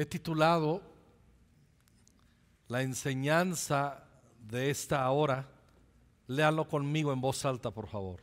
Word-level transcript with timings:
He 0.00 0.06
titulado 0.06 0.80
la 2.68 2.80
enseñanza 2.80 4.02
de 4.48 4.70
esta 4.70 5.10
hora, 5.10 5.46
léalo 6.26 6.66
conmigo 6.66 7.12
en 7.12 7.20
voz 7.20 7.44
alta, 7.44 7.70
por 7.70 7.86
favor. 7.86 8.18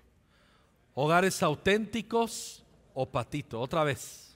Hogares 0.96 1.44
auténticos 1.44 2.64
o 2.96 3.06
patito, 3.06 3.62
otra 3.62 3.84
vez. 3.84 4.36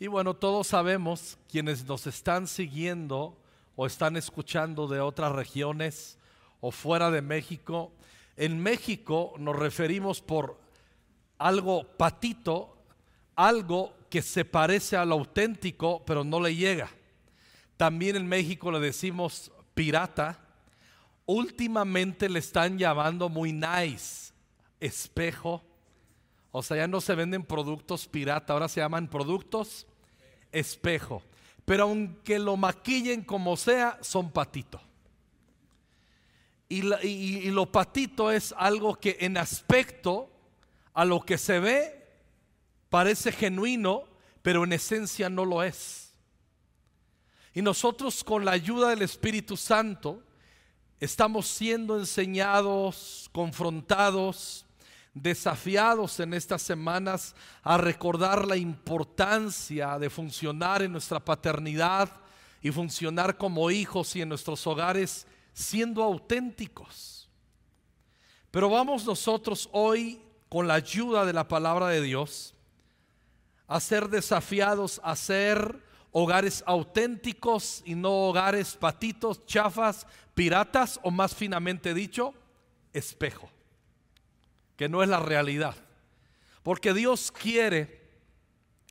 Y 0.00 0.08
bueno, 0.08 0.34
todos 0.34 0.66
sabemos, 0.66 1.38
quienes 1.48 1.84
nos 1.84 2.08
están 2.08 2.48
siguiendo 2.48 3.38
o 3.76 3.86
están 3.86 4.16
escuchando 4.16 4.88
de 4.88 4.98
otras 4.98 5.30
regiones 5.30 6.18
o 6.60 6.72
fuera 6.72 7.12
de 7.12 7.22
México, 7.22 7.92
en 8.36 8.60
México 8.60 9.34
nos 9.38 9.54
referimos 9.54 10.20
por 10.20 10.58
algo 11.38 11.84
patito, 11.96 12.79
algo 13.46 13.94
que 14.10 14.22
se 14.22 14.44
parece 14.44 14.96
al 14.96 15.12
auténtico, 15.12 16.04
pero 16.04 16.24
no 16.24 16.40
le 16.40 16.54
llega. 16.54 16.90
También 17.76 18.16
en 18.16 18.26
México 18.26 18.70
le 18.70 18.80
decimos 18.80 19.50
pirata. 19.72 20.38
Últimamente 21.24 22.28
le 22.28 22.40
están 22.40 22.78
llamando 22.78 23.28
muy 23.28 23.52
nice, 23.52 24.32
espejo. 24.78 25.62
O 26.50 26.62
sea, 26.62 26.78
ya 26.78 26.88
no 26.88 27.00
se 27.00 27.14
venden 27.14 27.44
productos 27.44 28.06
pirata, 28.08 28.52
ahora 28.52 28.68
se 28.68 28.80
llaman 28.80 29.08
productos 29.08 29.86
espejo. 30.52 31.22
Pero 31.64 31.84
aunque 31.84 32.38
lo 32.38 32.56
maquillen 32.56 33.22
como 33.22 33.56
sea, 33.56 33.98
son 34.02 34.30
patito. 34.30 34.80
Y, 36.68 36.84
y, 37.06 37.50
lo 37.50 37.72
patito 37.72 38.30
es 38.30 38.54
algo 38.56 38.94
que 38.94 39.16
en 39.20 39.36
aspecto 39.36 40.30
a 40.94 41.04
lo 41.04 41.20
que 41.20 41.36
se 41.36 41.58
ve 41.58 41.99
parece 42.90 43.32
genuino, 43.32 44.04
pero 44.42 44.64
en 44.64 44.72
esencia 44.74 45.30
no 45.30 45.44
lo 45.44 45.62
es. 45.62 46.12
Y 47.54 47.62
nosotros 47.62 48.22
con 48.22 48.44
la 48.44 48.52
ayuda 48.52 48.90
del 48.90 49.02
Espíritu 49.02 49.56
Santo 49.56 50.22
estamos 51.00 51.46
siendo 51.46 51.98
enseñados, 51.98 53.28
confrontados, 53.32 54.66
desafiados 55.14 56.20
en 56.20 56.34
estas 56.34 56.62
semanas 56.62 57.34
a 57.62 57.76
recordar 57.78 58.46
la 58.46 58.56
importancia 58.56 59.98
de 59.98 60.10
funcionar 60.10 60.82
en 60.82 60.92
nuestra 60.92 61.18
paternidad 61.18 62.10
y 62.62 62.70
funcionar 62.70 63.36
como 63.36 63.70
hijos 63.70 64.14
y 64.14 64.22
en 64.22 64.28
nuestros 64.28 64.66
hogares 64.66 65.26
siendo 65.52 66.02
auténticos. 66.02 67.28
Pero 68.50 68.68
vamos 68.68 69.04
nosotros 69.04 69.68
hoy, 69.72 70.20
con 70.48 70.66
la 70.68 70.74
ayuda 70.74 71.24
de 71.24 71.32
la 71.32 71.46
palabra 71.46 71.88
de 71.88 72.02
Dios, 72.02 72.54
a 73.70 73.78
ser 73.78 74.08
desafiados 74.08 75.00
a 75.04 75.14
ser 75.14 75.80
hogares 76.10 76.64
auténticos 76.66 77.82
y 77.86 77.94
no 77.94 78.10
hogares 78.10 78.74
patitos, 78.74 79.46
chafas, 79.46 80.08
piratas 80.34 80.98
o 81.04 81.12
más 81.12 81.36
finamente 81.36 81.94
dicho, 81.94 82.34
espejo 82.92 83.48
que 84.76 84.88
no 84.88 85.04
es 85.04 85.08
la 85.08 85.20
realidad. 85.20 85.76
Porque 86.64 86.92
Dios 86.92 87.30
quiere 87.30 88.00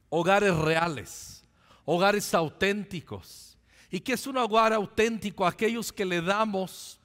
hogares 0.08 0.56
reales, 0.56 1.44
hogares 1.84 2.34
auténticos. 2.34 3.58
¿Y 3.92 4.00
que 4.00 4.14
es 4.14 4.28
un 4.28 4.38
hogar 4.38 4.72
auténtico? 4.72 5.46
Aquellos 5.46 5.92
que 5.92 6.06
le 6.06 6.22
damos 6.22 7.02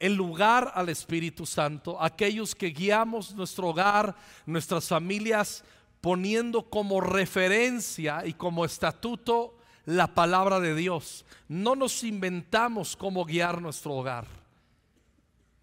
el 0.00 0.14
lugar 0.14 0.72
al 0.74 0.88
Espíritu 0.88 1.46
Santo, 1.46 2.02
aquellos 2.02 2.54
que 2.54 2.68
guiamos 2.68 3.34
nuestro 3.34 3.68
hogar, 3.68 4.16
nuestras 4.46 4.88
familias, 4.88 5.62
poniendo 6.00 6.70
como 6.70 7.00
referencia 7.00 8.24
y 8.24 8.34
como 8.34 8.64
estatuto 8.64 9.58
la 9.84 10.14
palabra 10.14 10.60
de 10.60 10.74
Dios. 10.74 11.24
No 11.48 11.74
nos 11.74 12.04
inventamos 12.04 12.96
cómo 12.96 13.24
guiar 13.24 13.60
nuestro 13.62 13.94
hogar. 13.94 14.26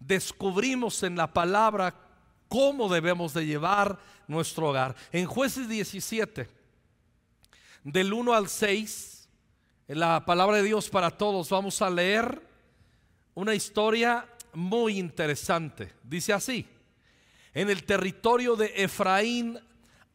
Descubrimos 0.00 1.02
en 1.02 1.16
la 1.16 1.32
palabra 1.32 1.94
cómo 2.48 2.88
debemos 2.88 3.34
de 3.34 3.46
llevar 3.46 3.98
nuestro 4.28 4.68
hogar. 4.68 4.94
En 5.12 5.26
jueces 5.26 5.68
17, 5.68 6.48
del 7.84 8.12
1 8.12 8.34
al 8.34 8.48
6, 8.48 9.28
en 9.88 10.00
la 10.00 10.24
palabra 10.24 10.56
de 10.56 10.64
Dios 10.64 10.88
para 10.88 11.10
todos, 11.10 11.48
vamos 11.50 11.80
a 11.80 11.88
leer 11.88 12.42
una 13.34 13.54
historia 13.54 14.28
muy 14.52 14.98
interesante. 14.98 15.92
Dice 16.02 16.32
así, 16.32 16.66
en 17.54 17.70
el 17.70 17.84
territorio 17.84 18.56
de 18.56 18.72
Efraín 18.76 19.58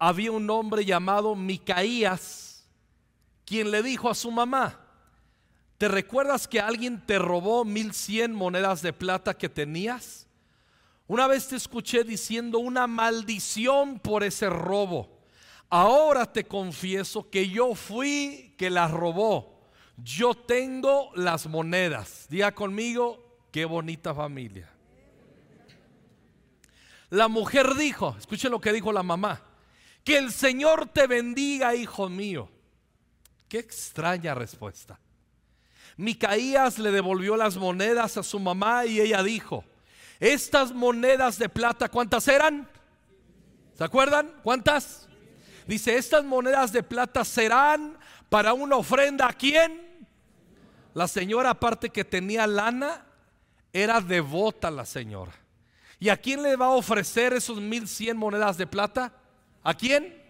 había 0.04 0.32
un 0.32 0.50
hombre 0.50 0.84
llamado 0.84 1.36
Micaías, 1.36 2.68
quien 3.46 3.70
le 3.70 3.84
dijo 3.84 4.10
a 4.10 4.16
su 4.16 4.32
mamá, 4.32 4.80
¿te 5.78 5.88
recuerdas 5.88 6.48
que 6.48 6.60
alguien 6.60 7.06
te 7.06 7.20
robó 7.20 7.64
mil 7.66 7.94
cien 7.94 8.34
monedas 8.34 8.82
de 8.82 8.94
plata 8.94 9.38
que 9.38 9.48
tenías? 9.48 10.26
Una 11.06 11.28
vez 11.28 11.50
te 11.50 11.56
escuché 11.56 12.04
diciendo 12.04 12.58
una 12.58 12.88
maldición 12.88 14.00
por 14.00 14.24
ese 14.24 14.50
robo. 14.50 15.20
Ahora 15.70 16.26
te 16.26 16.46
confieso 16.46 17.30
que 17.30 17.48
yo 17.48 17.76
fui 17.76 18.56
que 18.58 18.72
las 18.72 18.90
robó. 18.90 19.70
Yo 19.98 20.34
tengo 20.34 21.12
las 21.14 21.46
monedas. 21.46 22.26
Diga 22.28 22.56
conmigo, 22.56 23.38
qué 23.52 23.66
bonita 23.66 24.16
familia. 24.16 24.68
La 27.12 27.28
mujer 27.28 27.76
dijo, 27.76 28.16
escuche 28.18 28.50
lo 28.50 28.60
que 28.60 28.74
dijo 28.74 28.92
la 28.92 29.04
mamá, 29.04 29.51
que 30.04 30.18
el 30.18 30.32
Señor 30.32 30.90
te 30.90 31.08
bendiga, 31.08 31.76
hijo 31.76 32.10
mío. 32.10 32.50
Qué 33.48 33.60
extraña 33.60 34.34
respuesta. 34.34 35.00
Micaías 35.98 36.80
le 36.80 36.92
devolvió 36.92 37.36
las 37.36 37.58
monedas 37.58 38.18
a 38.18 38.24
su 38.24 38.40
mamá 38.40 38.86
y 38.86 39.00
ella 39.00 39.22
dijo, 39.22 39.64
estas 40.20 40.72
monedas 40.72 41.38
de 41.38 41.50
plata, 41.50 41.90
¿cuántas 41.90 42.28
eran? 42.28 42.68
¿Se 43.78 43.84
acuerdan? 43.84 44.34
¿Cuántas? 44.44 45.08
Dice, 45.68 45.98
estas 45.98 46.24
monedas 46.24 46.72
de 46.72 46.84
plata 46.84 47.26
serán 47.26 47.98
para 48.30 48.54
una 48.54 48.78
ofrenda 48.78 49.28
a 49.28 49.34
quién? 49.34 50.08
La 50.94 51.08
señora, 51.08 51.52
aparte 51.52 51.90
que 51.90 52.04
tenía 52.04 52.48
lana, 52.48 53.06
era 53.74 54.02
devota 54.02 54.72
la 54.72 54.86
señora. 54.86 55.34
¿Y 56.00 56.10
a 56.10 56.18
quién 56.18 56.42
le 56.42 56.56
va 56.56 56.68
a 56.68 56.72
ofrecer 56.72 57.34
esos 57.34 57.60
mil 57.60 57.88
cien 57.88 58.18
monedas 58.18 58.58
de 58.58 58.68
plata? 58.68 59.14
¿A 59.64 59.74
quién? 59.74 60.22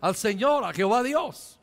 Al 0.00 0.14
Señor, 0.14 0.64
a 0.64 0.72
Jehová 0.72 1.02
Dios. 1.02 1.58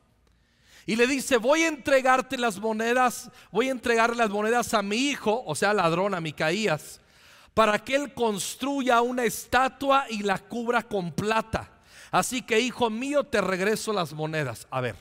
Y 0.86 0.96
le 0.96 1.08
dice, 1.08 1.38
voy 1.38 1.62
a 1.62 1.68
entregarte 1.68 2.38
las 2.38 2.60
monedas, 2.60 3.32
voy 3.52 3.70
a 3.70 3.72
entregar 3.72 4.16
las 4.16 4.30
monedas 4.30 4.74
a 4.74 4.84
mi 4.84 4.98
hijo, 4.98 5.44
o 5.46 5.56
sea, 5.56 5.74
ladrón, 5.74 6.14
a 6.14 6.22
Micaías, 6.22 7.02
para 7.56 7.80
que 7.80 7.96
él 7.96 8.14
construya 8.14 9.02
una 9.02 9.24
estatua 9.24 10.06
y 10.10 10.22
la 10.22 10.38
cubra 10.38 10.84
con 10.84 11.12
plata. 11.12 11.72
Así 12.12 12.44
que, 12.44 12.60
hijo 12.60 12.90
mío, 12.90 13.24
te 13.24 13.42
regreso 13.42 13.94
las 13.94 14.14
monedas. 14.14 14.68
A 14.70 14.80
ver, 14.80 14.96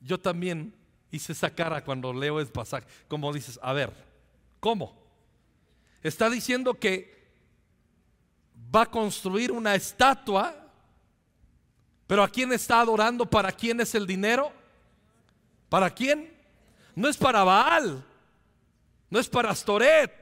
yo 0.00 0.18
también 0.18 0.74
hice 1.10 1.32
esa 1.32 1.50
cara 1.50 1.84
cuando 1.84 2.12
leo 2.12 2.40
el 2.40 2.46
pasaje. 2.46 2.86
Como 3.08 3.32
dices, 3.32 3.60
a 3.62 3.74
ver, 3.74 3.92
¿cómo? 4.58 4.96
Está 6.02 6.30
diciendo 6.30 6.74
que 6.74 7.30
va 8.74 8.82
a 8.82 8.90
construir 8.90 9.52
una 9.52 9.74
estatua, 9.74 10.61
pero 12.12 12.24
¿a 12.24 12.28
quién 12.28 12.52
está 12.52 12.80
adorando? 12.80 13.24
¿Para 13.24 13.50
quién 13.50 13.80
es 13.80 13.94
el 13.94 14.06
dinero? 14.06 14.52
¿Para 15.70 15.88
quién? 15.88 16.30
No 16.94 17.08
es 17.08 17.16
para 17.16 17.42
Baal, 17.42 18.04
no 19.08 19.18
es 19.18 19.30
para 19.30 19.48
Astoret, 19.48 20.12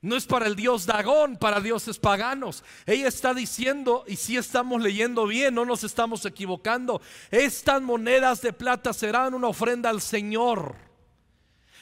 no 0.00 0.16
es 0.16 0.24
para 0.24 0.46
el 0.46 0.56
dios 0.56 0.86
Dagón, 0.86 1.36
para 1.36 1.60
dioses 1.60 1.98
paganos. 1.98 2.64
Ella 2.86 3.08
está 3.08 3.34
diciendo, 3.34 4.04
y 4.06 4.16
si 4.16 4.38
estamos 4.38 4.80
leyendo 4.80 5.26
bien, 5.26 5.54
no 5.54 5.66
nos 5.66 5.84
estamos 5.84 6.24
equivocando, 6.24 7.02
estas 7.30 7.82
monedas 7.82 8.40
de 8.40 8.54
plata 8.54 8.94
serán 8.94 9.34
una 9.34 9.48
ofrenda 9.48 9.90
al 9.90 10.00
Señor. 10.00 10.74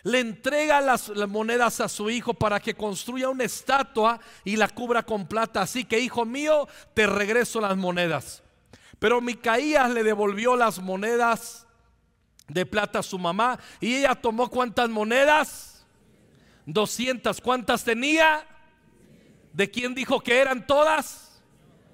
Le 0.02 0.18
entrega 0.18 0.80
las, 0.80 1.10
las, 1.10 1.28
monedas 1.28 1.80
a 1.80 1.88
su 1.88 2.10
hijo 2.10 2.34
para 2.34 2.58
que 2.58 2.74
construya 2.74 3.28
una 3.28 3.44
estatua 3.44 4.18
y 4.42 4.56
la 4.56 4.66
cubra 4.66 5.04
con 5.04 5.28
plata. 5.28 5.62
Así 5.62 5.84
que, 5.84 6.00
hijo 6.00 6.24
mío, 6.24 6.66
te 6.92 7.06
regreso 7.06 7.60
las 7.60 7.76
monedas. 7.76 8.43
Pero 9.04 9.20
Micaías 9.20 9.90
le 9.90 10.02
devolvió 10.02 10.56
las 10.56 10.78
monedas 10.78 11.66
de 12.48 12.64
plata 12.64 13.00
a 13.00 13.02
su 13.02 13.18
mamá 13.18 13.58
y 13.78 13.96
ella 13.96 14.14
tomó 14.14 14.48
cuántas 14.48 14.88
monedas? 14.88 15.84
200. 16.64 17.38
¿Cuántas 17.42 17.84
tenía? 17.84 18.46
¿De 19.52 19.70
quién 19.70 19.94
dijo 19.94 20.20
que 20.20 20.38
eran 20.38 20.66
todas? 20.66 21.38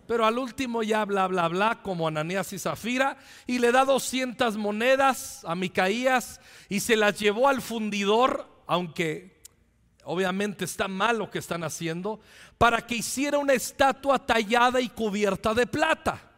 Pero 0.06 0.24
al 0.24 0.38
último 0.38 0.84
ya 0.84 1.04
bla, 1.04 1.26
bla, 1.26 1.48
bla, 1.48 1.82
como 1.82 2.06
Ananías 2.06 2.52
y 2.52 2.60
Zafira, 2.60 3.16
y 3.44 3.58
le 3.58 3.72
da 3.72 3.84
200 3.84 4.56
monedas 4.56 5.44
a 5.44 5.56
Micaías 5.56 6.40
y 6.68 6.78
se 6.78 6.94
las 6.94 7.18
llevó 7.18 7.48
al 7.48 7.60
fundidor, 7.60 8.46
aunque 8.68 9.42
obviamente 10.04 10.64
está 10.64 10.86
mal 10.86 11.18
lo 11.18 11.28
que 11.28 11.40
están 11.40 11.64
haciendo, 11.64 12.20
para 12.56 12.86
que 12.86 12.94
hiciera 12.94 13.38
una 13.38 13.54
estatua 13.54 14.24
tallada 14.24 14.80
y 14.80 14.88
cubierta 14.88 15.54
de 15.54 15.66
plata. 15.66 16.29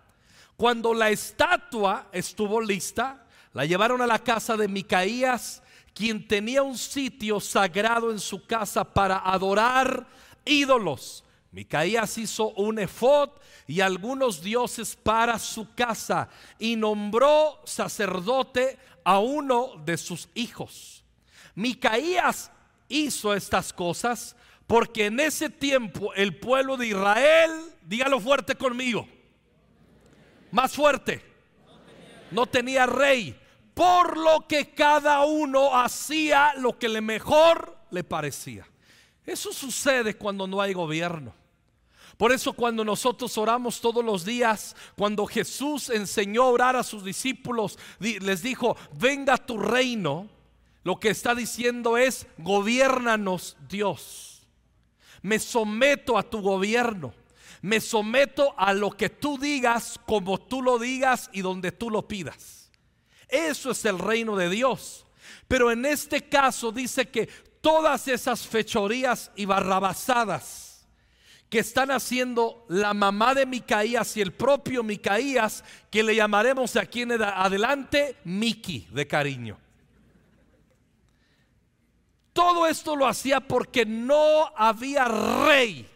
Cuando 0.57 0.95
la 0.95 1.11
estatua 1.11 2.09
estuvo 2.13 2.61
lista, 2.61 3.27
la 3.53 3.65
llevaron 3.65 4.01
a 4.01 4.07
la 4.07 4.19
casa 4.19 4.57
de 4.57 4.69
Micaías, 4.69 5.63
quien 5.95 6.27
tenía 6.27 6.63
un 6.63 6.79
sitio 6.79 7.41
sagrado 7.41 8.11
en 8.11 8.19
su 8.19 8.47
casa 8.47 8.85
para 8.85 9.19
adorar 9.19 10.07
ídolos. 10.45 11.25
Micaías 11.51 12.17
hizo 12.17 12.51
un 12.51 12.79
efod 12.79 13.31
y 13.67 13.81
algunos 13.81 14.43
dioses 14.43 14.97
para 14.97 15.39
su 15.39 15.75
casa 15.75 16.31
y 16.59 16.77
nombró 16.77 17.61
sacerdote 17.65 18.79
a 19.05 19.19
uno 19.19 19.73
de 19.85 19.99
sus 19.99 20.31
hijos. 20.35 21.05
Micaías 21.55 22.51
hizo 22.89 23.35
estas 23.35 23.73
cosas 23.73 24.35
porque 24.67 25.07
en 25.07 25.21
ese 25.21 25.51
tiempo 25.51 26.15
el 26.15 26.39
pueblo 26.39 26.79
de 26.79 26.87
Israel, 26.87 27.51
dígalo 27.83 28.19
fuerte 28.19 28.55
conmigo, 28.55 29.07
más 30.53 30.73
fuerte, 30.73 31.23
no 32.31 32.47
tenía 32.47 32.87
rey, 32.87 33.39
por 33.75 34.17
lo 34.17 34.47
que 34.47 34.75
cada 34.75 35.25
uno 35.25 35.77
hacía 35.77 36.55
lo 36.57 36.79
que 36.79 36.89
le 36.89 37.01
mejor 37.01 37.77
le 37.91 38.05
parecía. 38.05 38.67
Eso 39.27 39.53
sucede 39.53 40.17
cuando 40.17 40.47
no 40.47 40.61
hay 40.61 40.73
gobierno. 40.73 41.35
Por 42.17 42.33
eso 42.33 42.53
cuando 42.53 42.85
nosotros 42.85 43.37
oramos 43.39 43.81
todos 43.81 44.05
los 44.05 44.25
días, 44.25 44.77
cuando 44.97 45.27
Jesús 45.27 45.91
enseñó 45.91 46.45
a 46.45 46.51
orar 46.51 46.77
a 46.77 46.85
sus 46.85 47.05
discípulos, 47.05 47.79
les 47.99 48.43
dijo, 48.43 48.77
venga 48.93 49.39
tu 49.39 49.59
reino, 49.59 50.29
lo 50.85 51.01
que 51.01 51.09
está 51.11 51.35
diciendo 51.35 51.97
es, 51.97 52.27
gobiernanos 52.39 53.57
Dios. 53.69 54.47
Me 55.23 55.39
someto 55.39 56.19
a 56.19 56.23
tu 56.23 56.43
gobierno. 56.43 57.15
Me 57.63 57.81
someto 57.81 58.55
a 58.59 58.75
lo 58.75 58.91
que 58.91 59.09
tú 59.09 59.39
digas, 59.39 59.99
como 60.07 60.41
tú 60.41 60.63
lo 60.63 60.79
digas 60.79 61.31
y 61.33 61.41
donde 61.41 61.73
tú 61.73 61.91
lo 61.91 62.07
pidas. 62.07 62.71
Eso 63.29 63.71
es 63.71 63.85
el 63.85 63.99
reino 63.99 64.37
de 64.37 64.51
Dios. 64.51 65.07
Pero 65.49 65.71
en 65.71 65.87
este 65.87 66.29
caso 66.29 66.73
dice 66.73 67.09
que 67.09 67.29
todas 67.61 68.09
esas 68.09 68.47
fechorías 68.47 69.31
y 69.37 69.47
barrabasadas 69.47 70.87
que 71.53 71.59
están 71.59 71.91
haciendo 71.91 72.65
la 72.69 72.95
mamá 72.95 73.35
de 73.35 73.45
Micaías 73.45 74.17
y 74.17 74.23
el 74.23 74.33
propio 74.33 74.83
Micaías, 74.83 75.63
que 75.91 76.03
le 76.03 76.17
llamaremos 76.17 76.77
aquí 76.77 77.03
en 77.03 77.23
adelante 77.23 78.17
Miki 78.25 78.89
de 78.91 79.07
cariño. 79.07 79.59
Todo 82.33 82.67
esto 82.67 82.97
lo 82.97 83.07
hacía 83.07 83.41
porque 83.41 83.85
no 83.85 84.51
había 84.57 85.05
rey. 85.05 85.87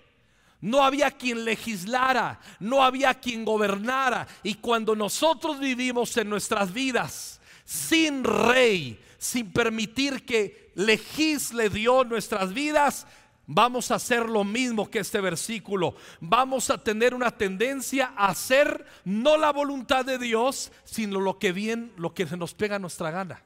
No 0.66 0.82
había 0.82 1.12
quien 1.12 1.44
legislara, 1.44 2.40
no 2.58 2.82
había 2.82 3.14
quien 3.14 3.44
gobernara. 3.44 4.26
Y 4.42 4.54
cuando 4.54 4.96
nosotros 4.96 5.60
vivimos 5.60 6.16
en 6.16 6.28
nuestras 6.28 6.72
vidas 6.72 7.40
sin 7.64 8.24
rey, 8.24 9.00
sin 9.16 9.52
permitir 9.52 10.26
que 10.26 10.72
legisle 10.74 11.70
Dios 11.70 12.08
nuestras 12.08 12.52
vidas, 12.52 13.06
vamos 13.46 13.92
a 13.92 13.94
hacer 13.94 14.28
lo 14.28 14.42
mismo 14.42 14.90
que 14.90 14.98
este 14.98 15.20
versículo. 15.20 15.94
Vamos 16.18 16.68
a 16.68 16.82
tener 16.82 17.14
una 17.14 17.30
tendencia 17.30 18.12
a 18.16 18.26
hacer 18.26 18.84
no 19.04 19.36
la 19.36 19.52
voluntad 19.52 20.04
de 20.04 20.18
Dios, 20.18 20.72
sino 20.84 21.20
lo 21.20 21.38
que 21.38 21.52
bien, 21.52 21.92
lo 21.96 22.12
que 22.12 22.26
se 22.26 22.36
nos 22.36 22.54
pega 22.54 22.74
a 22.74 22.80
nuestra 22.80 23.12
gana. 23.12 23.40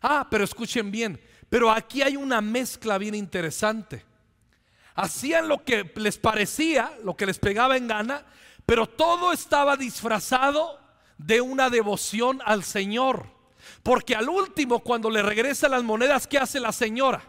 Ah, 0.00 0.28
pero 0.30 0.44
escuchen 0.44 0.92
bien, 0.92 1.20
pero 1.48 1.72
aquí 1.72 2.02
hay 2.02 2.14
una 2.14 2.40
mezcla 2.40 2.98
bien 2.98 3.16
interesante. 3.16 4.11
Hacían 4.94 5.48
lo 5.48 5.64
que 5.64 5.90
les 5.96 6.18
parecía, 6.18 6.92
lo 7.02 7.16
que 7.16 7.26
les 7.26 7.38
pegaba 7.38 7.76
en 7.76 7.88
gana, 7.88 8.26
pero 8.66 8.86
todo 8.86 9.32
estaba 9.32 9.76
disfrazado 9.76 10.78
de 11.18 11.40
una 11.40 11.70
devoción 11.70 12.40
al 12.44 12.64
Señor. 12.64 13.26
Porque 13.82 14.14
al 14.14 14.28
último, 14.28 14.80
cuando 14.80 15.10
le 15.10 15.22
regresa 15.22 15.68
las 15.68 15.82
monedas, 15.82 16.26
¿qué 16.26 16.38
hace 16.38 16.60
la 16.60 16.72
señora? 16.72 17.22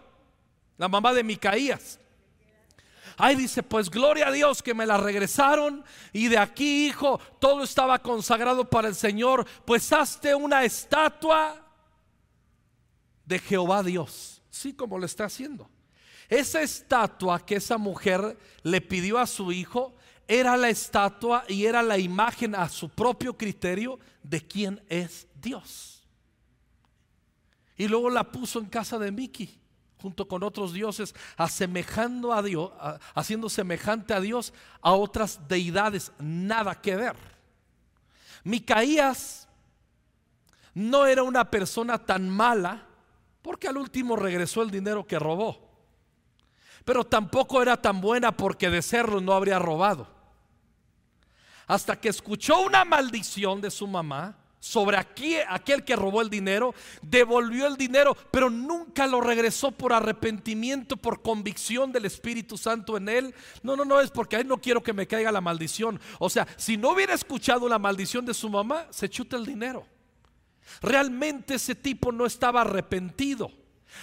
La 0.77 0.88
mamá 0.88 1.13
de 1.13 1.24
Micaías. 1.24 2.00
Ay, 3.18 3.36
dice, 3.36 3.62
pues 3.62 3.89
gloria 3.89 4.27
a 4.27 4.31
Dios 4.31 4.63
que 4.63 4.74
me 4.74 4.86
la 4.86 4.98
regresaron 4.98 5.83
y 6.12 6.27
de 6.30 6.39
aquí, 6.39 6.88
hijo, 6.88 7.19
todo 7.39 7.63
estaba 7.63 8.00
consagrado 8.00 8.69
para 8.69 8.88
el 8.88 8.95
Señor. 8.95 9.45
Pues 9.65 9.92
hazte 9.94 10.33
una 10.33 10.63
estatua 10.63 11.63
de 13.25 13.39
Jehová 13.39 13.83
Dios. 13.83 14.42
Sí, 14.50 14.74
como 14.74 14.98
le 14.98 15.06
está 15.06 15.25
haciendo. 15.25 15.69
Esa 16.33 16.63
estatua 16.63 17.45
que 17.45 17.57
esa 17.57 17.77
mujer 17.77 18.39
le 18.63 18.81
pidió 18.81 19.19
a 19.19 19.27
su 19.27 19.51
hijo 19.51 19.94
era 20.27 20.57
la 20.57 20.68
estatua 20.69 21.44
y 21.47 21.65
era 21.65 21.83
la 21.83 22.00
imagen 22.00 22.56
a 22.56 22.69
su 22.69 22.89
propio 22.89 23.38
criterio 23.38 24.00
de 24.24 24.41
quién 24.41 24.83
es 24.89 25.27
Dios. 25.39 26.01
Y 27.77 27.88
luego 27.88 28.09
la 28.09 28.31
puso 28.31 28.57
en 28.57 28.65
casa 28.65 28.97
de 28.97 29.12
Miki, 29.12 29.59
junto 30.01 30.27
con 30.27 30.41
otros 30.41 30.74
dioses, 30.74 31.13
asemejando 31.38 32.33
a 32.33 32.41
Dios, 32.41 32.71
haciendo 33.13 33.47
semejante 33.47 34.15
a 34.15 34.19
Dios 34.19 34.56
a 34.81 34.94
otras 34.94 35.47
deidades, 35.47 36.12
nada 36.18 36.81
que 36.81 36.95
ver. 36.95 37.15
Micaías 38.44 39.47
no 40.74 41.06
era 41.06 41.21
una 41.21 41.51
persona 41.51 42.03
tan 42.03 42.27
mala, 42.27 42.88
porque 43.44 43.68
al 43.68 43.77
último 43.77 44.15
regresó 44.15 44.63
el 44.63 44.71
dinero 44.71 45.06
que 45.06 45.19
robó. 45.19 45.72
Pero 46.85 47.03
tampoco 47.03 47.62
era 47.62 47.81
tan 47.81 48.01
buena 48.01 48.35
porque 48.35 48.69
de 48.69 48.81
serlo 48.81 49.21
no 49.21 49.33
habría 49.33 49.59
robado. 49.59 50.07
Hasta 51.65 52.00
que 52.00 52.09
escuchó 52.09 52.62
una 52.62 52.83
maldición 52.83 53.62
de 53.62 53.71
su 53.71 53.88
mamá 53.88 54.38
sobre 54.63 54.97
aquel 54.97 55.83
que 55.83 55.95
robó 55.95 56.21
el 56.21 56.30
dinero, 56.30 56.74
devolvió 57.01 57.68
el 57.68 57.75
dinero, 57.75 58.15
pero 58.31 58.50
nunca 58.50 59.07
lo 59.07 59.19
regresó 59.19 59.71
por 59.71 59.91
arrepentimiento, 59.91 60.95
por 60.95 61.21
convicción 61.21 61.91
del 61.91 62.06
Espíritu 62.06 62.57
Santo 62.57 62.95
en 62.95 63.09
él. 63.09 63.36
No, 63.62 63.75
no, 63.75 63.83
no, 63.83 64.00
es 64.00 64.09
porque 64.09 64.38
ahí 64.38 64.45
no 64.45 64.59
quiero 64.59 64.81
que 64.81 64.94
me 64.94 65.06
caiga 65.06 65.33
la 65.33 65.41
maldición. 65.41 66.00
O 66.18 66.29
sea, 66.29 66.47
si 66.56 66.77
no 66.77 66.91
hubiera 66.91 67.13
escuchado 67.13 67.68
la 67.68 67.77
maldición 67.77 68.25
de 68.25 68.33
su 68.33 68.50
mamá, 68.50 68.88
se 68.89 69.09
chuta 69.09 69.36
el 69.36 69.45
dinero. 69.45 69.86
Realmente 70.81 71.56
ese 71.56 71.75
tipo 71.75 72.13
no 72.13 72.25
estaba 72.25 72.62
arrepentido. 72.62 73.51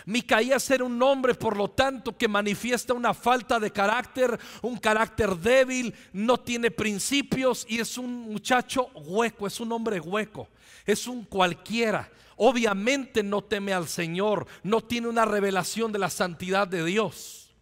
Micaías 0.06 0.70
era 0.70 0.84
un 0.84 1.02
hombre, 1.02 1.34
por 1.34 1.56
lo 1.56 1.68
tanto, 1.68 2.16
que 2.16 2.28
manifiesta 2.28 2.94
una 2.94 3.14
falta 3.14 3.58
de 3.60 3.70
carácter, 3.70 4.38
un 4.62 4.76
carácter 4.78 5.36
débil, 5.36 5.94
no 6.12 6.38
tiene 6.38 6.70
principios 6.70 7.66
y 7.68 7.80
es 7.80 7.98
un 7.98 8.12
muchacho 8.12 8.88
hueco, 8.94 9.46
es 9.46 9.60
un 9.60 9.72
hombre 9.72 10.00
hueco, 10.00 10.48
es 10.86 11.06
un 11.06 11.24
cualquiera. 11.24 12.10
Obviamente 12.36 13.22
no 13.22 13.42
teme 13.42 13.74
al 13.74 13.86
Señor, 13.86 14.46
no 14.62 14.80
tiene 14.80 15.08
una 15.08 15.24
revelación 15.24 15.92
de 15.92 15.98
la 15.98 16.08
santidad 16.08 16.66
de 16.66 16.84
Dios. 16.84 17.54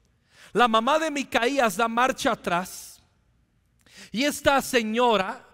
La 0.53 0.69
mamá 0.69 0.99
de 0.99 1.11
Micaías 1.11 1.77
da 1.77 1.89
marcha 1.89 2.33
atrás 2.33 3.03
y 4.13 4.25
esta 4.25 4.63
señora 4.63 5.45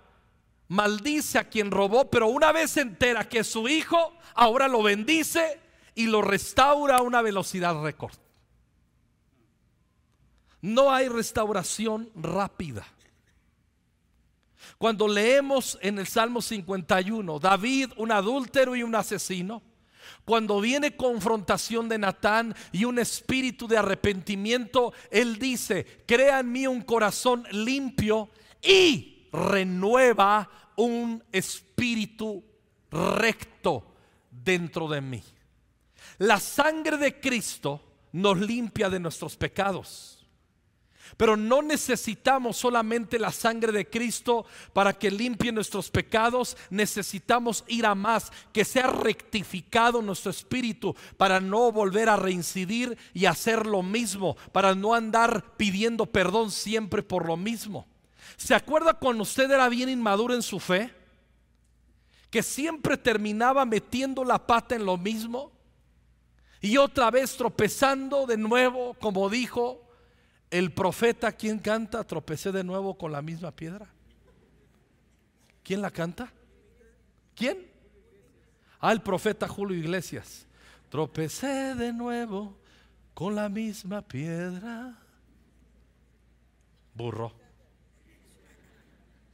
maldice 0.68 1.38
a 1.38 1.48
quien 1.48 1.70
robó, 1.70 2.10
pero 2.10 2.28
una 2.28 2.52
vez 2.52 2.76
entera 2.76 3.28
que 3.28 3.44
su 3.44 3.68
hijo 3.68 4.16
ahora 4.34 4.68
lo 4.68 4.82
bendice 4.82 5.60
y 5.94 6.06
lo 6.06 6.22
restaura 6.22 6.96
a 6.96 7.02
una 7.02 7.22
velocidad 7.22 7.80
récord. 7.82 8.14
No 10.60 10.92
hay 10.92 11.08
restauración 11.08 12.10
rápida. 12.14 12.86
Cuando 14.78 15.06
leemos 15.06 15.78
en 15.82 15.98
el 15.98 16.06
Salmo 16.06 16.40
51, 16.40 17.38
David, 17.38 17.90
un 17.96 18.10
adúltero 18.10 18.74
y 18.74 18.82
un 18.82 18.94
asesino, 18.94 19.62
cuando 20.24 20.60
viene 20.60 20.96
confrontación 20.96 21.88
de 21.88 21.98
Natán 21.98 22.54
y 22.72 22.84
un 22.84 22.98
espíritu 22.98 23.68
de 23.68 23.76
arrepentimiento, 23.76 24.92
él 25.10 25.38
dice, 25.38 26.02
crea 26.06 26.40
en 26.40 26.52
mí 26.52 26.66
un 26.66 26.82
corazón 26.82 27.44
limpio 27.50 28.30
y 28.62 29.28
renueva 29.32 30.48
un 30.76 31.22
espíritu 31.30 32.42
recto 32.90 33.94
dentro 34.30 34.88
de 34.88 35.00
mí. 35.00 35.22
La 36.18 36.38
sangre 36.38 36.96
de 36.96 37.20
Cristo 37.20 37.80
nos 38.12 38.38
limpia 38.38 38.88
de 38.88 39.00
nuestros 39.00 39.36
pecados. 39.36 40.14
Pero 41.16 41.36
no 41.36 41.62
necesitamos 41.62 42.56
solamente 42.56 43.18
la 43.18 43.30
sangre 43.30 43.72
de 43.72 43.88
Cristo 43.88 44.46
para 44.72 44.92
que 44.92 45.10
limpie 45.10 45.52
nuestros 45.52 45.90
pecados. 45.90 46.56
Necesitamos 46.70 47.64
ir 47.68 47.86
a 47.86 47.94
más, 47.94 48.32
que 48.52 48.64
sea 48.64 48.86
rectificado 48.86 50.02
nuestro 50.02 50.30
espíritu 50.30 50.94
para 51.16 51.40
no 51.40 51.70
volver 51.70 52.08
a 52.08 52.16
reincidir 52.16 52.96
y 53.12 53.26
hacer 53.26 53.66
lo 53.66 53.82
mismo, 53.82 54.36
para 54.52 54.74
no 54.74 54.94
andar 54.94 55.56
pidiendo 55.56 56.06
perdón 56.06 56.50
siempre 56.50 57.02
por 57.02 57.26
lo 57.26 57.36
mismo. 57.36 57.86
¿Se 58.36 58.54
acuerda 58.54 58.94
cuando 58.94 59.22
usted 59.22 59.50
era 59.50 59.68
bien 59.68 59.88
inmaduro 59.88 60.34
en 60.34 60.42
su 60.42 60.58
fe? 60.58 60.92
Que 62.30 62.42
siempre 62.42 62.96
terminaba 62.96 63.64
metiendo 63.64 64.24
la 64.24 64.44
pata 64.44 64.74
en 64.74 64.84
lo 64.84 64.96
mismo 64.96 65.53
y 66.64 66.78
otra 66.78 67.10
vez 67.10 67.36
tropezando 67.36 68.24
de 68.24 68.38
nuevo, 68.38 68.94
como 68.94 69.28
dijo 69.28 69.82
el 70.50 70.72
profeta 70.72 71.30
quien 71.30 71.58
canta, 71.58 72.04
tropecé 72.04 72.52
de 72.52 72.64
nuevo 72.64 72.96
con 72.96 73.12
la 73.12 73.20
misma 73.20 73.50
piedra. 73.50 73.86
¿Quién 75.62 75.82
la 75.82 75.90
canta? 75.90 76.32
¿Quién? 77.34 77.70
Ah, 78.80 78.92
el 78.92 79.02
profeta 79.02 79.46
Julio 79.46 79.76
Iglesias. 79.76 80.46
Tropecé 80.88 81.74
de 81.74 81.92
nuevo 81.92 82.56
con 83.12 83.34
la 83.34 83.50
misma 83.50 84.00
piedra. 84.00 84.96
Burro. 86.94 87.30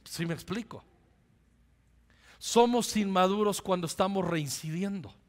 Si 0.03 0.25
me 0.25 0.33
explico? 0.33 0.83
Somos 2.39 2.97
inmaduros 2.97 3.61
cuando 3.61 3.87
estamos 3.87 4.27
reincidiendo. 4.27 5.20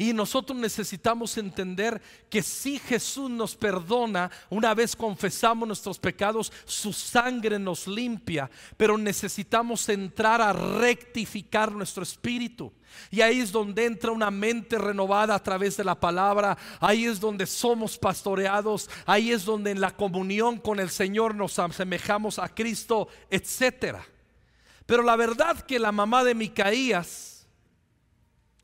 Y 0.00 0.14
nosotros 0.14 0.58
necesitamos 0.58 1.36
entender 1.36 2.00
que 2.30 2.42
si 2.42 2.78
Jesús 2.78 3.28
nos 3.28 3.54
perdona, 3.54 4.30
una 4.48 4.72
vez 4.72 4.96
confesamos 4.96 5.68
nuestros 5.68 5.98
pecados, 5.98 6.50
su 6.64 6.90
sangre 6.94 7.58
nos 7.58 7.86
limpia, 7.86 8.50
pero 8.78 8.96
necesitamos 8.96 9.86
entrar 9.90 10.40
a 10.40 10.54
rectificar 10.54 11.70
nuestro 11.70 12.02
espíritu. 12.02 12.72
Y 13.10 13.20
ahí 13.20 13.40
es 13.40 13.52
donde 13.52 13.84
entra 13.84 14.10
una 14.10 14.30
mente 14.30 14.78
renovada 14.78 15.34
a 15.34 15.42
través 15.42 15.76
de 15.76 15.84
la 15.84 16.00
palabra. 16.00 16.56
Ahí 16.80 17.04
es 17.04 17.20
donde 17.20 17.44
somos 17.44 17.98
pastoreados. 17.98 18.88
Ahí 19.04 19.32
es 19.32 19.44
donde 19.44 19.70
en 19.70 19.82
la 19.82 19.94
comunión 19.94 20.56
con 20.56 20.80
el 20.80 20.88
Señor 20.88 21.34
nos 21.34 21.58
asemejamos 21.58 22.38
a 22.38 22.48
Cristo, 22.48 23.08
etcétera. 23.28 24.02
Pero 24.86 25.02
la 25.02 25.16
verdad 25.16 25.60
que 25.60 25.78
la 25.78 25.92
mamá 25.92 26.24
de 26.24 26.34
Micaías 26.34 27.39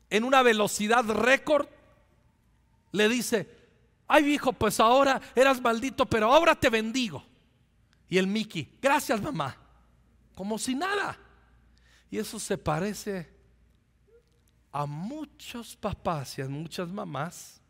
en 0.09 0.23
una 0.23 0.41
velocidad 0.41 1.03
récord, 1.05 1.67
le 2.91 3.09
dice, 3.09 3.49
ay 4.07 4.33
hijo, 4.33 4.53
pues 4.53 4.79
ahora 4.79 5.21
eras 5.35 5.61
maldito, 5.61 6.05
pero 6.05 6.33
ahora 6.33 6.55
te 6.55 6.69
bendigo. 6.69 7.23
Y 8.09 8.17
el 8.17 8.27
Mickey, 8.27 8.77
gracias 8.81 9.21
mamá, 9.21 9.57
como 10.35 10.57
si 10.57 10.75
nada. 10.75 11.17
Y 12.09 12.17
eso 12.17 12.39
se 12.39 12.57
parece 12.57 13.29
a 14.71 14.85
muchos 14.85 15.75
papás 15.75 16.37
y 16.37 16.41
a 16.41 16.47
muchas 16.47 16.87
mamás 16.87 17.61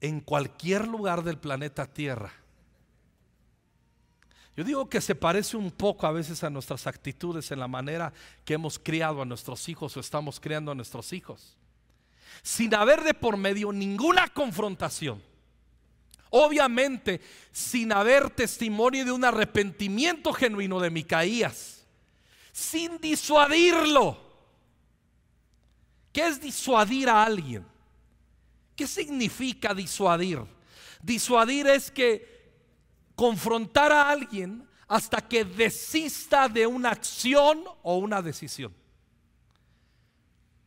en 0.00 0.20
cualquier 0.20 0.88
lugar 0.88 1.22
del 1.22 1.38
planeta 1.38 1.86
Tierra 1.86 2.32
yo 4.56 4.64
digo 4.64 4.88
que 4.88 5.02
se 5.02 5.14
parece 5.14 5.58
un 5.58 5.70
poco 5.70 6.06
a 6.06 6.12
veces 6.12 6.42
a 6.42 6.48
nuestras 6.48 6.86
actitudes 6.86 7.50
en 7.50 7.60
la 7.60 7.68
manera 7.68 8.12
que 8.42 8.54
hemos 8.54 8.78
criado 8.78 9.20
a 9.20 9.26
nuestros 9.26 9.68
hijos 9.68 9.94
o 9.96 10.00
estamos 10.00 10.40
criando 10.40 10.72
a 10.72 10.74
nuestros 10.74 11.12
hijos. 11.12 11.54
Sin 12.42 12.74
haber 12.74 13.02
de 13.02 13.12
por 13.12 13.36
medio 13.36 13.70
ninguna 13.70 14.28
confrontación. 14.28 15.22
Obviamente, 16.30 17.20
sin 17.52 17.92
haber 17.92 18.30
testimonio 18.30 19.04
de 19.04 19.12
un 19.12 19.24
arrepentimiento 19.26 20.32
genuino 20.32 20.80
de 20.80 20.90
Micaías. 20.90 21.84
Sin 22.50 22.98
disuadirlo. 22.98 24.18
¿Qué 26.12 26.26
es 26.26 26.40
disuadir 26.40 27.10
a 27.10 27.22
alguien? 27.22 27.66
¿Qué 28.74 28.86
significa 28.86 29.74
disuadir? 29.74 30.40
Disuadir 31.02 31.66
es 31.66 31.90
que 31.90 32.35
confrontar 33.16 33.90
a 33.90 34.10
alguien 34.10 34.68
hasta 34.86 35.20
que 35.20 35.44
desista 35.44 36.48
de 36.48 36.66
una 36.66 36.90
acción 36.90 37.64
o 37.82 37.96
una 37.96 38.22
decisión. 38.22 38.72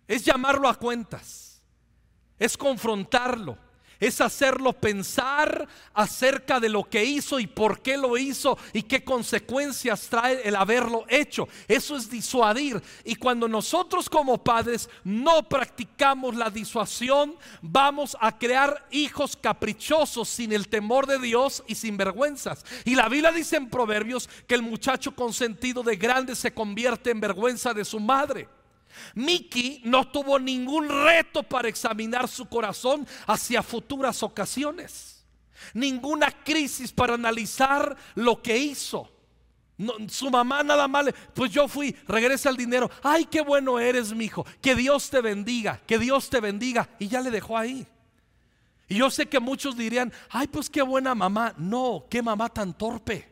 Es 0.07 0.25
llamarlo 0.25 0.67
a 0.67 0.75
cuentas, 0.75 1.61
es 2.37 2.57
confrontarlo 2.57 3.68
es 3.99 4.21
hacerlo 4.21 4.73
pensar 4.73 5.67
acerca 5.93 6.59
de 6.59 6.69
lo 6.69 6.83
que 6.83 7.03
hizo 7.03 7.39
y 7.39 7.47
por 7.47 7.81
qué 7.81 7.97
lo 7.97 8.17
hizo 8.17 8.57
y 8.73 8.83
qué 8.83 9.03
consecuencias 9.03 10.07
trae 10.09 10.41
el 10.47 10.55
haberlo 10.55 11.05
hecho. 11.09 11.47
Eso 11.67 11.97
es 11.97 12.09
disuadir. 12.09 12.81
Y 13.03 13.15
cuando 13.15 13.47
nosotros 13.47 14.09
como 14.09 14.37
padres 14.43 14.89
no 15.03 15.47
practicamos 15.47 16.35
la 16.35 16.49
disuasión, 16.49 17.35
vamos 17.61 18.15
a 18.19 18.37
crear 18.37 18.87
hijos 18.91 19.35
caprichosos 19.35 20.29
sin 20.29 20.53
el 20.53 20.67
temor 20.67 21.05
de 21.07 21.19
Dios 21.19 21.63
y 21.67 21.75
sin 21.75 21.97
vergüenzas. 21.97 22.65
Y 22.85 22.95
la 22.95 23.09
Biblia 23.09 23.31
dice 23.31 23.57
en 23.57 23.69
Proverbios 23.69 24.29
que 24.47 24.55
el 24.55 24.61
muchacho 24.61 25.15
consentido 25.15 25.83
de 25.83 25.95
grande 25.95 26.35
se 26.35 26.53
convierte 26.53 27.11
en 27.11 27.19
vergüenza 27.19 27.73
de 27.73 27.85
su 27.85 27.99
madre. 27.99 28.47
Miki 29.15 29.81
no 29.85 30.07
tuvo 30.07 30.39
ningún 30.39 30.89
reto 30.89 31.43
para 31.43 31.67
examinar 31.67 32.27
su 32.27 32.47
corazón 32.47 33.07
hacia 33.27 33.63
futuras 33.63 34.23
ocasiones. 34.23 35.25
Ninguna 35.73 36.31
crisis 36.31 36.91
para 36.91 37.13
analizar 37.13 37.95
lo 38.15 38.41
que 38.41 38.57
hizo. 38.57 39.11
su 40.09 40.29
mamá 40.29 40.63
nada 40.63 40.87
más, 40.87 41.07
pues 41.33 41.51
yo 41.51 41.67
fui, 41.67 41.95
regresa 42.07 42.49
el 42.49 42.57
dinero. 42.57 42.89
Ay, 43.03 43.25
qué 43.25 43.41
bueno 43.41 43.79
eres, 43.79 44.13
mi 44.13 44.25
hijo. 44.25 44.45
Que 44.61 44.75
Dios 44.75 45.09
te 45.09 45.21
bendiga, 45.21 45.81
que 45.85 45.97
Dios 45.99 46.29
te 46.29 46.39
bendiga. 46.39 46.89
Y 46.99 47.07
ya 47.07 47.21
le 47.21 47.31
dejó 47.31 47.57
ahí. 47.57 47.87
Y 48.87 48.95
yo 48.95 49.09
sé 49.11 49.27
que 49.27 49.39
muchos 49.39 49.77
dirían, 49.77 50.11
ay, 50.29 50.47
pues 50.47 50.69
qué 50.69 50.81
buena 50.81 51.13
mamá. 51.13 51.53
No, 51.57 52.05
qué 52.09 52.21
mamá 52.21 52.49
tan 52.49 52.75
torpe. 52.77 53.28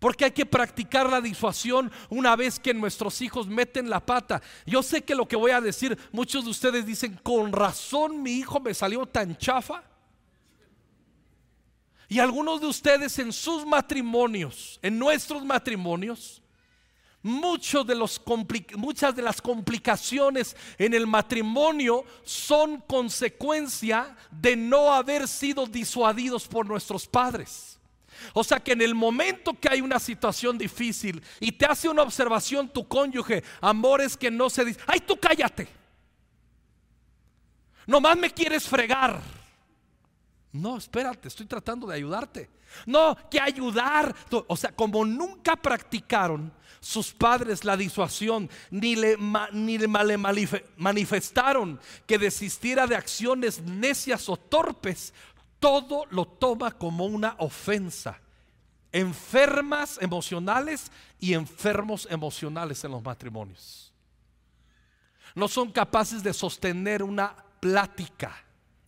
Porque 0.00 0.24
hay 0.24 0.30
que 0.32 0.46
practicar 0.46 1.08
la 1.08 1.20
disuasión 1.20 1.92
una 2.08 2.34
vez 2.34 2.58
que 2.58 2.74
nuestros 2.74 3.20
hijos 3.20 3.46
meten 3.46 3.88
la 3.88 4.04
pata. 4.04 4.42
Yo 4.66 4.82
sé 4.82 5.02
que 5.02 5.14
lo 5.14 5.28
que 5.28 5.36
voy 5.36 5.52
a 5.52 5.60
decir, 5.60 5.96
muchos 6.10 6.44
de 6.44 6.50
ustedes 6.50 6.86
dicen, 6.86 7.20
con 7.22 7.52
razón 7.52 8.22
mi 8.22 8.32
hijo 8.32 8.58
me 8.58 8.74
salió 8.74 9.06
tan 9.06 9.36
chafa. 9.36 9.84
Y 12.08 12.18
algunos 12.18 12.60
de 12.60 12.66
ustedes 12.66 13.18
en 13.18 13.32
sus 13.32 13.64
matrimonios, 13.64 14.80
en 14.82 14.98
nuestros 14.98 15.44
matrimonios, 15.44 16.42
de 17.22 17.94
los 17.94 18.20
muchas 18.76 19.14
de 19.14 19.22
las 19.22 19.42
complicaciones 19.42 20.56
en 20.78 20.94
el 20.94 21.06
matrimonio 21.06 22.04
son 22.24 22.80
consecuencia 22.80 24.16
de 24.30 24.56
no 24.56 24.92
haber 24.92 25.28
sido 25.28 25.66
disuadidos 25.66 26.48
por 26.48 26.66
nuestros 26.66 27.06
padres. 27.06 27.79
O 28.32 28.44
sea 28.44 28.60
que 28.60 28.72
en 28.72 28.82
el 28.82 28.94
momento 28.94 29.58
que 29.58 29.68
hay 29.68 29.80
una 29.80 29.98
situación 29.98 30.58
difícil 30.58 31.22
y 31.38 31.52
te 31.52 31.66
hace 31.66 31.88
una 31.88 32.02
observación 32.02 32.68
tu 32.68 32.86
cónyuge, 32.86 33.42
amores 33.60 34.16
que 34.16 34.30
no 34.30 34.50
se 34.50 34.64
dice, 34.64 34.80
ay 34.86 35.00
tú 35.00 35.16
cállate. 35.18 35.68
Nomás 37.86 38.16
me 38.16 38.30
quieres 38.30 38.68
fregar. 38.68 39.20
No, 40.52 40.76
espérate, 40.76 41.28
estoy 41.28 41.46
tratando 41.46 41.86
de 41.86 41.96
ayudarte. 41.96 42.50
No, 42.86 43.16
que 43.30 43.40
ayudar. 43.40 44.14
O 44.46 44.56
sea, 44.56 44.72
como 44.72 45.04
nunca 45.04 45.56
practicaron 45.56 46.52
sus 46.80 47.12
padres 47.12 47.64
la 47.64 47.76
disuasión, 47.76 48.48
ni 48.70 48.96
le, 48.96 49.16
ni 49.52 49.78
le 49.78 49.86
manifestaron 50.76 51.78
que 52.06 52.18
desistiera 52.18 52.86
de 52.86 52.96
acciones 52.96 53.60
necias 53.60 54.28
o 54.28 54.36
torpes, 54.36 55.12
todo 55.60 56.06
lo 56.10 56.26
toma 56.26 56.72
como 56.72 57.04
una 57.04 57.36
ofensa. 57.38 58.18
Enfermas 58.90 59.98
emocionales 60.00 60.90
y 61.20 61.34
enfermos 61.34 62.08
emocionales 62.10 62.82
en 62.82 62.90
los 62.90 63.04
matrimonios. 63.04 63.92
No 65.36 65.46
son 65.46 65.70
capaces 65.70 66.24
de 66.24 66.32
sostener 66.32 67.04
una 67.04 67.36
plática 67.60 68.34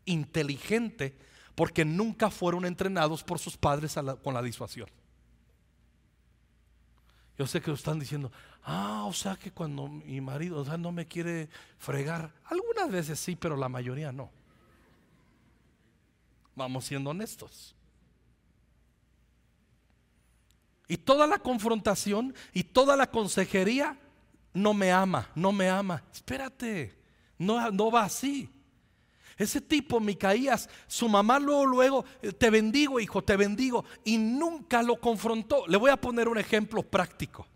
inteligente 0.07 1.17
porque 1.55 1.85
nunca 1.85 2.31
fueron 2.31 2.65
entrenados 2.65 3.23
por 3.23 3.39
sus 3.39 3.57
padres 3.57 3.95
con 4.25 4.35
la 4.35 4.43
disuasión. 4.43 4.89
Yo 7.39 7.47
sé 7.47 7.61
que 7.61 7.71
están 7.73 7.99
diciendo, 7.99 8.33
ah, 8.65 9.05
o 9.07 9.13
sea 9.13 9.37
que 9.37 9.53
cuando 9.53 9.89
mi 9.89 10.21
marido 10.21 10.65
no 10.79 10.91
me 10.93 11.07
quiere 11.07 11.49
fregar, 11.79 12.33
algunas 12.45 12.91
veces 12.91 13.21
sí, 13.21 13.37
pero 13.37 13.57
la 13.57 13.69
mayoría 13.69 14.11
no. 14.11 14.31
Vamos 16.55 16.85
siendo 16.85 17.11
honestos. 17.11 17.75
Y 20.89 20.99
toda 20.99 21.27
la 21.27 21.39
confrontación 21.39 22.35
y 22.53 22.65
toda 22.65 22.97
la 22.97 23.11
consejería 23.11 23.99
no 24.53 24.75
me 24.75 24.93
ama, 24.93 25.31
no 25.35 25.53
me 25.53 25.69
ama. 25.69 26.03
Espérate, 26.13 26.95
no, 27.39 27.71
no 27.71 27.91
va 27.91 28.05
así. 28.05 28.51
Ese 29.39 29.61
tipo, 29.61 29.99
Micaías, 29.99 30.69
su 30.87 31.09
mamá 31.09 31.39
luego, 31.39 31.65
luego, 31.65 32.05
eh, 32.21 32.33
te 32.33 32.51
bendigo, 32.51 33.01
hijo, 33.01 33.25
te 33.25 33.37
bendigo. 33.37 33.85
Y 34.05 34.19
nunca 34.19 34.83
lo 34.83 35.01
confrontó. 35.01 35.67
Le 35.67 35.79
voy 35.79 35.91
a 35.91 35.97
poner 35.97 36.29
un 36.29 36.39
ejemplo 36.39 36.83
práctico. 36.83 37.47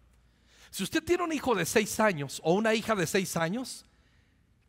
Si 0.70 0.82
usted 0.82 1.04
tiene 1.04 1.22
un 1.22 1.32
hijo 1.32 1.54
de 1.54 1.66
seis 1.66 2.00
años 2.00 2.40
o 2.42 2.54
una 2.54 2.74
hija 2.74 2.94
de 2.94 3.06
seis 3.06 3.36
años, 3.36 3.84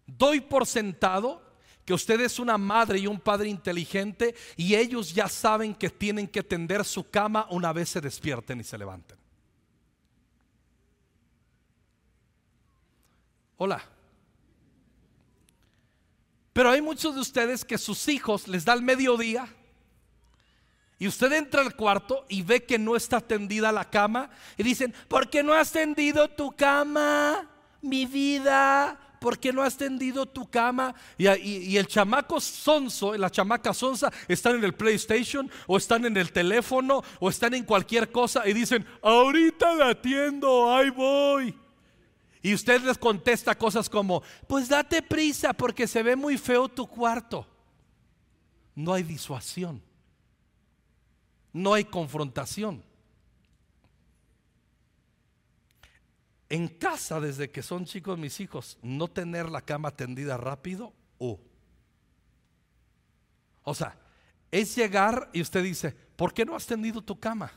doy 0.05 0.41
por 0.41 0.65
sentado 0.65 1.41
que 1.87 1.93
usted 1.93 2.19
es 2.19 2.37
una 2.37 2.57
madre 2.57 2.99
y 2.99 3.07
un 3.07 3.17
padre 3.17 3.47
inteligente 3.47 4.35
y 4.57 4.75
ellos 4.75 5.15
ya 5.15 5.29
saben 5.29 5.73
que 5.73 5.89
tienen 5.89 6.27
que 6.27 6.43
tender 6.43 6.83
su 6.83 7.09
cama 7.09 7.47
una 7.49 7.71
vez 7.71 7.87
se 7.87 8.01
despierten 8.01 8.59
y 8.59 8.65
se 8.65 8.77
levanten. 8.77 9.17
Hola. 13.55 13.81
Pero 16.51 16.71
hay 16.71 16.81
muchos 16.81 17.15
de 17.15 17.21
ustedes 17.21 17.63
que 17.63 17.77
sus 17.77 18.09
hijos 18.09 18.49
les 18.49 18.65
da 18.65 18.73
el 18.73 18.81
mediodía 18.81 19.47
Y 20.99 21.07
usted 21.07 21.31
entra 21.31 21.61
al 21.61 21.73
cuarto 21.77 22.25
y 22.27 22.41
ve 22.41 22.65
que 22.65 22.77
no 22.77 22.97
está 22.97 23.21
tendida 23.21 23.71
la 23.71 23.89
cama 23.89 24.29
y 24.57 24.63
dicen, 24.63 24.93
¿por 25.07 25.29
qué 25.29 25.41
no 25.41 25.53
has 25.53 25.71
tendido 25.71 26.27
tu 26.27 26.53
cama, 26.53 27.49
mi 27.81 28.05
vida? 28.05 29.06
¿Por 29.19 29.39
qué 29.39 29.51
no 29.51 29.63
has 29.63 29.77
tendido 29.77 30.25
tu 30.25 30.49
cama? 30.49 30.93
Y, 31.17 31.75
el 31.77 31.87
chamaco 31.87 32.39
sonso, 32.39 33.15
la 33.15 33.29
chamaca 33.29 33.73
sonsa, 33.73 34.11
están 34.27 34.55
en 34.55 34.63
el 34.63 34.73
PlayStation 34.73 35.49
o 35.65 35.77
están 35.77 36.05
en 36.05 36.17
el 36.17 36.31
teléfono 36.31 37.03
o 37.19 37.29
están 37.29 37.53
en 37.53 37.63
cualquier 37.63 38.11
cosa 38.11 38.47
y 38.47 38.53
dicen, 38.53 38.85
ahorita 39.01 39.75
la 39.75 39.89
atiendo, 39.89 40.73
ahí 40.73 40.89
voy. 40.89 41.57
Y 42.41 42.53
usted 42.53 42.81
les 42.83 42.97
contesta 42.97 43.57
cosas 43.57 43.89
como, 43.89 44.23
pues 44.47 44.69
date 44.69 45.01
prisa 45.01 45.53
porque 45.53 45.87
se 45.87 46.03
ve 46.03 46.15
muy 46.15 46.37
feo 46.37 46.69
tu 46.69 46.87
cuarto. 46.87 47.47
No 48.75 48.93
hay 48.93 49.03
disuasión. 49.03 49.81
No 51.51 51.73
hay 51.73 51.83
confrontación. 51.83 52.86
En 56.49 56.67
casa, 56.67 57.19
desde 57.19 57.51
que 57.51 57.61
son 57.61 57.85
chicos 57.85 58.17
mis 58.17 58.39
hijos, 58.39 58.77
no 58.81 59.07
tener 59.07 59.49
la 59.49 59.61
cama 59.61 59.91
tendida 59.91 60.37
rápido, 60.37 60.93
o 63.63 63.73
sea, 63.73 63.97
es 64.49 64.75
llegar 64.75 65.29
y 65.33 65.41
usted 65.41 65.61
dice, 65.61 65.91
¿por 66.15 66.33
qué 66.33 66.45
no 66.45 66.55
has 66.55 66.65
tendido 66.65 67.01
tu 67.01 67.19
cama? 67.19 67.51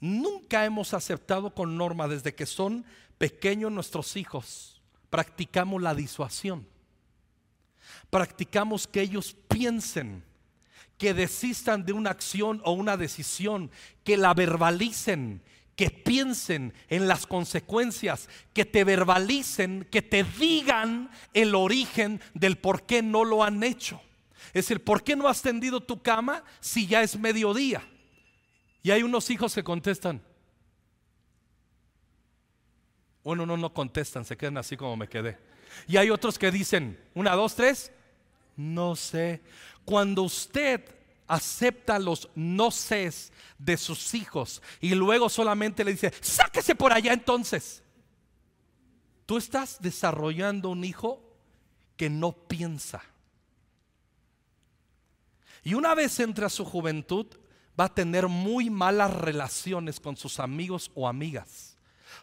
Nunca 0.00 0.64
hemos 0.64 0.92
aceptado 0.92 1.54
con 1.54 1.76
norma 1.76 2.08
desde 2.08 2.34
que 2.34 2.46
son 2.46 2.84
pequeños 3.16 3.70
nuestros 3.70 4.16
hijos, 4.16 4.82
practicamos 5.08 5.80
la 5.80 5.94
disuasión. 5.94 6.66
Practicamos 8.08 8.86
que 8.86 9.02
ellos 9.02 9.36
piensen, 9.48 10.24
que 10.98 11.14
desistan 11.14 11.84
de 11.84 11.92
una 11.92 12.10
acción 12.10 12.60
o 12.64 12.72
una 12.72 12.96
decisión, 12.96 13.70
que 14.04 14.16
la 14.16 14.34
verbalicen, 14.34 15.42
que 15.80 15.88
piensen 15.88 16.74
en 16.90 17.08
las 17.08 17.26
consecuencias, 17.26 18.28
que 18.52 18.66
te 18.66 18.84
verbalicen, 18.84 19.88
que 19.90 20.02
te 20.02 20.24
digan 20.24 21.10
el 21.32 21.54
origen 21.54 22.20
del 22.34 22.58
por 22.58 22.82
qué 22.82 23.00
no 23.00 23.24
lo 23.24 23.42
han 23.42 23.62
hecho. 23.62 23.98
Es 24.48 24.66
decir, 24.66 24.84
¿por 24.84 25.02
qué 25.02 25.16
no 25.16 25.26
has 25.26 25.40
tendido 25.40 25.80
tu 25.80 26.02
cama 26.02 26.44
si 26.60 26.86
ya 26.86 27.02
es 27.02 27.18
mediodía? 27.18 27.82
Y 28.82 28.90
hay 28.90 29.02
unos 29.02 29.30
hijos 29.30 29.54
que 29.54 29.64
contestan. 29.64 30.20
Bueno, 33.24 33.46
no, 33.46 33.56
no 33.56 33.72
contestan, 33.72 34.26
se 34.26 34.36
quedan 34.36 34.58
así 34.58 34.76
como 34.76 34.98
me 34.98 35.08
quedé. 35.08 35.38
Y 35.88 35.96
hay 35.96 36.10
otros 36.10 36.38
que 36.38 36.50
dicen, 36.50 37.00
una, 37.14 37.34
dos, 37.34 37.54
tres, 37.54 37.90
no 38.54 38.96
sé. 38.96 39.40
Cuando 39.86 40.24
usted 40.24 40.84
acepta 41.30 41.98
los 41.98 42.28
no 42.34 42.70
sé 42.70 43.10
de 43.56 43.76
sus 43.76 44.14
hijos 44.14 44.60
y 44.80 44.94
luego 44.94 45.28
solamente 45.28 45.84
le 45.84 45.92
dice, 45.92 46.12
sáquese 46.20 46.74
por 46.74 46.92
allá 46.92 47.12
entonces. 47.12 47.82
Tú 49.26 49.38
estás 49.38 49.80
desarrollando 49.80 50.70
un 50.70 50.84
hijo 50.84 51.22
que 51.96 52.10
no 52.10 52.32
piensa. 52.32 53.02
Y 55.62 55.74
una 55.74 55.94
vez 55.94 56.18
entre 56.18 56.46
a 56.46 56.50
su 56.50 56.64
juventud, 56.64 57.26
va 57.78 57.84
a 57.84 57.94
tener 57.94 58.26
muy 58.26 58.68
malas 58.68 59.14
relaciones 59.14 60.00
con 60.00 60.16
sus 60.16 60.40
amigos 60.40 60.90
o 60.94 61.06
amigas, 61.06 61.76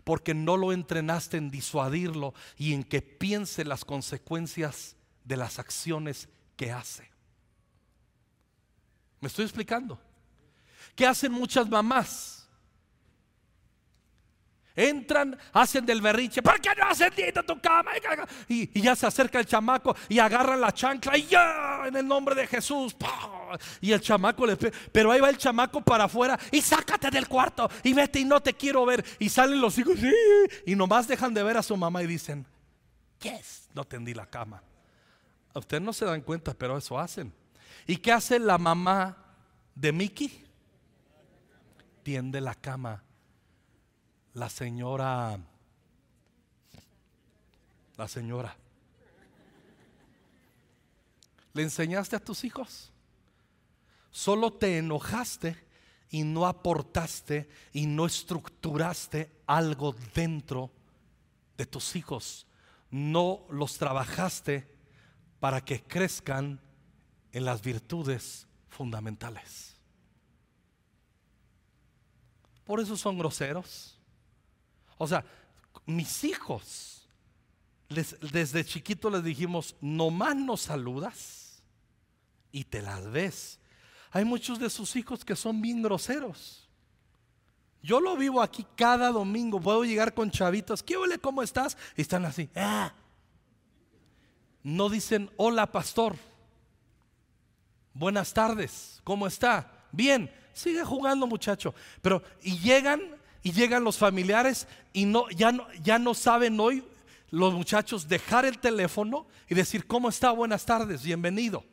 porque 0.04 0.34
no 0.34 0.58
lo 0.58 0.74
entrenaste 0.74 1.38
en 1.38 1.50
disuadirlo 1.50 2.34
y 2.58 2.74
en 2.74 2.84
que 2.84 3.02
piense 3.02 3.64
las 3.64 3.86
consecuencias 3.86 4.98
de 5.24 5.38
las 5.38 5.60
acciones 5.60 6.28
que 6.58 6.72
hace. 6.72 7.17
¿Me 9.20 9.28
estoy 9.28 9.46
explicando? 9.46 10.00
¿Qué 10.96 11.06
hacen 11.06 11.32
muchas 11.32 11.70
mamás? 11.70 12.38
Entran, 14.78 15.36
hacen 15.54 15.84
del 15.88 16.02
berrinche, 16.02 16.44
¿por 16.44 16.62
qué 16.62 16.70
no 16.78 16.86
has 16.86 17.02
encendido 17.02 17.42
tu 17.42 17.60
cama? 17.60 17.94
Y, 18.48 18.80
ya 18.80 18.96
se 18.96 19.08
acerca 19.08 19.40
el 19.40 19.48
chamaco 19.48 19.96
y 20.08 20.20
agarran 20.20 20.62
la 20.62 20.72
chancla 20.72 21.18
y 21.18 21.26
ya, 21.26 21.82
en 21.88 21.96
el 21.96 22.08
nombre 22.08 22.36
de 22.36 22.46
Jesús. 22.46 22.96
Y 23.82 23.92
el 23.92 24.02
chamaco 24.02 24.46
le 24.46 24.56
pero 24.56 25.12
ahí 25.12 25.20
va 25.20 25.32
el 25.32 25.38
chamaco 25.38 25.82
para 25.82 26.04
afuera 26.04 26.38
y 26.52 26.62
sácate 26.62 27.10
del 27.10 27.28
cuarto 27.28 27.68
y 27.84 27.94
vete 27.94 28.20
y 28.20 28.26
no 28.26 28.40
te 28.40 28.54
quiero 28.54 28.86
ver. 28.86 29.04
Y 29.18 29.30
salen 29.30 29.60
los 29.60 29.80
hijos 29.80 29.96
y 30.64 30.76
nomás 30.76 31.08
dejan 31.08 31.34
de 31.34 31.42
ver 31.42 31.58
a 31.58 31.64
su 31.64 31.76
mamá 31.76 32.04
y 32.04 32.08
dicen, 32.08 32.46
yes, 33.22 33.70
no 33.74 33.84
tendí 33.84 34.14
la 34.14 34.28
cama. 34.28 34.62
Ustedes 35.56 35.82
no 35.82 35.92
se 35.92 36.06
dan 36.06 36.22
cuenta, 36.22 36.54
pero 36.54 36.78
eso 36.78 37.00
hacen. 37.00 37.34
¿Y 37.88 37.98
qué 37.98 38.12
hace 38.12 38.38
la 38.38 38.58
mamá 38.58 39.18
de 39.74 39.92
Mickey? 39.92 40.46
Tiende 42.04 42.42
la 42.42 42.54
cama 42.54 43.04
la 44.38 44.50
señora, 44.50 45.40
la 47.98 48.08
señora, 48.08 48.56
¿le 51.54 51.64
enseñaste 51.64 52.16
a 52.16 52.20
tus 52.20 52.44
hijos? 52.44 52.92
Solo 54.12 54.54
te 54.54 54.78
enojaste 54.78 55.58
y 56.12 56.24
no 56.24 56.46
aportaste 56.46 57.50
y 57.74 57.88
no 57.88 58.06
estructuraste 58.06 59.42
algo 59.48 59.96
dentro 60.14 60.72
de 61.58 61.66
tus 61.66 61.96
hijos. 61.96 62.46
No 62.92 63.48
los 63.50 63.80
trabajaste 63.80 64.72
para 65.40 65.66
que 65.66 65.82
crezcan 65.82 66.62
en 67.32 67.46
las 67.46 67.62
virtudes 67.62 68.48
fundamentales. 68.68 69.76
Por 72.66 72.80
eso 72.80 72.98
son 72.98 73.18
groseros 73.18 73.98
o 74.98 75.08
sea, 75.08 75.24
mis 75.86 76.24
hijos, 76.24 77.08
desde 77.90 78.66
chiquito 78.66 79.10
les 79.10 79.24
dijimos, 79.24 79.76
nomás 79.80 80.36
nos 80.36 80.62
saludas 80.62 81.62
y 82.52 82.64
te 82.64 82.82
las 82.82 83.10
ves. 83.12 83.60
Hay 84.12 84.26
muchos 84.26 84.60
de 84.60 84.70
sus 84.70 84.96
hijos 84.96 85.24
que 85.24 85.36
son 85.36 85.62
bien 85.62 85.82
groseros. 85.82 86.68
Yo 87.84 88.02
lo 88.02 88.18
vivo 88.18 88.42
aquí 88.42 88.66
cada 88.76 89.12
domingo. 89.12 89.62
Puedo 89.62 89.84
llegar 89.84 90.14
con 90.14 90.32
chavitos. 90.32 90.82
¿Qué 90.82 90.98
huele? 90.98 91.20
¿Cómo 91.20 91.44
estás? 91.44 91.78
Y 91.96 92.02
están 92.02 92.26
así. 92.26 92.50
Ah". 92.56 92.92
No 94.64 94.90
dicen 94.90 95.30
hola, 95.38 95.72
pastor. 95.72 96.16
Buenas 97.98 98.32
tardes. 98.32 99.02
¿Cómo 99.04 99.26
está? 99.26 99.72
Bien. 99.92 100.32
Sigue 100.54 100.84
jugando, 100.84 101.26
muchacho. 101.26 101.74
Pero, 102.02 102.22
y 102.42 102.60
llegan 102.60 103.02
y 103.42 103.52
llegan 103.52 103.84
los 103.84 103.98
familiares 103.98 104.68
y 104.94 105.06
no, 105.06 105.30
ya, 105.30 105.52
no, 105.52 105.68
ya 105.82 105.98
no 105.98 106.14
saben 106.14 106.60
hoy 106.60 106.84
los 107.30 107.54
muchachos 107.54 108.08
dejar 108.08 108.46
el 108.46 108.60
teléfono 108.60 109.28
y 109.50 109.56
decir, 109.56 109.88
¿cómo 109.88 110.10
está? 110.10 110.32
Buenas 110.32 110.66
tardes, 110.66 111.04
bienvenido. 111.04 111.64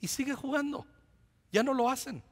Y 0.00 0.08
sigue 0.08 0.34
jugando. 0.34 0.86
Ya 1.52 1.62
no 1.62 1.74
lo 1.74 1.88
hacen. 1.88 2.22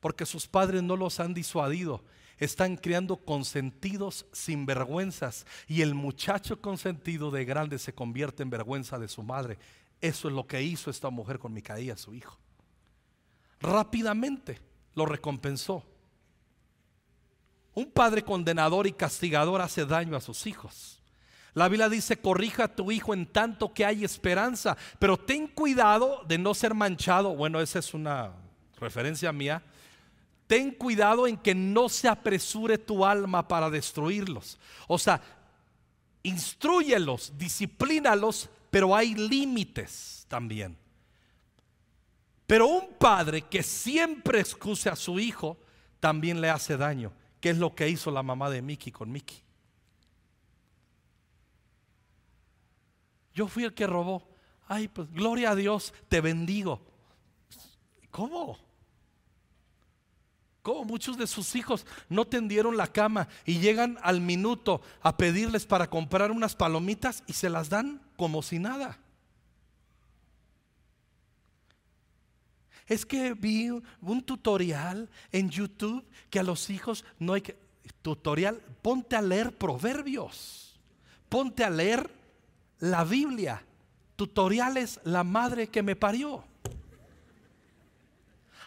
Porque 0.00 0.26
sus 0.26 0.46
padres 0.46 0.82
no 0.82 0.96
los 0.96 1.20
han 1.20 1.34
disuadido. 1.34 2.02
Están 2.38 2.76
criando 2.76 3.16
consentidos 3.16 4.26
sin 4.32 4.64
vergüenzas. 4.64 5.46
Y 5.68 5.82
el 5.82 5.94
muchacho 5.94 6.60
consentido 6.60 7.30
de 7.30 7.44
grande 7.44 7.78
se 7.78 7.94
convierte 7.94 8.42
en 8.42 8.50
vergüenza 8.50 8.98
de 8.98 9.08
su 9.08 9.22
madre. 9.22 9.58
Eso 10.00 10.28
es 10.28 10.34
lo 10.34 10.46
que 10.46 10.62
hizo 10.62 10.90
esta 10.90 11.10
mujer 11.10 11.38
con 11.38 11.52
Micaía, 11.52 11.96
su 11.96 12.14
hijo. 12.14 12.38
Rápidamente 13.60 14.60
lo 14.94 15.06
recompensó. 15.06 15.84
Un 17.74 17.90
padre 17.90 18.22
condenador 18.22 18.86
y 18.86 18.92
castigador 18.92 19.60
hace 19.60 19.84
daño 19.84 20.16
a 20.16 20.20
sus 20.20 20.46
hijos. 20.46 21.02
La 21.54 21.68
Biblia 21.68 21.88
dice, 21.88 22.18
corrija 22.18 22.64
a 22.64 22.74
tu 22.74 22.92
hijo 22.92 23.14
en 23.14 23.26
tanto 23.26 23.72
que 23.72 23.84
hay 23.86 24.04
esperanza, 24.04 24.76
pero 24.98 25.16
ten 25.16 25.46
cuidado 25.46 26.22
de 26.26 26.36
no 26.36 26.52
ser 26.52 26.74
manchado. 26.74 27.34
Bueno, 27.34 27.60
esa 27.60 27.78
es 27.78 27.94
una 27.94 28.32
referencia 28.78 29.32
mía. 29.32 29.62
Ten 30.46 30.70
cuidado 30.70 31.26
en 31.26 31.36
que 31.38 31.54
no 31.54 31.88
se 31.88 32.08
apresure 32.08 32.78
tu 32.78 33.04
alma 33.04 33.48
para 33.48 33.70
destruirlos. 33.70 34.58
O 34.86 34.98
sea, 34.98 35.20
instruyelos, 36.22 37.32
disciplínalos, 37.38 38.50
pero 38.76 38.94
hay 38.94 39.14
límites 39.14 40.26
también. 40.28 40.76
Pero 42.46 42.66
un 42.66 42.92
padre 42.98 43.40
que 43.40 43.62
siempre 43.62 44.40
excuse 44.40 44.90
a 44.90 44.94
su 44.94 45.18
hijo 45.18 45.56
también 45.98 46.42
le 46.42 46.50
hace 46.50 46.76
daño. 46.76 47.10
¿Qué 47.40 47.48
es 47.48 47.56
lo 47.56 47.74
que 47.74 47.88
hizo 47.88 48.10
la 48.10 48.22
mamá 48.22 48.50
de 48.50 48.60
Mickey 48.60 48.92
con 48.92 49.10
Mickey? 49.10 49.42
Yo 53.32 53.48
fui 53.48 53.64
el 53.64 53.72
que 53.72 53.86
robó. 53.86 54.28
Ay, 54.68 54.88
pues 54.88 55.10
gloria 55.10 55.52
a 55.52 55.54
Dios, 55.54 55.94
te 56.10 56.20
bendigo. 56.20 56.82
¿Cómo? 58.10 58.58
¿Cómo 60.60 60.84
muchos 60.84 61.16
de 61.16 61.26
sus 61.26 61.56
hijos 61.56 61.86
no 62.10 62.26
tendieron 62.26 62.76
la 62.76 62.88
cama 62.88 63.26
y 63.46 63.58
llegan 63.58 63.98
al 64.02 64.20
minuto 64.20 64.82
a 65.00 65.16
pedirles 65.16 65.64
para 65.64 65.88
comprar 65.88 66.30
unas 66.30 66.54
palomitas 66.54 67.24
y 67.26 67.32
se 67.32 67.48
las 67.48 67.70
dan 67.70 68.05
como 68.16 68.42
si 68.42 68.58
nada? 68.58 68.98
Es 72.86 73.04
que 73.04 73.34
vi 73.34 73.68
un 73.68 74.22
tutorial 74.22 75.08
en 75.32 75.50
YouTube 75.50 76.04
que 76.30 76.38
a 76.38 76.44
los 76.44 76.70
hijos 76.70 77.04
no 77.18 77.32
hay 77.34 77.42
que... 77.42 77.66
Tutorial, 78.02 78.60
ponte 78.82 79.16
a 79.16 79.22
leer 79.22 79.56
proverbios, 79.56 80.78
ponte 81.28 81.64
a 81.64 81.70
leer 81.70 82.10
la 82.78 83.04
Biblia. 83.04 83.64
Tutoriales, 84.16 85.00
la 85.04 85.24
madre 85.24 85.68
que 85.68 85.82
me 85.82 85.94
parió. 85.94 86.44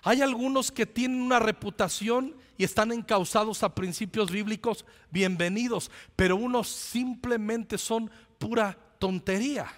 Hay 0.03 0.21
algunos 0.21 0.71
que 0.71 0.85
tienen 0.85 1.21
una 1.21 1.39
reputación 1.39 2.35
y 2.57 2.63
están 2.63 2.91
encausados 2.91 3.63
a 3.63 3.73
principios 3.73 4.31
bíblicos, 4.31 4.85
bienvenidos, 5.11 5.91
pero 6.15 6.35
unos 6.35 6.67
simplemente 6.67 7.77
son 7.77 8.11
pura 8.37 8.77
tontería. 8.99 9.71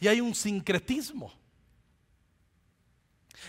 Y 0.00 0.08
hay 0.08 0.20
un 0.20 0.34
sincretismo. 0.34 1.32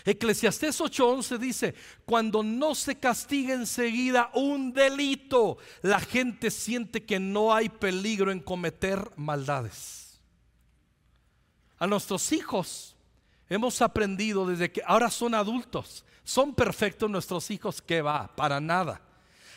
Eclesiastés 0.04 0.80
8:11 0.80 1.38
dice, 1.38 1.74
cuando 2.04 2.42
no 2.42 2.74
se 2.74 2.98
castiga 2.98 3.54
enseguida 3.54 4.30
un 4.34 4.72
delito, 4.72 5.58
la 5.82 6.00
gente 6.00 6.50
siente 6.50 7.04
que 7.04 7.18
no 7.18 7.54
hay 7.54 7.68
peligro 7.68 8.30
en 8.30 8.40
cometer 8.40 9.10
maldades. 9.16 10.20
A 11.78 11.86
nuestros 11.86 12.32
hijos 12.32 12.96
hemos 13.48 13.80
aprendido 13.80 14.46
desde 14.46 14.70
que 14.70 14.82
ahora 14.86 15.10
son 15.10 15.34
adultos, 15.34 16.04
son 16.24 16.54
perfectos 16.54 17.10
nuestros 17.10 17.50
hijos, 17.50 17.80
que 17.80 18.02
va, 18.02 18.34
para 18.34 18.60
nada. 18.60 19.00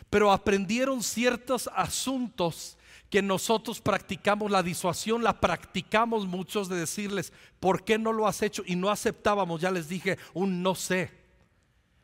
Pero 0.09 0.31
aprendieron 0.31 1.03
ciertos 1.03 1.69
asuntos 1.73 2.77
que 3.09 3.21
nosotros 3.21 3.81
practicamos 3.81 4.51
la 4.51 4.61
disuasión, 4.61 5.23
la 5.23 5.39
practicamos 5.39 6.27
muchos 6.27 6.69
de 6.69 6.77
decirles, 6.77 7.33
¿por 7.59 7.83
qué 7.83 7.97
no 7.97 8.13
lo 8.13 8.27
has 8.27 8.41
hecho? 8.41 8.63
Y 8.65 8.75
no 8.75 8.89
aceptábamos, 8.89 9.61
ya 9.61 9.71
les 9.71 9.89
dije, 9.89 10.17
un 10.33 10.61
no 10.61 10.75
sé. 10.75 11.11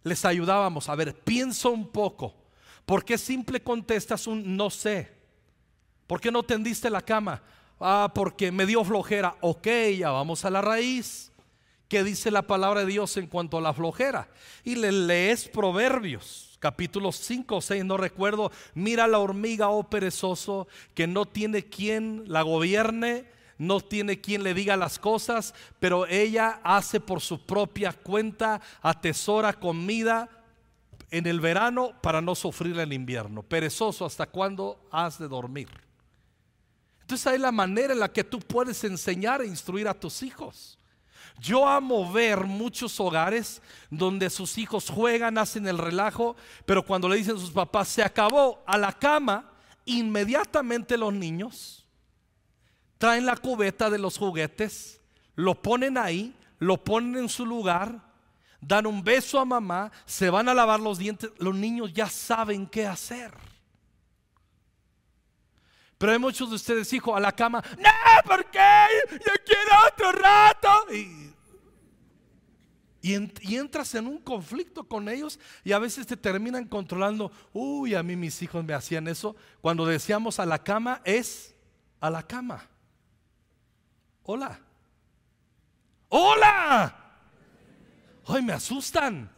Les 0.03 0.25
ayudábamos, 0.25 0.89
a 0.89 0.95
ver, 0.95 1.15
piensa 1.15 1.69
un 1.69 1.87
poco. 1.87 2.33
¿Por 2.85 3.03
qué 3.05 3.17
simple 3.17 3.61
contestas 3.61 4.27
un 4.27 4.55
no 4.57 4.69
sé? 4.69 5.11
¿Por 6.07 6.19
qué 6.19 6.31
no 6.31 6.43
tendiste 6.43 6.89
la 6.89 7.01
cama? 7.01 7.41
Ah, 7.79 8.11
porque 8.13 8.51
me 8.51 8.65
dio 8.65 8.83
flojera. 8.83 9.35
Ok, 9.41 9.67
ya 9.97 10.11
vamos 10.11 10.45
a 10.45 10.49
la 10.49 10.61
raíz. 10.61 11.31
¿Qué 11.87 12.03
dice 12.03 12.31
la 12.31 12.43
palabra 12.43 12.81
de 12.81 12.87
Dios 12.87 13.15
en 13.17 13.27
cuanto 13.27 13.57
a 13.57 13.61
la 13.61 13.73
flojera? 13.73 14.27
Y 14.63 14.75
le 14.75 14.91
lees 14.91 15.47
proverbios 15.47 16.54
capítulo 16.65 17.11
5 17.11 17.57
o 17.57 17.61
6, 17.61 17.85
no 17.85 17.95
recuerdo, 17.95 18.51
mira 18.73 19.05
la 19.05 19.19
hormiga, 19.19 19.69
oh 19.69 19.83
perezoso, 19.83 20.67
que 20.95 21.05
no 21.05 21.27
tiene 21.27 21.65
quien 21.65 22.23
la 22.25 22.41
gobierne, 22.41 23.29
no 23.59 23.81
tiene 23.81 24.19
quien 24.19 24.41
le 24.41 24.55
diga 24.55 24.75
las 24.75 24.97
cosas, 24.97 25.53
pero 25.79 26.07
ella 26.07 26.61
hace 26.63 26.99
por 26.99 27.21
su 27.21 27.45
propia 27.45 27.93
cuenta, 27.93 28.61
atesora 28.81 29.53
comida 29.53 30.27
en 31.11 31.27
el 31.27 31.39
verano 31.39 31.91
para 32.01 32.19
no 32.19 32.33
sufrir 32.33 32.79
el 32.79 32.91
invierno. 32.91 33.43
Perezoso, 33.43 34.03
¿hasta 34.03 34.25
cuándo 34.25 34.87
has 34.89 35.19
de 35.19 35.27
dormir? 35.27 35.69
Entonces 37.01 37.27
hay 37.27 37.37
la 37.37 37.51
manera 37.51 37.93
en 37.93 37.99
la 37.99 38.11
que 38.11 38.23
tú 38.23 38.39
puedes 38.39 38.83
enseñar 38.83 39.39
e 39.43 39.45
instruir 39.45 39.87
a 39.87 39.93
tus 39.93 40.23
hijos. 40.23 40.79
Yo 41.39 41.67
amo 41.67 42.11
ver 42.11 42.45
muchos 42.45 42.99
hogares 42.99 43.61
donde 43.89 44.29
sus 44.29 44.57
hijos 44.57 44.89
juegan, 44.89 45.37
hacen 45.37 45.67
el 45.67 45.77
relajo, 45.77 46.35
pero 46.65 46.85
cuando 46.85 47.09
le 47.09 47.17
dicen 47.17 47.35
a 47.35 47.39
sus 47.39 47.51
papás, 47.51 47.89
se 47.89 48.03
acabó 48.03 48.63
a 48.65 48.77
la 48.77 48.93
cama, 48.93 49.51
inmediatamente 49.85 50.97
los 50.97 51.13
niños 51.13 51.85
traen 52.97 53.25
la 53.25 53.35
cubeta 53.35 53.89
de 53.89 53.99
los 53.99 54.17
juguetes, 54.17 55.01
lo 55.35 55.61
ponen 55.61 55.97
ahí, 55.97 56.33
lo 56.59 56.83
ponen 56.83 57.23
en 57.23 57.29
su 57.29 57.45
lugar, 57.45 57.99
dan 58.61 58.87
un 58.87 59.03
beso 59.03 59.39
a 59.39 59.45
mamá, 59.45 59.91
se 60.05 60.29
van 60.29 60.49
a 60.49 60.53
lavar 60.53 60.79
los 60.79 60.97
dientes, 60.97 61.29
los 61.37 61.53
niños 61.53 61.93
ya 61.93 62.09
saben 62.09 62.65
qué 62.65 62.87
hacer. 62.87 63.33
Pero 65.97 66.11
hay 66.11 66.19
muchos 66.19 66.49
de 66.49 66.55
ustedes, 66.55 66.91
hijos, 66.93 67.15
a 67.15 67.19
la 67.19 67.31
cama, 67.31 67.63
no, 67.77 67.89
¿por 68.25 68.45
qué? 68.49 68.87
Yo 69.11 69.33
quiero 69.45 69.87
otro 69.87 70.11
rato. 70.11 70.85
Y, 73.05 73.55
entras 73.55 73.93
en 73.93 74.07
un 74.07 74.17
conflicto 74.17 74.83
con 74.87 75.07
ellos 75.07 75.39
y 75.63 75.73
a 75.73 75.79
veces 75.79 76.07
te 76.07 76.17
terminan 76.17 76.67
controlando. 76.67 77.31
Uy, 77.53 77.93
a 77.93 78.01
mí 78.01 78.15
mis 78.15 78.41
hijos 78.41 78.65
me 78.65 78.73
hacían 78.73 79.07
eso. 79.07 79.35
Cuando 79.61 79.85
decíamos 79.85 80.39
a 80.39 80.45
la 80.47 80.63
cama 80.63 81.01
es 81.05 81.53
a 81.99 82.09
la 82.09 82.23
cama. 82.23 82.67
Hola. 84.23 84.59
Hola. 86.09 86.95
Hoy 88.25 88.41
me 88.41 88.53
asustan. 88.53 89.29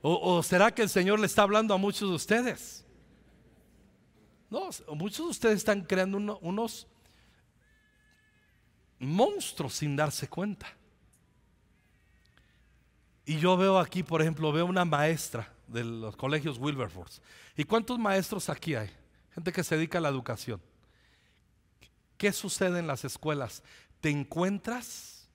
O, 0.00 0.40
será 0.44 0.70
que 0.70 0.82
el 0.82 0.88
Señor 0.88 1.18
le 1.18 1.26
está 1.26 1.42
hablando 1.42 1.74
a 1.74 1.78
muchos 1.78 2.08
de 2.08 2.14
ustedes? 2.14 2.86
No, 4.50 4.70
muchos 4.94 5.26
de 5.26 5.30
ustedes 5.30 5.56
están 5.56 5.82
creando 5.82 6.38
unos 6.40 6.86
monstruos 9.00 9.74
sin 9.74 9.96
darse 9.96 10.28
cuenta. 10.28 10.77
Y 13.28 13.38
yo 13.40 13.58
veo 13.58 13.78
aquí, 13.78 14.02
por 14.02 14.22
ejemplo, 14.22 14.50
veo 14.52 14.64
una 14.64 14.86
maestra 14.86 15.52
de 15.66 15.84
los 15.84 16.16
colegios 16.16 16.56
Wilberforce. 16.56 17.20
¿Y 17.58 17.64
cuántos 17.64 17.98
maestros 17.98 18.48
aquí 18.48 18.74
hay? 18.74 18.88
Gente 19.34 19.52
que 19.52 19.62
se 19.62 19.76
dedica 19.76 19.98
a 19.98 20.00
la 20.00 20.08
educación. 20.08 20.62
¿Qué 22.16 22.32
sucede 22.32 22.78
en 22.78 22.86
las 22.86 23.04
escuelas? 23.04 23.62
Te 24.00 24.08
encuentras 24.08 25.28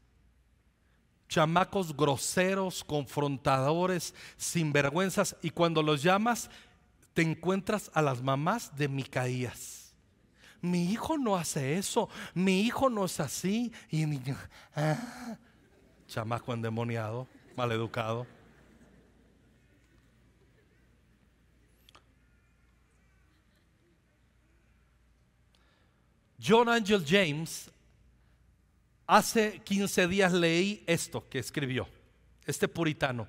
chamacos 1.30 1.96
groseros, 1.96 2.84
confrontadores, 2.84 4.16
sinvergüenzas, 4.38 5.36
y 5.44 5.52
cuando 5.52 5.84
los 5.84 6.02
llamas, 6.02 6.50
te 7.14 7.22
encuentras 7.22 7.92
a 7.94 8.02
las 8.02 8.24
mamás 8.24 8.76
de 8.76 8.88
Micaías. 8.88 9.94
Mi 10.62 10.92
hijo 10.92 11.20
no 11.20 11.36
hace 11.36 11.78
eso, 11.78 12.10
mi 12.34 12.62
hijo 12.62 12.90
no 12.90 13.06
es 13.06 13.20
así. 13.20 13.72
Y 13.92 14.04
ah, 14.76 15.38
chamaco 16.08 16.56
endemoniado 16.56 17.28
maleducado. 17.56 18.28
John 26.46 26.68
Angel 26.68 27.04
James, 27.08 27.72
hace 29.08 29.62
15 29.64 30.08
días 30.08 30.34
leí 30.34 30.84
esto 30.86 31.28
que 31.30 31.40
escribió, 31.40 31.88
este 32.46 32.68
puritano. 32.68 33.28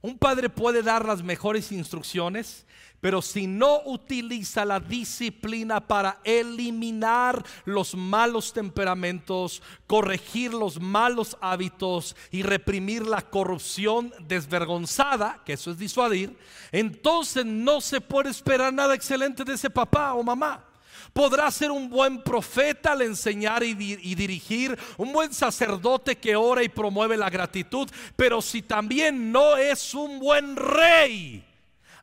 Un 0.00 0.16
padre 0.16 0.48
puede 0.48 0.82
dar 0.82 1.04
las 1.04 1.22
mejores 1.22 1.72
instrucciones, 1.72 2.66
pero 3.00 3.22
si 3.22 3.46
no 3.46 3.80
utiliza 3.84 4.64
la 4.64 4.80
disciplina 4.80 5.80
para 5.80 6.18
eliminar 6.24 7.44
los 7.64 7.94
malos 7.94 8.52
temperamentos, 8.52 9.62
corregir 9.86 10.52
los 10.52 10.80
malos 10.80 11.36
hábitos 11.40 12.16
y 12.30 12.42
reprimir 12.42 13.06
la 13.06 13.22
corrupción 13.22 14.12
desvergonzada, 14.26 15.42
que 15.44 15.52
eso 15.52 15.70
es 15.70 15.78
disuadir, 15.78 16.36
entonces 16.72 17.44
no 17.44 17.80
se 17.80 18.00
puede 18.00 18.30
esperar 18.30 18.72
nada 18.72 18.94
excelente 18.94 19.44
de 19.44 19.54
ese 19.54 19.70
papá 19.70 20.14
o 20.14 20.22
mamá. 20.22 20.67
Podrá 21.12 21.50
ser 21.50 21.70
un 21.70 21.88
buen 21.88 22.22
profeta 22.22 22.92
al 22.92 23.02
enseñar 23.02 23.62
y, 23.62 23.74
dirigir, 23.74 24.78
un 24.96 25.12
buen 25.12 25.32
sacerdote 25.32 26.16
que 26.16 26.36
ora 26.36 26.62
y 26.62 26.68
promueve 26.68 27.16
la 27.16 27.30
gratitud, 27.30 27.88
pero 28.16 28.40
si 28.40 28.62
también 28.62 29.32
no 29.32 29.56
es 29.56 29.94
un 29.94 30.18
buen 30.18 30.56
rey, 30.56 31.44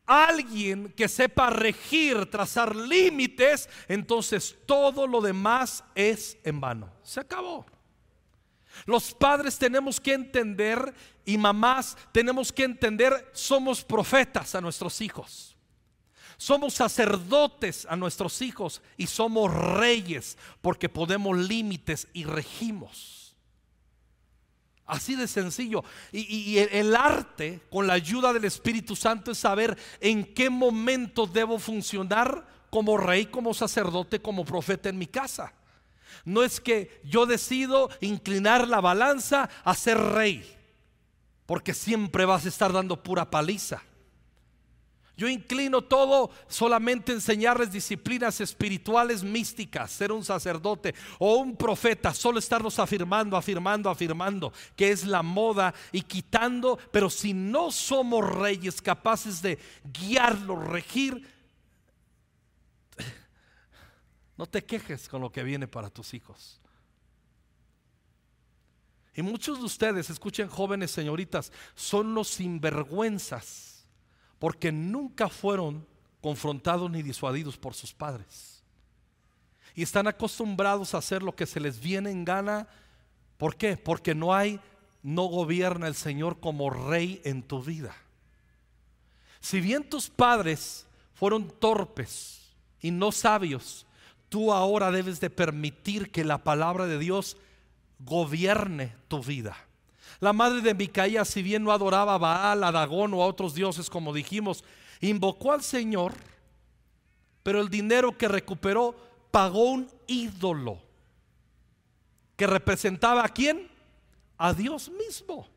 alguien 0.06 0.94
que 0.96 1.08
sepa 1.08 1.50
regir, 1.50 2.30
trazar 2.30 2.76
límites, 2.76 3.70
entonces 3.88 4.56
todo 4.66 5.08
lo 5.08 5.22
demás 5.22 5.84
es 5.96 6.38
en 6.44 6.60
vano. 6.60 6.92
Se 7.04 7.20
acabó. 7.20 7.66
Los 8.86 9.14
padres 9.14 9.58
tenemos 9.58 10.00
que 10.00 10.14
entender 10.14 10.94
y 11.24 11.38
mamás 11.38 11.98
tenemos 12.12 12.52
que 12.52 12.64
entender, 12.64 13.30
somos 13.34 13.84
profetas 13.84 14.54
a 14.54 14.62
nuestros 14.62 15.00
hijos. 15.02 15.55
Somos 16.38 16.74
sacerdotes 16.74 17.88
a 17.90 17.96
nuestros 17.96 18.42
hijos 18.42 18.82
y 18.98 19.08
somos 19.08 19.54
reyes 19.54 20.38
porque 20.62 20.90
podemos 20.90 21.38
límites 21.38 22.08
y 22.14 22.26
regimos. 22.26 23.36
Así 24.86 25.16
de 25.16 25.28
sencillo. 25.28 25.84
Y, 26.12 26.58
el 26.58 26.96
arte, 26.96 27.62
con 27.72 27.88
la 27.88 27.94
ayuda 27.94 28.34
del 28.34 28.46
Espíritu 28.46 28.96
Santo, 28.96 29.32
es 29.32 29.40
saber 29.40 29.78
en 30.00 30.24
qué 30.34 30.50
momento 30.50 31.26
debo 31.26 31.58
funcionar 31.58 32.46
como 32.70 32.98
rey, 32.98 33.26
como 33.26 33.54
sacerdote, 33.54 34.22
como 34.22 34.46
profeta 34.46 34.90
en 34.90 34.98
mi 34.98 35.08
casa. 35.08 35.54
No 36.24 36.44
es 36.44 36.60
que 36.60 37.02
yo 37.04 37.26
decido 37.26 37.90
inclinar 38.02 38.68
la 38.68 38.80
balanza 38.80 39.50
a 39.64 39.74
ser 39.74 39.98
rey, 39.98 40.46
porque 41.46 41.74
siempre 41.74 42.26
vas 42.26 42.46
a 42.46 42.50
estar 42.50 42.72
dando 42.72 43.02
pura 43.02 43.30
paliza. 43.30 43.82
Yo 45.18 45.30
inclino 45.30 45.82
todo 45.82 46.30
solamente 46.48 47.14
enseñarles 47.14 47.72
disciplinas 47.72 48.42
espirituales 48.42 49.24
místicas, 49.24 49.92
ser 49.92 50.12
un 50.12 50.26
sacerdote 50.26 50.94
o 51.20 51.36
un 51.36 51.56
profeta, 51.56 52.14
solo 52.14 52.38
estarnos 52.38 52.80
afirmando, 52.80 53.38
afirmando, 53.38 53.90
afirmando 53.90 54.52
que 54.76 54.92
es 54.92 55.06
la 55.06 55.24
moda 55.24 55.74
y 55.94 56.02
quitando, 56.02 56.78
pero 56.92 57.10
si 57.10 57.34
no 57.34 57.72
somos 57.72 58.30
reyes 58.30 58.82
capaces 58.82 59.42
de 59.42 59.58
guiarlo, 59.86 60.58
regir, 60.58 61.26
no 64.38 64.46
te 64.48 64.66
quejes 64.66 65.08
con 65.08 65.22
lo 65.22 65.32
que 65.32 65.44
viene 65.44 65.68
para 65.68 65.90
tus 65.90 66.14
hijos. 66.14 66.60
Y 69.14 69.22
muchos 69.22 69.60
de 69.60 69.66
ustedes, 69.66 70.10
escuchen 70.10 70.50
jóvenes 70.50 70.92
señoritas, 70.92 71.54
son 71.74 72.14
los 72.14 72.28
sinvergüenzas 72.28 73.75
porque 74.46 74.72
nunca 74.72 75.28
fueron 75.28 75.88
confrontados 76.22 76.92
ni 76.92 77.02
disuadidos 77.02 77.58
por 77.58 77.74
sus 77.74 77.92
padres. 77.92 78.62
Y 79.74 79.82
están 79.82 80.06
acostumbrados 80.06 80.94
a 80.94 81.00
hacer 81.00 81.24
lo 81.24 81.36
que 81.36 81.48
se 81.48 81.60
les 81.60 81.80
viene 81.80 82.12
en 82.12 82.24
gana. 82.24 82.68
¿Por 83.40 83.56
qué? 83.56 83.76
Porque 83.76 84.14
no 84.14 84.36
hay, 84.36 84.60
no 85.02 85.24
gobierna 85.24 85.88
el 85.88 85.96
Señor 85.96 86.40
como 86.40 86.70
rey 86.70 87.22
en 87.26 87.42
tu 87.42 87.64
vida. 87.64 87.96
Si 89.40 89.62
bien 89.62 89.90
tus 89.90 90.12
padres 90.12 90.86
fueron 91.16 91.50
torpes 91.50 92.42
y 92.82 92.92
no 92.92 93.12
sabios, 93.12 93.88
tú 94.30 94.54
ahora 94.54 94.92
debes 94.92 95.20
de 95.20 95.32
permitir 95.32 96.12
que 96.12 96.24
la 96.24 96.44
palabra 96.44 96.86
de 96.86 97.00
Dios 97.00 97.36
gobierne 97.98 98.94
tu 99.08 99.24
vida. 99.24 99.58
La 100.20 100.34
madre 100.34 100.62
de 100.62 100.74
Micaías, 100.74 101.28
si 101.28 101.42
bien 101.42 101.64
no 101.64 101.72
adoraba 101.72 102.16
a 102.16 102.18
Baal, 102.18 102.64
a 102.64 102.72
Dagón 102.72 103.14
o 103.14 103.22
a 103.22 103.28
otros 103.28 103.54
dioses, 103.54 103.90
como 103.90 104.14
dijimos, 104.14 104.64
invocó 105.02 105.52
al 105.52 105.62
Señor, 105.62 106.14
pero 107.44 107.60
el 107.62 107.70
dinero 107.70 108.18
que 108.18 108.28
recuperó 108.28 108.96
pagó 109.32 109.72
un 109.72 109.92
ídolo 110.08 110.80
que 112.36 112.48
representaba 112.48 113.24
a 113.26 113.30
quién? 113.30 113.70
A 114.38 114.54
Dios 114.54 114.90
mismo. 114.90 115.48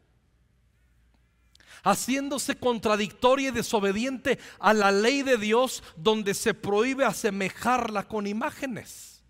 Haciéndose 1.82 2.58
contradictoria 2.58 3.48
y 3.48 3.52
desobediente 3.52 4.38
a 4.58 4.74
la 4.74 4.90
ley 4.90 5.22
de 5.22 5.36
Dios 5.36 5.82
donde 5.96 6.34
se 6.34 6.54
prohíbe 6.54 7.04
asemejarla 7.04 8.06
con 8.06 8.26
imágenes. 8.26 9.22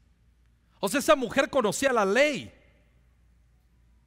O 0.81 0.89
sea, 0.89 1.01
esa 1.01 1.17
mujer 1.17 1.51
conocía 1.51 1.93
la 1.93 2.05
ley 2.05 2.53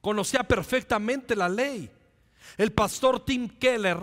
conocía 0.02 0.44
perfectamente 0.44 1.36
la 1.36 1.48
ley. 1.48 1.90
El 2.58 2.72
pastor 2.72 3.24
Tim 3.24 3.48
Keller 3.48 4.00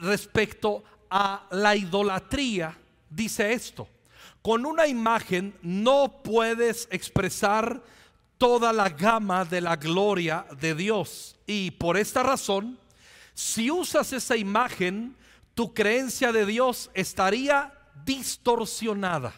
respecto 0.00 0.82
a 1.10 1.46
la 1.50 1.76
idolatría 1.76 2.76
dice 3.08 3.52
esto. 3.52 3.88
Con 4.42 4.66
una 4.66 4.86
imagen 4.86 5.54
no 5.62 6.22
puedes 6.22 6.88
expresar 6.90 7.82
toda 8.38 8.72
la 8.72 8.88
gama 8.88 9.44
de 9.44 9.60
la 9.60 9.76
gloria 9.76 10.46
de 10.60 10.74
Dios. 10.74 11.36
Y 11.46 11.72
por 11.72 11.96
esta 11.96 12.22
razón, 12.22 12.78
si 13.34 13.70
usas 13.70 14.12
esa 14.12 14.36
imagen, 14.36 15.16
tu 15.54 15.74
creencia 15.74 16.32
de 16.32 16.46
Dios 16.46 16.90
estaría 16.94 17.72
distorsionada. 18.04 19.34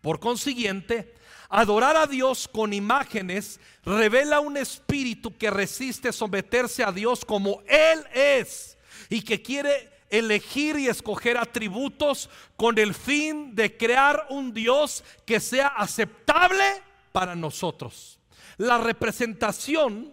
Por 0.00 0.18
consiguiente, 0.18 1.14
Adorar 1.52 1.96
a 1.96 2.06
Dios 2.06 2.46
con 2.46 2.72
imágenes 2.72 3.58
revela 3.84 4.38
un 4.38 4.56
espíritu 4.56 5.36
que 5.36 5.50
resiste 5.50 6.12
someterse 6.12 6.84
a 6.84 6.92
Dios 6.92 7.24
como 7.24 7.60
Él 7.66 8.06
es 8.14 8.78
y 9.08 9.22
que 9.22 9.42
quiere 9.42 9.90
elegir 10.10 10.78
y 10.78 10.86
escoger 10.86 11.36
atributos 11.36 12.30
con 12.56 12.78
el 12.78 12.94
fin 12.94 13.52
de 13.56 13.76
crear 13.76 14.28
un 14.30 14.54
Dios 14.54 15.02
que 15.26 15.40
sea 15.40 15.66
aceptable 15.66 16.64
para 17.10 17.34
nosotros. 17.34 18.20
La 18.56 18.78
representación 18.78 20.12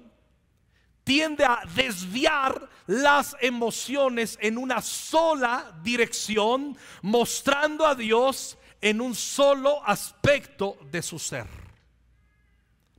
tiende 1.03 1.45
a 1.45 1.61
desviar 1.75 2.67
las 2.87 3.35
emociones 3.41 4.39
en 4.41 4.57
una 4.57 4.81
sola 4.81 5.71
dirección, 5.83 6.75
mostrando 7.03 7.85
a 7.85 7.93
Dios 7.93 8.57
en 8.81 9.01
un 9.01 9.15
solo 9.15 9.83
aspecto 9.85 10.77
de 10.91 11.01
su 11.01 11.19
ser. 11.19 11.47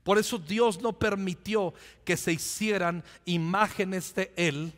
Por 0.02 0.18
eso 0.18 0.38
Dios 0.38 0.80
no 0.80 0.98
permitió 0.98 1.74
que 2.04 2.16
se 2.16 2.32
hicieran 2.32 3.04
imágenes 3.26 4.14
de 4.14 4.32
Él, 4.36 4.72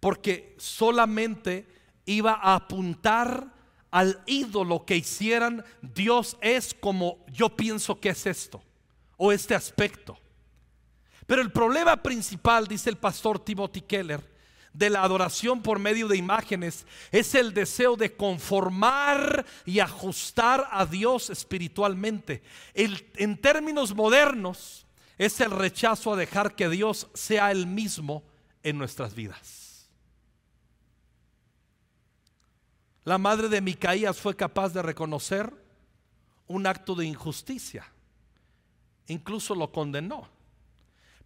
porque 0.00 0.56
solamente 0.58 1.66
iba 2.06 2.32
a 2.32 2.56
apuntar 2.56 3.46
al 3.92 4.20
ídolo 4.26 4.84
que 4.84 4.96
hicieran. 4.96 5.64
Dios 5.80 6.36
es 6.40 6.74
como 6.74 7.24
yo 7.28 7.54
pienso 7.54 8.00
que 8.00 8.08
es 8.08 8.26
esto, 8.26 8.60
o 9.16 9.30
este 9.30 9.54
aspecto. 9.54 10.18
Pero 11.26 11.40
el 11.40 11.52
problema 11.52 12.02
principal, 12.02 12.66
dice 12.66 12.90
el 12.90 12.96
pastor 12.96 13.38
Timothy 13.38 13.82
Keller, 13.82 14.31
de 14.72 14.90
la 14.90 15.02
adoración 15.02 15.62
por 15.62 15.78
medio 15.78 16.08
de 16.08 16.16
imágenes 16.16 16.86
es 17.10 17.34
el 17.34 17.52
deseo 17.52 17.96
de 17.96 18.14
conformar 18.16 19.44
y 19.66 19.80
ajustar 19.80 20.68
a 20.70 20.86
Dios 20.86 21.30
espiritualmente. 21.30 22.42
en 22.74 23.36
términos 23.38 23.94
modernos, 23.94 24.86
es 25.18 25.40
el 25.40 25.50
rechazo 25.50 26.12
a 26.12 26.16
dejar 26.16 26.56
que 26.56 26.68
Dios 26.68 27.08
sea 27.14 27.50
el 27.50 27.66
mismo 27.66 28.24
en 28.62 28.78
nuestras 28.78 29.14
vidas. 29.14 29.88
La 33.04 33.18
madre 33.18 33.48
de 33.48 33.60
Micaías 33.60 34.18
fue 34.18 34.36
capaz 34.36 34.72
de 34.72 34.82
reconocer 34.82 35.52
un 36.46 36.66
acto 36.66 36.94
de 36.94 37.06
injusticia. 37.06 37.86
Incluso 39.08 39.54
lo 39.54 39.72
condenó. 39.72 40.28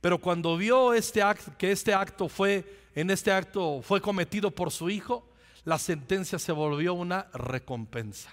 Pero 0.06 0.18
cuando 0.18 0.56
vio 0.56 0.94
este 0.94 1.20
acto, 1.20 1.50
que 1.58 1.72
este 1.72 1.92
acto 1.92 2.28
fue, 2.28 2.64
en 2.94 3.10
este 3.10 3.32
acto 3.32 3.82
fue 3.82 4.00
cometido 4.00 4.52
por 4.52 4.70
su 4.70 4.88
hijo, 4.88 5.28
la 5.64 5.80
sentencia 5.80 6.38
se 6.38 6.52
volvió 6.52 6.94
una 6.94 7.26
recompensa. 7.34 8.30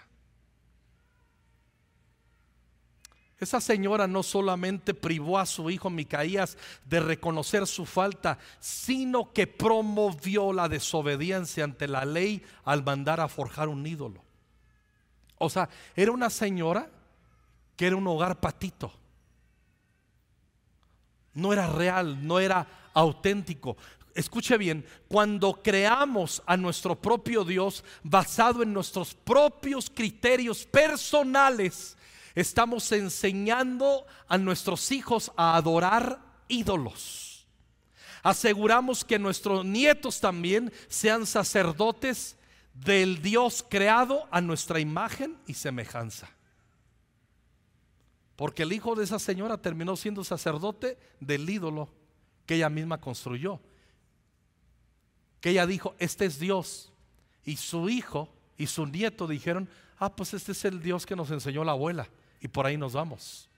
Esa 3.40 3.60
señora 3.60 4.06
no 4.06 4.22
solamente 4.22 4.94
privó 4.94 5.40
a 5.40 5.48
su 5.48 5.68
hijo 5.72 5.90
Micaías 5.90 6.60
de 6.86 7.00
reconocer 7.00 7.66
su 7.66 7.88
falta, 7.88 8.38
sino 8.60 9.34
que 9.34 9.48
promovió 9.48 10.54
la 10.54 10.70
desobediencia 10.70 11.64
ante 11.64 11.88
la 11.88 12.06
ley 12.06 12.44
al 12.66 12.84
mandar 12.84 13.20
a 13.20 13.28
forjar 13.28 13.68
un 13.68 13.88
ídolo. 13.88 14.24
O 15.40 15.50
sea, 15.50 15.68
era 15.96 16.12
una 16.12 16.30
señora 16.30 16.92
que 17.76 17.88
era 17.88 17.96
un 17.96 18.06
hogar 18.06 18.40
patito 18.40 18.94
no 21.34 21.54
era 21.54 21.68
real, 21.68 22.26
no 22.26 22.40
era 22.40 22.68
auténtico. 22.94 23.78
Escuche 24.16 24.58
bien, 24.58 24.86
cuando 25.08 25.62
creamos 25.64 26.44
a 26.46 26.56
nuestro 26.56 26.96
propio 26.96 27.44
Dios 27.44 27.84
basado 28.04 28.62
en 28.62 28.72
nuestros 28.72 29.16
propios 29.16 29.90
criterios 29.90 30.66
personales, 30.66 31.98
estamos 32.36 32.92
enseñando 32.92 34.06
a 34.28 34.38
nuestros 34.38 34.92
hijos 34.92 35.32
a 35.36 35.56
adorar 35.56 36.20
ídolos. 36.48 37.48
Aseguramos 38.22 39.04
que 39.04 39.20
nuestros 39.20 39.66
nietos 39.66 40.22
también 40.22 40.72
sean 40.88 41.26
sacerdotes 41.26 42.38
del 42.74 43.22
Dios 43.22 43.66
creado 43.68 44.28
a 44.32 44.42
nuestra 44.42 44.80
imagen 44.80 45.38
y 45.48 45.56
semejanza. 45.56 46.30
Porque 48.44 48.64
el 48.64 48.74
hijo 48.74 48.94
de 48.94 49.06
esa 49.06 49.20
señora 49.20 49.58
terminó 49.58 49.96
siendo 49.96 50.22
sacerdote 50.22 50.98
del 51.22 51.50
ídolo 51.50 51.88
que 52.46 52.56
ella 52.56 52.70
misma 52.70 53.00
construyó. 53.00 53.62
Que 55.40 55.52
ella 55.52 55.66
dijo, 55.66 55.96
este 55.98 56.26
es 56.26 56.40
Dios. 56.40 56.92
Y 57.46 57.56
su 57.56 57.88
hijo 57.88 58.28
y 58.58 58.68
su 58.68 58.86
nieto 58.86 59.28
dijeron, 59.28 59.70
ah, 59.98 60.14
pues 60.14 60.34
este 60.34 60.52
es 60.52 60.66
el 60.66 60.82
Dios 60.82 61.06
que 61.06 61.16
nos 61.16 61.32
enseñó 61.32 61.64
la 61.64 61.72
abuela. 61.72 62.10
Y 62.42 62.50
por 62.50 62.66
ahí 62.66 62.76
nos 62.76 62.92
vamos. 62.92 63.50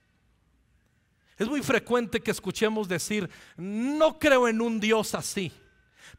Es 1.40 1.48
muy 1.48 1.64
frecuente 1.64 2.22
que 2.22 2.30
escuchemos 2.30 2.88
decir, 2.88 3.28
no 3.58 4.20
creo 4.20 4.48
en 4.48 4.62
un 4.62 4.80
Dios 4.80 5.16
así. 5.16 5.52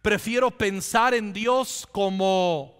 Prefiero 0.02 0.50
pensar 0.50 1.14
en 1.14 1.32
Dios 1.32 1.86
como... 1.92 2.74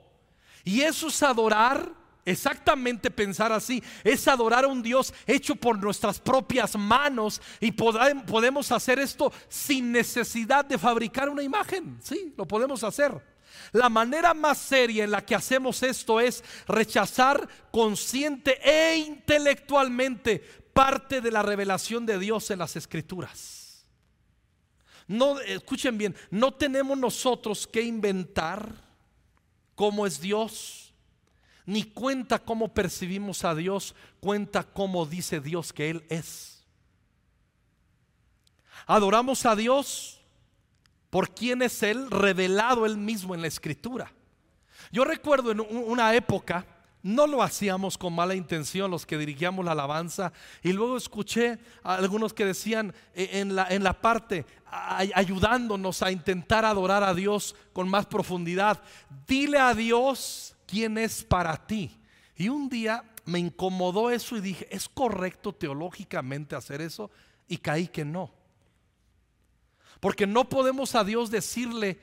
Y 0.65 0.81
eso 0.81 1.07
es 1.07 1.23
adorar 1.23 2.06
Exactamente 2.27 3.09
pensar 3.09 3.53
así 3.53 3.81
es 4.03 4.27
adorar 4.27 4.65
a 4.65 4.69
un 4.69 4.83
Dios 4.83 5.15
hecho 5.29 5.55
por 5.55 5.81
nuestras 5.81 6.19
propias 6.19 6.77
manos 6.77 7.41
y 7.61 7.71
podemos 7.71 8.73
hacer 8.73 8.99
esto 8.99 9.33
sin 9.49 9.93
necesidad 9.93 10.65
de 10.65 10.77
fabricar 10.77 11.29
una 11.29 11.45
imagen. 11.45 12.01
Sí, 12.03 12.35
lo 12.37 12.45
podemos 12.45 12.83
hacer. 12.83 13.23
La 13.71 13.89
manera 13.89 14.35
más 14.35 14.59
seria 14.59 15.05
en 15.05 15.13
la 15.13 15.25
que 15.25 15.37
hacemos 15.37 15.85
esto 15.85 16.19
es 16.19 16.43
rechazar 16.67 17.49
consciente 17.71 18.59
e 18.61 18.97
intelectualmente 18.97 20.41
parte 20.73 21.21
de 21.21 21.31
la 21.31 21.43
revelación 21.43 22.07
de 22.07 22.19
Dios 22.19 22.51
en 22.51 22.59
las 22.59 22.75
escrituras. 22.75 23.87
No, 25.07 25.39
escuchen 25.41 25.97
bien, 25.97 26.17
no 26.31 26.53
tenemos 26.55 26.99
nosotros 26.99 27.69
que 27.69 27.83
inventar 27.83 28.75
cómo 29.77 30.07
es 30.07 30.21
Dios, 30.21 30.86
ni 31.67 31.83
cuenta 31.83 32.39
cómo 32.39 32.73
percibimos 32.73 33.45
a 33.45 33.55
Dios, 33.55 33.95
cuenta 34.21 34.63
cómo 34.63 35.05
dice 35.05 35.41
Dios 35.41 35.73
que 35.73 35.91
Él 35.91 36.05
es. 36.09 36.65
Adoramos 38.87 39.45
a 39.45 39.57
Dios 39.57 40.21
por 41.11 41.35
quién 41.35 41.63
es 41.63 41.83
Él, 41.83 42.09
revelado 42.11 42.87
Él 42.87 42.97
mismo 42.97 43.35
en 43.35 43.43
la 43.43 43.49
Escritura. 43.49 44.13
Yo 44.93 45.05
recuerdo 45.05 45.51
en 45.51 45.61
una 45.61 46.15
época, 46.15 46.65
no 47.03 47.27
lo 47.27 47.43
hacíamos 47.43 47.99
con 47.99 48.15
mala 48.15 48.35
intención 48.35 48.91
los 48.91 49.05
que 49.05 49.19
dirigíamos 49.19 49.65
la 49.65 49.73
alabanza. 49.73 50.33
Y 50.63 50.73
luego 50.73 50.97
escuché 50.97 51.59
a 51.83 51.95
algunos 51.95 52.33
que 52.33 52.45
decían 52.45 52.95
eh, 53.15 53.31
en 53.35 53.57
la, 53.57 53.67
en 53.69 53.83
la 53.83 54.01
parte, 54.01 54.47
ayudándonos 54.71 56.03
a 56.03 56.13
intentar 56.13 56.65
adorar 56.65 57.03
a 57.03 57.15
Dios 57.15 57.57
con 57.73 57.89
más 57.89 58.07
profundidad. 58.07 58.83
Dile 59.27 59.59
a 59.59 59.75
Dios 59.75 60.56
quién 60.67 60.99
es 60.99 61.23
para 61.23 61.67
ti. 61.67 61.97
Y 62.37 62.49
un 62.49 62.69
día 62.69 63.05
me 63.25 63.39
incomodó 63.39 64.11
eso 64.11 64.37
y 64.37 64.41
dije, 64.41 64.69
¿es 64.71 64.89
correcto 64.89 65.53
teológicamente 65.53 66.55
hacer 66.55 66.81
eso? 66.81 67.11
Y 67.49 67.59
caí 67.59 67.89
que 67.89 68.05
no. 68.05 68.33
Porque 70.01 70.27
no 70.27 70.49
podemos 70.49 70.95
a 70.95 71.05
Dios 71.05 71.31
decirle 71.31 71.99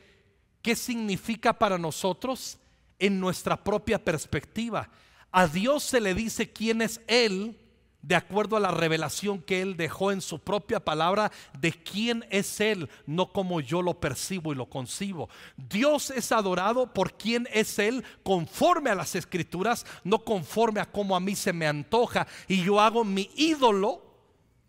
qué 0.62 0.76
significa 0.76 1.54
para 1.54 1.78
nosotros 1.78 2.58
en 3.00 3.20
nuestra 3.20 3.64
propia 3.64 4.04
perspectiva. 4.04 4.90
A 5.32 5.48
Dios 5.48 5.84
se 5.84 6.02
le 6.02 6.14
dice 6.14 6.52
quién 6.52 6.82
es 6.82 7.02
Él 7.08 7.60
de 8.04 8.16
acuerdo 8.16 8.58
a 8.58 8.60
la 8.60 8.70
revelación 8.70 9.42
que 9.42 9.62
Él 9.62 9.76
dejó 9.76 10.12
en 10.12 10.22
su 10.22 10.40
propia 10.40 10.80
palabra 10.80 11.32
de 11.58 11.72
quién 11.72 12.26
es 12.30 12.60
Él, 12.60 12.90
no 13.08 13.32
como 13.32 13.60
yo 13.62 13.82
lo 13.82 14.00
percibo 14.00 14.52
y 14.52 14.56
lo 14.56 14.68
concibo. 14.68 15.30
Dios 15.58 16.12
es 16.12 16.32
adorado 16.32 16.94
por 16.94 17.14
quién 17.14 17.48
es 17.52 17.80
Él 17.80 18.04
conforme 18.24 18.92
a 18.92 18.96
las 18.96 19.16
escrituras, 19.16 19.86
no 20.04 20.20
conforme 20.20 20.82
a 20.82 20.92
cómo 20.92 21.16
a 21.16 21.20
mí 21.20 21.36
se 21.36 21.54
me 21.54 21.66
antoja 21.66 22.28
y 22.48 22.64
yo 22.64 22.80
hago 22.80 23.04
mi 23.04 23.32
ídolo 23.36 24.13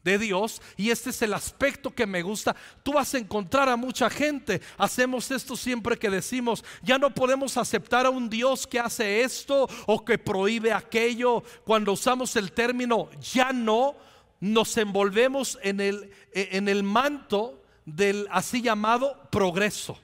de 0.05 0.19
Dios 0.19 0.61
y 0.77 0.91
este 0.91 1.11
es 1.11 1.23
el 1.23 1.33
aspecto 1.33 1.91
que 1.91 2.07
me 2.07 2.23
gusta. 2.23 2.55
Tú 2.83 2.93
vas 2.93 3.15
a 3.15 3.19
encontrar 3.19 3.69
a 3.69 3.77
mucha 3.77 4.11
gente. 4.11 4.61
Hacemos 4.77 5.31
esto 5.31 5.57
siempre 5.57 5.99
que 5.99 6.11
decimos, 6.11 6.63
ya 6.83 6.99
no 6.99 7.13
podemos 7.13 7.57
aceptar 7.57 8.07
a 8.07 8.11
un 8.11 8.29
Dios 8.29 8.67
que 8.67 8.79
hace 8.79 9.23
esto 9.23 9.69
o 9.87 10.05
que 10.05 10.19
prohíbe 10.19 10.73
aquello. 10.73 11.43
Cuando 11.65 11.93
usamos 11.93 12.37
el 12.37 12.53
término 12.53 13.09
ya 13.21 13.53
no, 13.53 13.97
nos 14.41 14.77
envolvemos 14.77 15.59
en 15.63 15.81
el, 15.81 16.13
en 16.33 16.69
el 16.69 16.83
manto 16.83 17.63
del 17.87 18.29
así 18.31 18.61
llamado 18.61 19.29
progreso. 19.31 19.99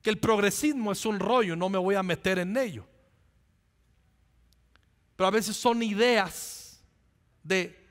Que 0.00 0.10
el 0.10 0.18
progresismo 0.18 0.92
es 0.92 1.04
un 1.04 1.18
rollo, 1.18 1.56
no 1.56 1.68
me 1.68 1.78
voy 1.78 1.96
a 1.96 2.04
meter 2.04 2.38
en 2.38 2.56
ello. 2.56 2.86
Pero 5.16 5.26
a 5.26 5.32
veces 5.32 5.56
son 5.56 5.82
ideas 5.82 6.80
de 7.42 7.87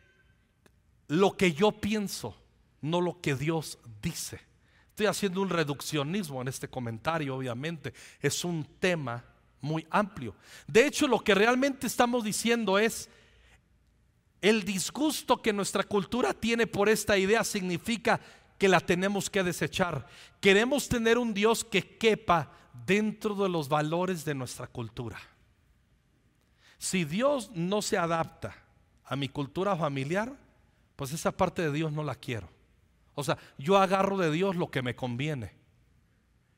lo 1.07 1.35
que 1.37 1.53
yo 1.53 1.71
pienso, 1.71 2.35
no 2.81 3.01
lo 3.01 3.21
que 3.21 3.35
Dios 3.35 3.79
dice. 4.01 4.39
Estoy 4.89 5.05
haciendo 5.05 5.41
un 5.41 5.49
reduccionismo 5.49 6.41
en 6.41 6.47
este 6.47 6.67
comentario, 6.67 7.35
obviamente. 7.35 7.93
Es 8.19 8.43
un 8.43 8.65
tema 8.79 9.23
muy 9.61 9.85
amplio. 9.89 10.35
De 10.67 10.85
hecho, 10.85 11.07
lo 11.07 11.19
que 11.19 11.35
realmente 11.35 11.87
estamos 11.87 12.23
diciendo 12.23 12.79
es, 12.79 13.09
el 14.41 14.63
disgusto 14.63 15.41
que 15.41 15.53
nuestra 15.53 15.83
cultura 15.83 16.33
tiene 16.33 16.67
por 16.67 16.89
esta 16.89 17.17
idea 17.17 17.43
significa 17.43 18.19
que 18.57 18.67
la 18.67 18.79
tenemos 18.79 19.29
que 19.29 19.43
desechar. 19.43 20.07
Queremos 20.39 20.89
tener 20.89 21.17
un 21.17 21.33
Dios 21.33 21.63
que 21.63 21.97
quepa 21.97 22.51
dentro 22.85 23.35
de 23.35 23.49
los 23.49 23.69
valores 23.69 24.25
de 24.25 24.35
nuestra 24.35 24.67
cultura. 24.67 25.19
Si 26.77 27.05
Dios 27.05 27.51
no 27.53 27.81
se 27.81 27.97
adapta 27.97 28.55
a 29.05 29.15
mi 29.15 29.29
cultura 29.29 29.75
familiar, 29.75 30.35
pues 30.97 31.13
esa 31.13 31.31
parte 31.31 31.61
de 31.61 31.71
Dios 31.71 31.93
no 31.93 32.03
la 32.03 32.15
quiero. 32.15 32.49
O 33.15 33.23
sea, 33.23 33.37
yo 33.57 33.77
agarro 33.77 34.17
de 34.17 34.29
Dios 34.29 34.57
lo 34.57 34.69
que 34.69 34.81
me 34.81 34.95
conviene. 34.95 35.53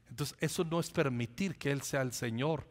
Entonces, 0.10 0.36
eso 0.40 0.64
no 0.64 0.80
es 0.80 0.90
permitir 0.90 1.58
que 1.58 1.72
Él 1.72 1.84
sea 1.84 2.02
el 2.02 2.14
Señor. 2.14 2.68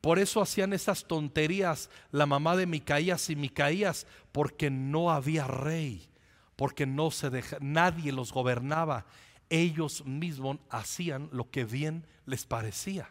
Por 0.00 0.18
eso 0.18 0.42
hacían 0.42 0.74
esas 0.74 1.04
tonterías 1.04 1.88
la 2.10 2.26
mamá 2.26 2.56
de 2.56 2.66
Micaías 2.66 3.30
y 3.30 3.36
Micaías, 3.36 4.06
porque 4.32 4.68
no 4.70 5.10
había 5.10 5.46
rey, 5.46 6.10
porque 6.56 6.84
no 6.84 7.10
se 7.10 7.30
deja, 7.30 7.56
nadie 7.60 8.12
los 8.12 8.32
gobernaba. 8.32 9.06
Ellos 9.48 10.04
mismos 10.04 10.58
hacían 10.68 11.30
lo 11.32 11.48
que 11.48 11.64
bien 11.64 12.06
les 12.26 12.44
parecía. 12.44 13.08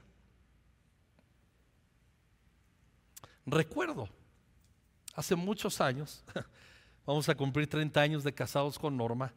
Recuerdo, 3.45 4.09
hace 5.15 5.35
muchos 5.35 5.81
años, 5.81 6.23
Vamos 7.05 7.27
a 7.27 7.35
cumplir 7.35 7.67
30 7.67 7.99
años 7.99 8.23
de 8.23 8.33
casados 8.33 8.79
con 8.79 8.95
Norma. 8.95 9.33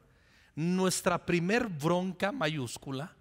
Nuestra 0.55 1.25
primer 1.25 1.67
bronca 1.67 2.31
mayúscula 2.31 3.13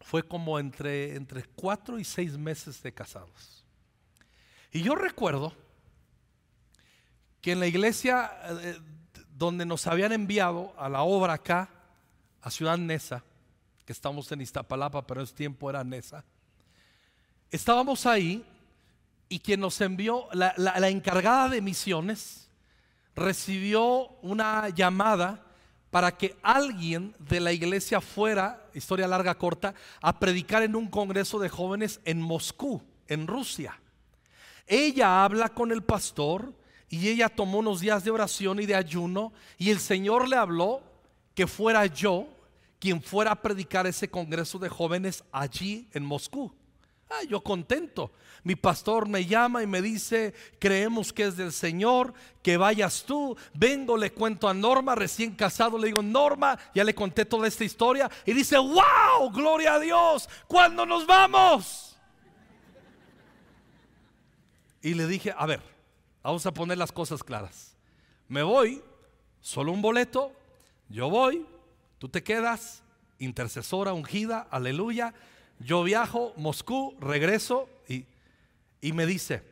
fue 0.00 0.22
como 0.26 0.58
entre, 0.58 1.14
entre 1.14 1.44
cuatro 1.44 1.98
y 1.98 2.04
seis 2.04 2.36
meses 2.36 2.82
de 2.82 2.92
casados. 2.92 3.64
Y 4.72 4.82
yo 4.82 4.94
recuerdo 4.96 5.52
que 7.40 7.52
en 7.52 7.60
la 7.60 7.68
iglesia 7.68 8.30
eh, 8.62 8.78
donde 9.36 9.64
nos 9.64 9.86
habían 9.86 10.12
enviado 10.12 10.74
a 10.76 10.88
la 10.88 11.02
obra 11.02 11.34
acá, 11.34 11.70
a 12.42 12.50
Ciudad 12.50 12.76
Neza, 12.76 13.22
que 13.86 13.92
estamos 13.92 14.30
en 14.32 14.40
Iztapalapa, 14.40 15.06
pero 15.06 15.22
ese 15.22 15.34
tiempo 15.34 15.70
era 15.70 15.84
Neza, 15.84 16.24
estábamos 17.50 18.04
ahí 18.04 18.44
y 19.30 19.38
quien 19.38 19.60
nos 19.60 19.80
envió, 19.80 20.26
la, 20.32 20.88
encargada 20.90 21.48
de 21.48 21.62
misiones, 21.62 22.50
recibió 23.14 24.08
una 24.22 24.68
llamada 24.70 25.46
para 25.90 26.16
que 26.18 26.36
alguien 26.42 27.14
de 27.20 27.38
la 27.38 27.52
iglesia 27.52 28.00
fuera, 28.00 28.68
historia 28.74 29.06
larga 29.06 29.38
corta, 29.38 29.72
a 30.02 30.18
predicar 30.18 30.64
en 30.64 30.74
un 30.74 30.88
congreso 30.88 31.38
de 31.38 31.48
jóvenes 31.48 32.00
en 32.04 32.20
Moscú, 32.20 32.82
en 33.06 33.28
Rusia. 33.28 33.80
Ella 34.66 35.24
habla 35.24 35.48
con 35.48 35.70
el 35.70 35.82
pastor 35.82 36.52
y 36.88 37.08
ella 37.08 37.28
tomó 37.28 37.58
unos 37.58 37.80
días 37.80 38.02
de 38.02 38.10
oración 38.10 38.58
y 38.60 38.66
de 38.66 38.74
ayuno 38.74 39.32
y 39.58 39.70
el 39.70 39.78
Señor 39.78 40.28
le 40.28 40.36
habló 40.36 40.82
que 41.36 41.46
fuera 41.46 41.86
yo 41.86 42.26
quien 42.80 43.00
fuera 43.00 43.30
a 43.30 43.42
predicar 43.42 43.86
ese 43.86 44.10
congreso 44.10 44.58
de 44.58 44.68
jóvenes 44.68 45.22
allí 45.30 45.88
en 45.92 46.04
Moscú. 46.04 46.52
Ah, 47.10 47.24
yo 47.28 47.42
contento. 47.42 48.12
Mi 48.44 48.54
pastor 48.54 49.08
me 49.08 49.26
llama 49.26 49.62
y 49.62 49.66
me 49.66 49.82
dice, 49.82 50.32
creemos 50.60 51.12
que 51.12 51.24
es 51.24 51.36
del 51.36 51.52
Señor, 51.52 52.14
que 52.40 52.56
vayas 52.56 53.02
tú. 53.04 53.36
Vengo, 53.52 53.96
le 53.96 54.12
cuento 54.12 54.48
a 54.48 54.54
Norma, 54.54 54.94
recién 54.94 55.34
casado, 55.34 55.76
le 55.76 55.88
digo, 55.88 56.02
Norma, 56.02 56.56
ya 56.72 56.84
le 56.84 56.94
conté 56.94 57.24
toda 57.24 57.48
esta 57.48 57.64
historia. 57.64 58.08
Y 58.24 58.32
dice, 58.32 58.56
wow, 58.58 59.30
gloria 59.32 59.74
a 59.74 59.80
Dios, 59.80 60.28
¿cuándo 60.46 60.86
nos 60.86 61.04
vamos? 61.04 61.98
Y 64.80 64.94
le 64.94 65.06
dije, 65.08 65.34
a 65.36 65.44
ver, 65.46 65.60
vamos 66.22 66.46
a 66.46 66.54
poner 66.54 66.78
las 66.78 66.92
cosas 66.92 67.24
claras. 67.24 67.76
Me 68.28 68.44
voy, 68.44 68.82
solo 69.40 69.72
un 69.72 69.82
boleto, 69.82 70.32
yo 70.88 71.10
voy, 71.10 71.44
tú 71.98 72.08
te 72.08 72.22
quedas, 72.22 72.84
intercesora 73.18 73.92
ungida, 73.92 74.46
aleluya 74.50 75.12
yo 75.60 75.82
viajo, 75.84 76.32
Moscú, 76.36 76.96
regreso 77.00 77.68
y, 77.88 78.06
y 78.80 78.92
me 78.92 79.06
dice, 79.06 79.42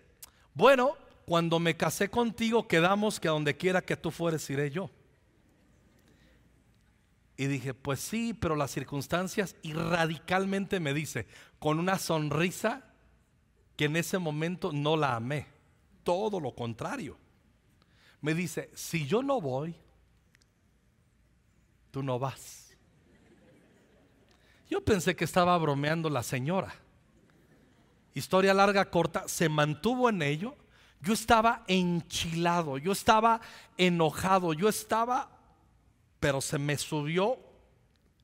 bueno, 0.54 0.96
cuando 1.26 1.60
me 1.60 1.76
casé 1.76 2.08
contigo 2.08 2.66
quedamos 2.66 3.20
que 3.20 3.28
a 3.28 3.32
donde 3.32 3.56
quiera 3.56 3.82
que 3.82 3.96
tú 3.96 4.10
fueres 4.10 4.48
iré 4.50 4.70
yo. 4.70 4.90
Y 7.36 7.46
dije, 7.46 7.72
pues 7.72 8.00
sí, 8.00 8.34
pero 8.34 8.56
las 8.56 8.72
circunstancias 8.72 9.54
y 9.62 9.72
radicalmente 9.72 10.80
me 10.80 10.92
dice, 10.92 11.26
con 11.60 11.78
una 11.78 11.98
sonrisa 11.98 12.82
que 13.76 13.84
en 13.84 13.94
ese 13.94 14.18
momento 14.18 14.72
no 14.72 14.96
la 14.96 15.14
amé, 15.14 15.46
todo 16.02 16.40
lo 16.40 16.52
contrario. 16.52 17.16
Me 18.20 18.34
dice, 18.34 18.70
si 18.74 19.06
yo 19.06 19.22
no 19.22 19.40
voy, 19.40 19.76
tú 21.92 22.02
no 22.02 22.18
vas. 22.18 22.67
Pensé 24.84 25.16
que 25.16 25.24
estaba 25.24 25.56
bromeando 25.58 26.08
la 26.08 26.22
señora. 26.22 26.74
Historia 28.14 28.54
larga, 28.54 28.90
corta, 28.90 29.28
se 29.28 29.48
mantuvo 29.48 30.08
en 30.08 30.22
ello. 30.22 30.56
Yo 31.00 31.12
estaba 31.12 31.64
enchilado, 31.68 32.78
yo 32.78 32.92
estaba 32.92 33.40
enojado, 33.76 34.52
yo 34.52 34.68
estaba, 34.68 35.30
pero 36.18 36.40
se 36.40 36.58
me 36.58 36.76
subió 36.76 37.38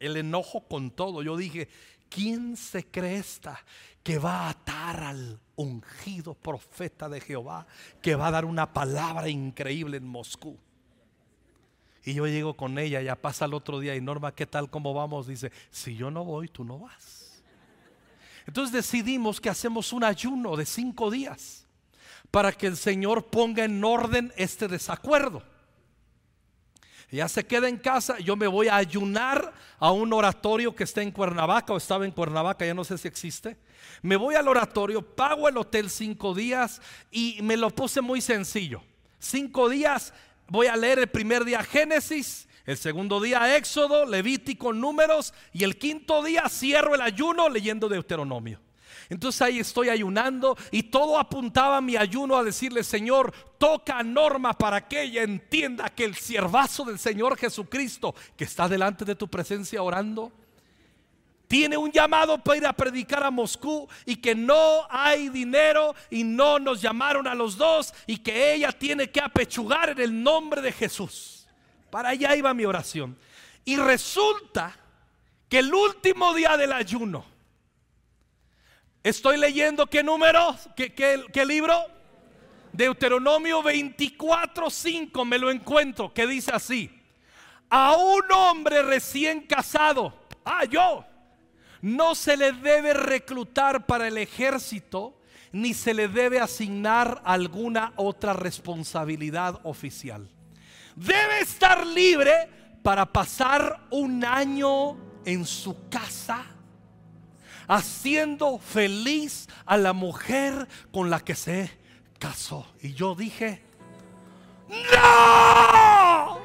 el 0.00 0.16
enojo 0.16 0.66
con 0.66 0.90
todo. 0.90 1.22
Yo 1.22 1.36
dije, 1.36 1.68
¿quién 2.08 2.56
se 2.56 2.84
cree 2.84 3.18
esta 3.18 3.60
que 4.02 4.18
va 4.18 4.46
a 4.46 4.50
atar 4.50 5.02
al 5.04 5.40
ungido 5.56 6.34
profeta 6.34 7.08
de 7.08 7.20
Jehová, 7.20 7.66
que 8.02 8.16
va 8.16 8.26
a 8.28 8.32
dar 8.32 8.44
una 8.44 8.72
palabra 8.72 9.28
increíble 9.28 9.98
en 9.98 10.06
Moscú? 10.08 10.58
Y 12.04 12.14
yo 12.14 12.26
llego 12.26 12.54
con 12.54 12.78
ella, 12.78 13.00
ya 13.00 13.16
pasa 13.16 13.46
el 13.46 13.54
otro 13.54 13.80
día 13.80 13.96
y 13.96 14.00
Norma, 14.00 14.34
¿qué 14.34 14.46
tal? 14.46 14.68
¿Cómo 14.68 14.92
vamos? 14.92 15.26
Dice, 15.26 15.50
si 15.70 15.96
yo 15.96 16.10
no 16.10 16.24
voy, 16.24 16.48
tú 16.48 16.62
no 16.64 16.78
vas. 16.78 17.42
Entonces 18.46 18.72
decidimos 18.72 19.40
que 19.40 19.48
hacemos 19.48 19.92
un 19.92 20.04
ayuno 20.04 20.54
de 20.54 20.66
cinco 20.66 21.10
días 21.10 21.66
para 22.30 22.52
que 22.52 22.66
el 22.66 22.76
Señor 22.76 23.26
ponga 23.26 23.64
en 23.64 23.82
orden 23.82 24.32
este 24.36 24.68
desacuerdo. 24.68 25.42
Ella 27.10 27.28
se 27.28 27.46
queda 27.46 27.68
en 27.68 27.78
casa, 27.78 28.18
yo 28.18 28.36
me 28.36 28.48
voy 28.48 28.68
a 28.68 28.76
ayunar 28.76 29.54
a 29.78 29.92
un 29.92 30.12
oratorio 30.12 30.74
que 30.74 30.84
está 30.84 31.00
en 31.00 31.10
Cuernavaca 31.12 31.72
o 31.72 31.76
estaba 31.76 32.04
en 32.04 32.10
Cuernavaca, 32.10 32.66
ya 32.66 32.74
no 32.74 32.84
sé 32.84 32.98
si 32.98 33.08
existe. 33.08 33.56
Me 34.02 34.16
voy 34.16 34.34
al 34.34 34.48
oratorio, 34.48 35.00
pago 35.00 35.48
el 35.48 35.56
hotel 35.56 35.88
cinco 35.88 36.34
días 36.34 36.82
y 37.10 37.38
me 37.42 37.56
lo 37.56 37.70
puse 37.70 38.00
muy 38.00 38.20
sencillo. 38.20 38.82
Cinco 39.18 39.68
días 39.68 40.12
voy 40.48 40.66
a 40.66 40.76
leer 40.76 40.98
el 40.98 41.08
primer 41.08 41.44
día 41.44 41.62
Génesis, 41.62 42.48
el 42.66 42.76
segundo 42.76 43.20
día 43.20 43.56
Éxodo, 43.56 44.06
Levítico, 44.06 44.72
Números 44.72 45.34
y 45.52 45.64
el 45.64 45.78
quinto 45.78 46.22
día 46.22 46.48
cierro 46.48 46.94
el 46.94 47.00
ayuno 47.00 47.48
leyendo 47.48 47.88
Deuteronomio. 47.88 48.60
Entonces 49.10 49.42
ahí 49.42 49.58
estoy 49.58 49.90
ayunando 49.90 50.56
y 50.70 50.84
todo 50.84 51.18
apuntaba 51.18 51.80
mi 51.80 51.96
ayuno 51.96 52.36
a 52.36 52.44
decirle, 52.44 52.82
Señor, 52.82 53.32
toca 53.58 54.02
norma 54.02 54.54
para 54.54 54.88
que 54.88 55.02
ella 55.02 55.22
entienda 55.22 55.90
que 55.90 56.04
el 56.04 56.14
siervazo 56.14 56.84
del 56.84 56.98
Señor 56.98 57.36
Jesucristo, 57.36 58.14
que 58.36 58.44
está 58.44 58.68
delante 58.68 59.04
de 59.04 59.14
tu 59.14 59.28
presencia 59.28 59.82
orando, 59.82 60.32
tiene 61.54 61.76
un 61.76 61.92
llamado 61.92 62.36
para 62.36 62.56
ir 62.56 62.66
a 62.66 62.72
predicar 62.72 63.22
a 63.22 63.30
Moscú 63.30 63.88
y 64.04 64.16
que 64.16 64.34
no 64.34 64.88
hay 64.90 65.28
dinero 65.28 65.94
y 66.10 66.24
no 66.24 66.58
nos 66.58 66.82
llamaron 66.82 67.28
a 67.28 67.34
los 67.36 67.56
dos 67.56 67.94
y 68.08 68.16
que 68.18 68.54
ella 68.54 68.72
tiene 68.72 69.08
que 69.08 69.20
apechugar 69.20 69.90
en 69.90 70.00
el 70.00 70.20
nombre 70.20 70.60
de 70.60 70.72
Jesús. 70.72 71.46
Para 71.90 72.08
allá 72.08 72.34
iba 72.34 72.52
mi 72.54 72.64
oración. 72.64 73.16
Y 73.64 73.76
resulta 73.76 74.76
que 75.48 75.60
el 75.60 75.72
último 75.72 76.34
día 76.34 76.56
del 76.56 76.72
ayuno, 76.72 77.24
estoy 79.04 79.36
leyendo 79.36 79.86
qué 79.86 80.02
número, 80.02 80.56
qué, 80.74 80.92
qué, 80.92 81.46
libro, 81.46 81.86
Deuteronomio 82.72 83.62
24:5 83.62 85.24
me 85.24 85.38
lo 85.38 85.52
encuentro, 85.52 86.12
que 86.12 86.26
dice 86.26 86.50
así: 86.52 86.90
A 87.70 87.94
un 87.96 88.32
hombre 88.32 88.82
recién 88.82 89.42
casado, 89.42 90.12
ah, 90.44 90.64
yo, 90.64 91.06
no 91.84 92.14
se 92.14 92.36
le 92.36 92.52
debe 92.52 92.94
reclutar 92.94 93.86
para 93.86 94.08
el 94.08 94.18
ejército, 94.18 95.20
ni 95.52 95.74
se 95.74 95.94
le 95.94 96.08
debe 96.08 96.40
asignar 96.40 97.20
alguna 97.24 97.92
otra 97.96 98.32
responsabilidad 98.32 99.60
oficial 99.62 100.28
debe 100.96 101.40
estar 101.40 101.86
libre 101.86 102.48
para 102.82 103.06
pasar 103.06 103.86
un 103.90 104.24
año 104.24 104.96
en 105.24 105.44
su 105.46 105.88
casa 105.88 106.44
haciendo 107.66 108.58
feliz 108.58 109.48
a 109.64 109.76
la 109.76 109.92
mujer 109.92 110.68
con 110.92 111.08
la 111.08 111.20
que 111.20 111.34
se 111.34 111.70
casó. 112.18 112.66
Y 112.82 112.92
yo 112.92 113.14
dije, 113.14 113.62
no. 114.68 116.38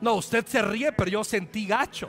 No, 0.00 0.14
usted 0.14 0.46
se 0.46 0.62
ríe, 0.62 0.92
pero 0.92 1.10
yo 1.10 1.24
sentí 1.24 1.66
gacho. 1.66 2.08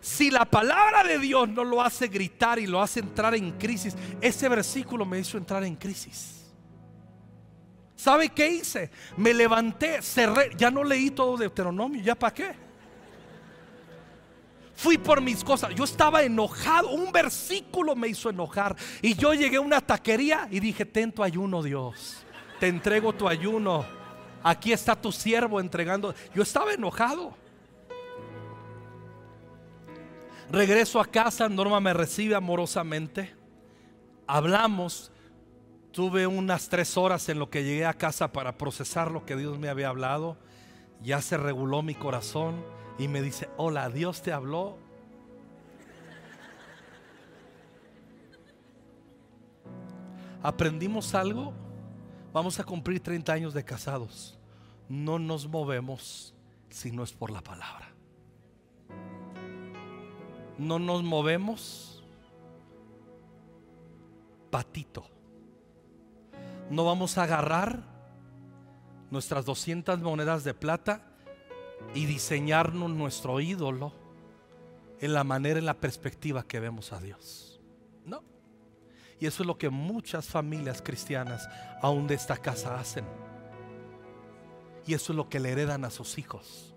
Si 0.00 0.30
la 0.30 0.44
palabra 0.44 1.02
de 1.02 1.18
Dios 1.18 1.48
no 1.48 1.64
lo 1.64 1.82
hace 1.82 2.08
gritar 2.08 2.58
y 2.58 2.66
lo 2.66 2.80
hace 2.80 3.00
entrar 3.00 3.34
en 3.34 3.52
crisis, 3.52 3.96
ese 4.20 4.48
versículo 4.48 5.04
me 5.04 5.18
hizo 5.18 5.36
entrar 5.36 5.64
en 5.64 5.74
crisis. 5.74 6.38
¿Sabe 7.96 8.28
qué 8.28 8.48
hice? 8.48 8.90
Me 9.16 9.34
levanté, 9.34 10.00
cerré, 10.02 10.52
ya 10.56 10.70
no 10.70 10.84
leí 10.84 11.10
todo 11.10 11.36
Deuteronomio, 11.36 12.00
¿ya 12.00 12.14
para 12.14 12.32
qué? 12.32 12.54
Fui 14.76 14.96
por 14.96 15.20
mis 15.20 15.42
cosas, 15.42 15.74
yo 15.74 15.82
estaba 15.82 16.22
enojado, 16.22 16.90
un 16.90 17.10
versículo 17.10 17.96
me 17.96 18.06
hizo 18.06 18.30
enojar 18.30 18.76
y 19.02 19.16
yo 19.16 19.34
llegué 19.34 19.56
a 19.56 19.60
una 19.60 19.80
taquería 19.80 20.46
y 20.52 20.60
dije, 20.60 20.86
ten 20.86 21.10
tu 21.10 21.24
ayuno 21.24 21.60
Dios, 21.60 22.18
te 22.60 22.68
entrego 22.68 23.12
tu 23.12 23.26
ayuno, 23.26 23.84
aquí 24.44 24.72
está 24.72 24.94
tu 24.94 25.10
siervo 25.10 25.58
entregando, 25.58 26.14
yo 26.32 26.44
estaba 26.44 26.72
enojado. 26.72 27.47
Regreso 30.50 31.00
a 31.00 31.06
casa, 31.06 31.48
Norma 31.48 31.80
me 31.80 31.92
recibe 31.92 32.34
amorosamente, 32.34 33.34
hablamos 34.26 35.12
Tuve 35.98 36.28
unas 36.28 36.68
tres 36.68 36.96
horas 36.96 37.28
en 37.28 37.40
lo 37.40 37.50
que 37.50 37.64
llegué 37.64 37.84
a 37.84 37.94
casa 37.94 38.30
para 38.30 38.56
procesar 38.56 39.10
lo 39.10 39.26
que 39.26 39.34
Dios 39.34 39.58
me 39.58 39.68
había 39.68 39.88
hablado. 39.88 40.36
Ya 41.02 41.20
se 41.20 41.36
reguló 41.36 41.82
mi 41.82 41.96
corazón 41.96 42.64
y 43.00 43.08
me 43.08 43.22
dice, 43.22 43.48
hola, 43.56 43.88
Dios 43.88 44.22
te 44.22 44.32
habló. 44.32 44.78
¿Aprendimos 50.40 51.16
algo? 51.16 51.52
Vamos 52.32 52.60
a 52.60 52.64
cumplir 52.64 53.00
30 53.00 53.32
años 53.32 53.54
de 53.54 53.64
casados. 53.64 54.38
No 54.88 55.18
nos 55.18 55.48
movemos 55.48 56.32
si 56.68 56.92
no 56.92 57.02
es 57.02 57.12
por 57.12 57.30
la 57.30 57.40
palabra. 57.40 57.87
No 60.58 60.78
nos 60.78 61.02
movemos 61.02 62.02
patito 64.50 65.18
no 66.70 66.84
vamos 66.84 67.16
a 67.16 67.22
agarrar 67.22 67.82
nuestras 69.10 69.44
200 69.46 70.00
monedas 70.00 70.44
de 70.44 70.52
plata 70.54 71.02
y 71.94 72.04
diseñarnos 72.04 72.90
nuestro 72.90 73.40
ídolo 73.40 73.92
en 75.00 75.14
la 75.14 75.24
manera, 75.24 75.58
en 75.58 75.66
la 75.66 75.80
perspectiva 75.80 76.42
que 76.42 76.60
vemos 76.60 76.92
a 76.92 77.00
Dios. 77.00 77.60
No. 78.04 78.22
Y 79.18 79.26
eso 79.26 79.42
es 79.42 79.46
lo 79.46 79.56
que 79.56 79.70
muchas 79.70 80.26
familias 80.26 80.82
cristianas 80.82 81.48
aún 81.80 82.06
de 82.06 82.14
esta 82.14 82.36
casa 82.36 82.78
hacen. 82.78 83.06
Y 84.86 84.94
eso 84.94 85.12
es 85.12 85.16
lo 85.16 85.28
que 85.28 85.40
le 85.40 85.52
heredan 85.52 85.84
a 85.84 85.90
sus 85.90 86.18
hijos. 86.18 86.74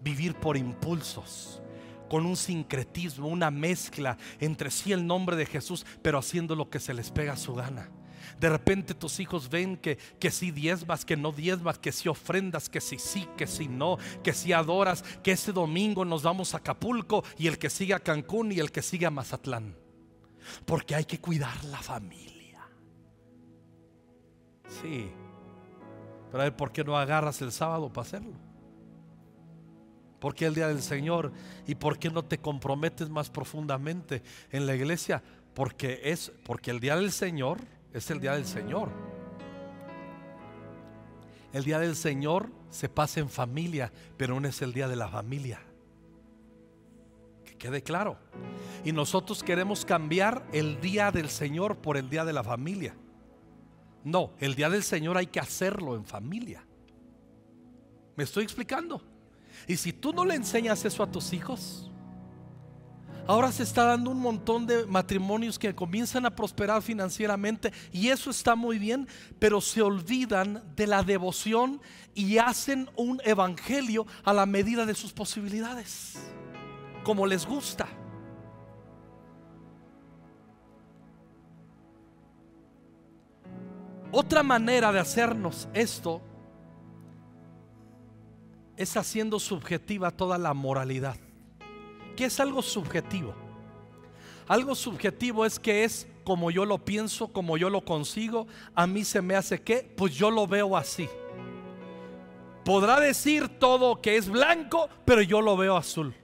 Vivir 0.00 0.34
por 0.34 0.56
impulsos 0.56 1.60
con 2.08 2.26
un 2.26 2.36
sincretismo, 2.36 3.28
una 3.28 3.50
mezcla 3.50 4.18
entre 4.40 4.70
sí 4.70 4.92
el 4.92 5.06
nombre 5.06 5.36
de 5.36 5.46
Jesús, 5.46 5.86
pero 6.02 6.18
haciendo 6.18 6.54
lo 6.54 6.70
que 6.70 6.80
se 6.80 6.94
les 6.94 7.10
pega 7.10 7.34
a 7.34 7.36
su 7.36 7.54
gana. 7.54 7.90
De 8.38 8.48
repente 8.48 8.94
tus 8.94 9.20
hijos 9.20 9.48
ven 9.48 9.76
que, 9.76 9.96
que 10.18 10.30
si 10.30 10.50
diezmas, 10.50 11.04
que 11.04 11.16
no 11.16 11.32
diezmas, 11.32 11.78
que 11.78 11.92
si 11.92 12.08
ofrendas, 12.08 12.68
que 12.68 12.80
si 12.80 12.98
sí, 12.98 13.28
que 13.36 13.46
si 13.46 13.68
no, 13.68 13.98
que 14.22 14.32
si 14.32 14.52
adoras, 14.52 15.02
que 15.22 15.32
ese 15.32 15.52
domingo 15.52 16.04
nos 16.04 16.22
vamos 16.22 16.54
a 16.54 16.58
Acapulco 16.58 17.24
y 17.38 17.46
el 17.46 17.58
que 17.58 17.70
sigue 17.70 17.94
a 17.94 18.00
Cancún 18.00 18.52
y 18.52 18.58
el 18.58 18.72
que 18.72 18.82
sigue 18.82 19.06
a 19.06 19.10
Mazatlán. 19.10 19.76
Porque 20.64 20.94
hay 20.94 21.04
que 21.04 21.20
cuidar 21.20 21.64
la 21.64 21.78
familia. 21.78 22.66
Sí. 24.68 25.10
Pero 26.30 26.40
a 26.40 26.44
ver, 26.44 26.56
¿por 26.56 26.72
qué 26.72 26.84
no 26.84 26.98
agarras 26.98 27.40
el 27.42 27.52
sábado 27.52 27.92
para 27.92 28.06
hacerlo? 28.06 28.43
¿Por 30.24 30.34
qué 30.34 30.46
el 30.46 30.54
día 30.54 30.68
del 30.68 30.80
Señor? 30.80 31.32
¿Y 31.66 31.74
por 31.74 31.98
qué 31.98 32.08
no 32.08 32.24
te 32.24 32.38
comprometes 32.38 33.10
más 33.10 33.28
profundamente 33.28 34.22
en 34.50 34.64
la 34.64 34.74
iglesia? 34.74 35.22
Porque 35.52 36.00
es 36.02 36.32
porque 36.46 36.70
el 36.70 36.80
día 36.80 36.96
del 36.96 37.12
Señor 37.12 37.58
es 37.92 38.10
el 38.10 38.20
día 38.20 38.32
del 38.32 38.46
Señor. 38.46 38.88
El 41.52 41.62
día 41.62 41.78
del 41.78 41.94
Señor 41.94 42.50
se 42.70 42.88
pasa 42.88 43.20
en 43.20 43.28
familia, 43.28 43.92
pero 44.16 44.40
no 44.40 44.48
es 44.48 44.62
el 44.62 44.72
día 44.72 44.88
de 44.88 44.96
la 44.96 45.08
familia. 45.08 45.60
Que 47.44 47.58
quede 47.58 47.82
claro. 47.82 48.16
Y 48.82 48.92
nosotros 48.92 49.42
queremos 49.42 49.84
cambiar 49.84 50.48
el 50.54 50.80
día 50.80 51.10
del 51.10 51.28
Señor 51.28 51.76
por 51.76 51.98
el 51.98 52.08
día 52.08 52.24
de 52.24 52.32
la 52.32 52.42
familia. 52.42 52.96
No, 54.04 54.32
el 54.40 54.54
día 54.54 54.70
del 54.70 54.84
Señor 54.84 55.18
hay 55.18 55.26
que 55.26 55.40
hacerlo 55.40 55.94
en 55.94 56.06
familia. 56.06 56.64
¿Me 58.16 58.24
estoy 58.24 58.44
explicando? 58.44 59.12
Y 59.66 59.76
si 59.76 59.92
tú 59.92 60.12
no 60.12 60.24
le 60.24 60.34
enseñas 60.34 60.84
eso 60.84 61.02
a 61.02 61.10
tus 61.10 61.32
hijos, 61.32 61.90
Ahora 63.26 63.50
se 63.52 63.62
está 63.62 63.84
dando 63.84 64.10
un 64.10 64.20
montón 64.20 64.66
de 64.66 64.84
matrimonios 64.84 65.58
que 65.58 65.74
comienzan 65.74 66.26
a 66.26 66.36
prosperar 66.36 66.82
financieramente 66.82 67.72
y 67.90 68.08
eso 68.08 68.28
está 68.30 68.54
muy 68.54 68.78
bien, 68.78 69.08
pero 69.38 69.62
se 69.62 69.80
olvidan 69.80 70.62
de 70.76 70.86
la 70.86 71.02
devoción 71.02 71.80
y 72.14 72.36
hacen 72.36 72.90
un 72.96 73.22
evangelio 73.24 74.06
a 74.24 74.34
la 74.34 74.44
medida 74.44 74.84
de 74.84 74.94
sus 74.94 75.14
posibilidades, 75.14 76.18
como 77.02 77.26
les 77.26 77.46
gusta. 77.46 77.88
Otra 84.12 84.42
manera 84.42 84.92
de 84.92 85.00
hacernos 85.00 85.66
esto 85.72 86.20
es 88.76 88.96
haciendo 88.96 89.38
subjetiva 89.38 90.10
toda 90.10 90.38
la 90.38 90.54
moralidad. 90.54 91.16
¿Qué 92.16 92.26
es 92.26 92.40
algo 92.40 92.62
subjetivo? 92.62 93.34
Algo 94.46 94.74
subjetivo 94.74 95.44
es 95.44 95.58
que 95.58 95.84
es 95.84 96.06
como 96.22 96.50
yo 96.50 96.64
lo 96.64 96.78
pienso, 96.78 97.28
como 97.28 97.56
yo 97.56 97.70
lo 97.70 97.84
consigo. 97.84 98.46
A 98.74 98.86
mí 98.86 99.04
se 99.04 99.22
me 99.22 99.34
hace 99.34 99.62
que, 99.62 99.92
pues 99.96 100.14
yo 100.14 100.30
lo 100.30 100.46
veo 100.46 100.76
así. 100.76 101.08
Podrá 102.64 102.98
decir 102.98 103.48
todo 103.58 104.00
que 104.00 104.16
es 104.16 104.28
blanco, 104.28 104.88
pero 105.04 105.22
yo 105.22 105.40
lo 105.40 105.56
veo 105.56 105.76
azul. 105.76 106.14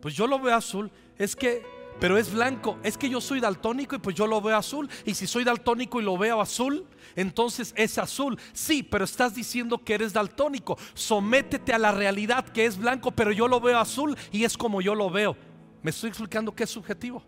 Pues 0.00 0.14
yo 0.14 0.26
lo 0.26 0.38
veo 0.38 0.54
azul. 0.54 0.90
es 1.16 1.34
que, 1.34 1.62
pero 2.00 2.16
es 2.16 2.32
blanco, 2.32 2.78
es 2.82 2.96
que 2.96 3.10
yo 3.10 3.20
soy 3.20 3.40
daltónico 3.40 3.96
y 3.96 3.98
pues 3.98 4.14
yo 4.14 4.26
lo 4.26 4.40
veo 4.40 4.56
azul. 4.56 4.88
Y 5.04 5.14
si 5.14 5.26
soy 5.26 5.42
daltónico 5.42 6.00
y 6.00 6.04
lo 6.04 6.16
veo 6.16 6.40
azul, 6.40 6.86
entonces 7.16 7.72
es 7.76 7.98
azul. 7.98 8.38
Sí, 8.52 8.82
pero 8.82 9.04
estás 9.04 9.34
diciendo 9.34 9.78
que 9.78 9.94
eres 9.94 10.12
daltónico. 10.12 10.78
Sométete 10.94 11.72
a 11.72 11.78
la 11.78 11.90
realidad 11.90 12.44
que 12.44 12.66
es 12.66 12.78
blanco, 12.78 13.10
pero 13.10 13.32
yo 13.32 13.48
lo 13.48 13.60
veo 13.60 13.78
azul 13.78 14.16
y 14.30 14.44
es 14.44 14.56
como 14.56 14.80
yo 14.80 14.94
lo 14.94 15.10
veo. 15.10 15.36
Me 15.82 15.90
estoy 15.90 16.10
explicando 16.10 16.54
que 16.54 16.64
es 16.64 16.70
subjetivo. 16.70 17.22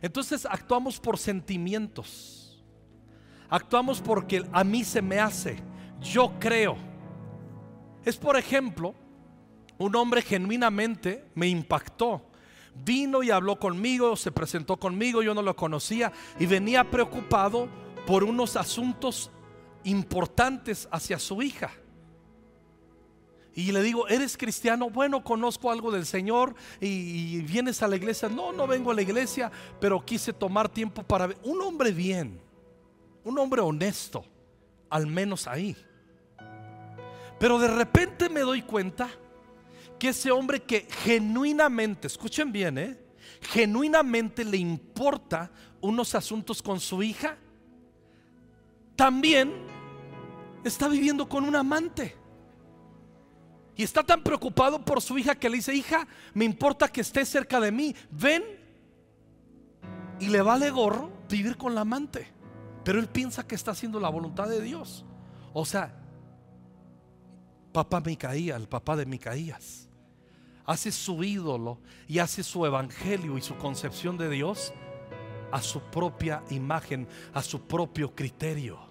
Entonces 0.00 0.46
actuamos 0.46 1.00
por 1.00 1.18
sentimientos. 1.18 2.64
Actuamos 3.48 4.00
porque 4.00 4.44
a 4.52 4.62
mí 4.64 4.84
se 4.84 5.02
me 5.02 5.18
hace. 5.18 5.56
Yo 6.00 6.32
creo. 6.38 6.76
Es 8.04 8.16
por 8.16 8.36
ejemplo, 8.36 8.94
un 9.78 9.96
hombre 9.96 10.22
genuinamente 10.22 11.24
me 11.34 11.48
impactó. 11.48 12.30
Vino 12.84 13.22
y 13.22 13.30
habló 13.30 13.58
conmigo, 13.58 14.16
se 14.16 14.30
presentó 14.30 14.76
conmigo, 14.76 15.22
yo 15.22 15.34
no 15.34 15.42
lo 15.42 15.56
conocía 15.56 16.12
y 16.38 16.46
venía 16.46 16.90
preocupado 16.90 17.68
por 18.06 18.22
unos 18.22 18.56
asuntos 18.56 19.30
importantes 19.84 20.88
hacia 20.90 21.18
su 21.18 21.42
hija. 21.42 21.70
Y 23.56 23.72
le 23.72 23.82
digo, 23.82 24.06
¿eres 24.06 24.36
cristiano? 24.36 24.90
Bueno, 24.90 25.24
conozco 25.24 25.70
algo 25.70 25.90
del 25.90 26.04
Señor 26.04 26.54
y, 26.78 27.40
vienes 27.40 27.82
a 27.82 27.88
la 27.88 27.96
iglesia. 27.96 28.28
No, 28.28 28.52
no 28.52 28.66
vengo 28.66 28.90
a 28.90 28.94
la 28.94 29.00
iglesia, 29.00 29.50
pero 29.80 30.04
quise 30.04 30.34
tomar 30.34 30.68
tiempo 30.68 31.02
para 31.02 31.28
ver. 31.28 31.38
Un 31.42 31.62
hombre 31.62 31.90
bien, 31.90 32.38
un 33.24 33.38
hombre 33.38 33.62
honesto, 33.62 34.26
al 34.90 35.06
menos 35.06 35.46
ahí. 35.46 35.74
Pero 37.38 37.58
de 37.58 37.68
repente 37.68 38.28
me 38.28 38.40
doy 38.40 38.60
cuenta 38.60 39.08
que 39.98 40.08
ese 40.08 40.30
hombre 40.30 40.62
que 40.62 40.86
genuinamente, 41.04 42.06
escuchen 42.06 42.52
bien, 42.52 42.78
¿eh? 42.78 42.98
genuinamente 43.40 44.44
le 44.44 44.56
importa 44.56 45.50
unos 45.80 46.14
asuntos 46.14 46.62
con 46.62 46.80
su 46.80 47.02
hija, 47.02 47.36
también 48.94 49.52
está 50.64 50.88
viviendo 50.88 51.28
con 51.28 51.44
un 51.44 51.54
amante. 51.54 52.16
Y 53.76 53.82
está 53.82 54.02
tan 54.02 54.22
preocupado 54.22 54.82
por 54.82 55.02
su 55.02 55.18
hija 55.18 55.34
que 55.34 55.50
le 55.50 55.56
dice, 55.56 55.74
hija, 55.74 56.08
me 56.32 56.46
importa 56.46 56.88
que 56.88 57.02
estés 57.02 57.28
cerca 57.28 57.60
de 57.60 57.70
mí, 57.70 57.94
ven. 58.10 58.42
Y 60.18 60.28
le 60.28 60.40
vale 60.40 60.70
gorro 60.70 61.12
vivir 61.28 61.58
con 61.58 61.74
la 61.74 61.82
amante. 61.82 62.26
Pero 62.84 62.98
él 62.98 63.06
piensa 63.06 63.46
que 63.46 63.54
está 63.54 63.72
haciendo 63.72 64.00
la 64.00 64.08
voluntad 64.08 64.48
de 64.48 64.62
Dios. 64.62 65.04
O 65.52 65.66
sea, 65.66 65.95
papá 67.76 68.00
Micaías, 68.00 68.58
el 68.58 68.68
papá 68.68 68.96
de 68.96 69.04
Micaías, 69.04 69.86
hace 70.64 70.90
su 70.90 71.22
ídolo 71.22 71.78
y 72.08 72.20
hace 72.20 72.42
su 72.42 72.64
evangelio 72.64 73.36
y 73.36 73.42
su 73.42 73.54
concepción 73.56 74.16
de 74.16 74.30
Dios 74.30 74.72
a 75.52 75.60
su 75.60 75.82
propia 75.82 76.42
imagen, 76.48 77.06
a 77.34 77.42
su 77.42 77.60
propio 77.66 78.14
criterio. 78.14 78.86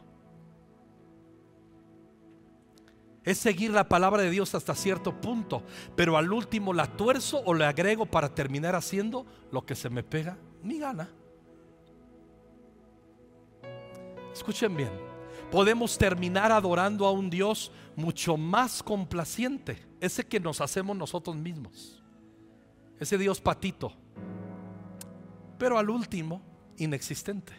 es 3.23 3.39
seguir 3.39 3.71
la 3.71 3.89
palabra 3.89 4.21
de 4.21 4.29
Dios 4.29 4.53
hasta 4.53 4.75
cierto 4.75 5.19
punto, 5.19 5.63
pero 5.95 6.15
al 6.15 6.31
último 6.31 6.73
la 6.73 6.85
tuerzo 6.85 7.41
o 7.43 7.55
le 7.55 7.65
agrego 7.65 8.05
para 8.05 8.35
terminar 8.35 8.75
haciendo 8.75 9.25
lo 9.51 9.65
que 9.65 9.73
se 9.73 9.89
me 9.89 10.03
pega 10.03 10.37
mi 10.61 10.77
gana. 10.77 11.09
Escuchen 14.31 14.77
bien, 14.77 14.91
podemos 15.51 15.97
terminar 15.97 16.51
adorando 16.51 17.05
a 17.05 17.11
un 17.11 17.29
Dios 17.29 17.71
mucho 17.95 18.37
más 18.37 18.83
complaciente, 18.83 19.81
ese 19.99 20.25
que 20.25 20.39
nos 20.39 20.61
hacemos 20.61 20.95
nosotros 20.95 21.35
mismos, 21.35 22.03
ese 22.99 23.17
Dios 23.17 23.39
patito, 23.39 23.93
pero 25.57 25.77
al 25.77 25.89
último 25.89 26.41
inexistente. 26.77 27.53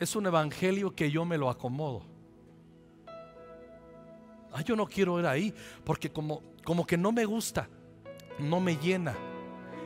Es 0.00 0.16
un 0.16 0.26
evangelio 0.26 0.94
que 0.94 1.10
yo 1.10 1.24
me 1.24 1.38
lo 1.38 1.48
acomodo 1.48 2.14
Ah, 4.54 4.62
yo 4.62 4.76
no 4.76 4.86
quiero 4.86 5.18
ir 5.18 5.26
ahí 5.26 5.52
porque 5.82 6.10
como, 6.12 6.40
como 6.62 6.86
que 6.86 6.96
no 6.96 7.10
me 7.10 7.24
gusta, 7.24 7.68
no 8.38 8.60
me 8.60 8.76
llena. 8.76 9.16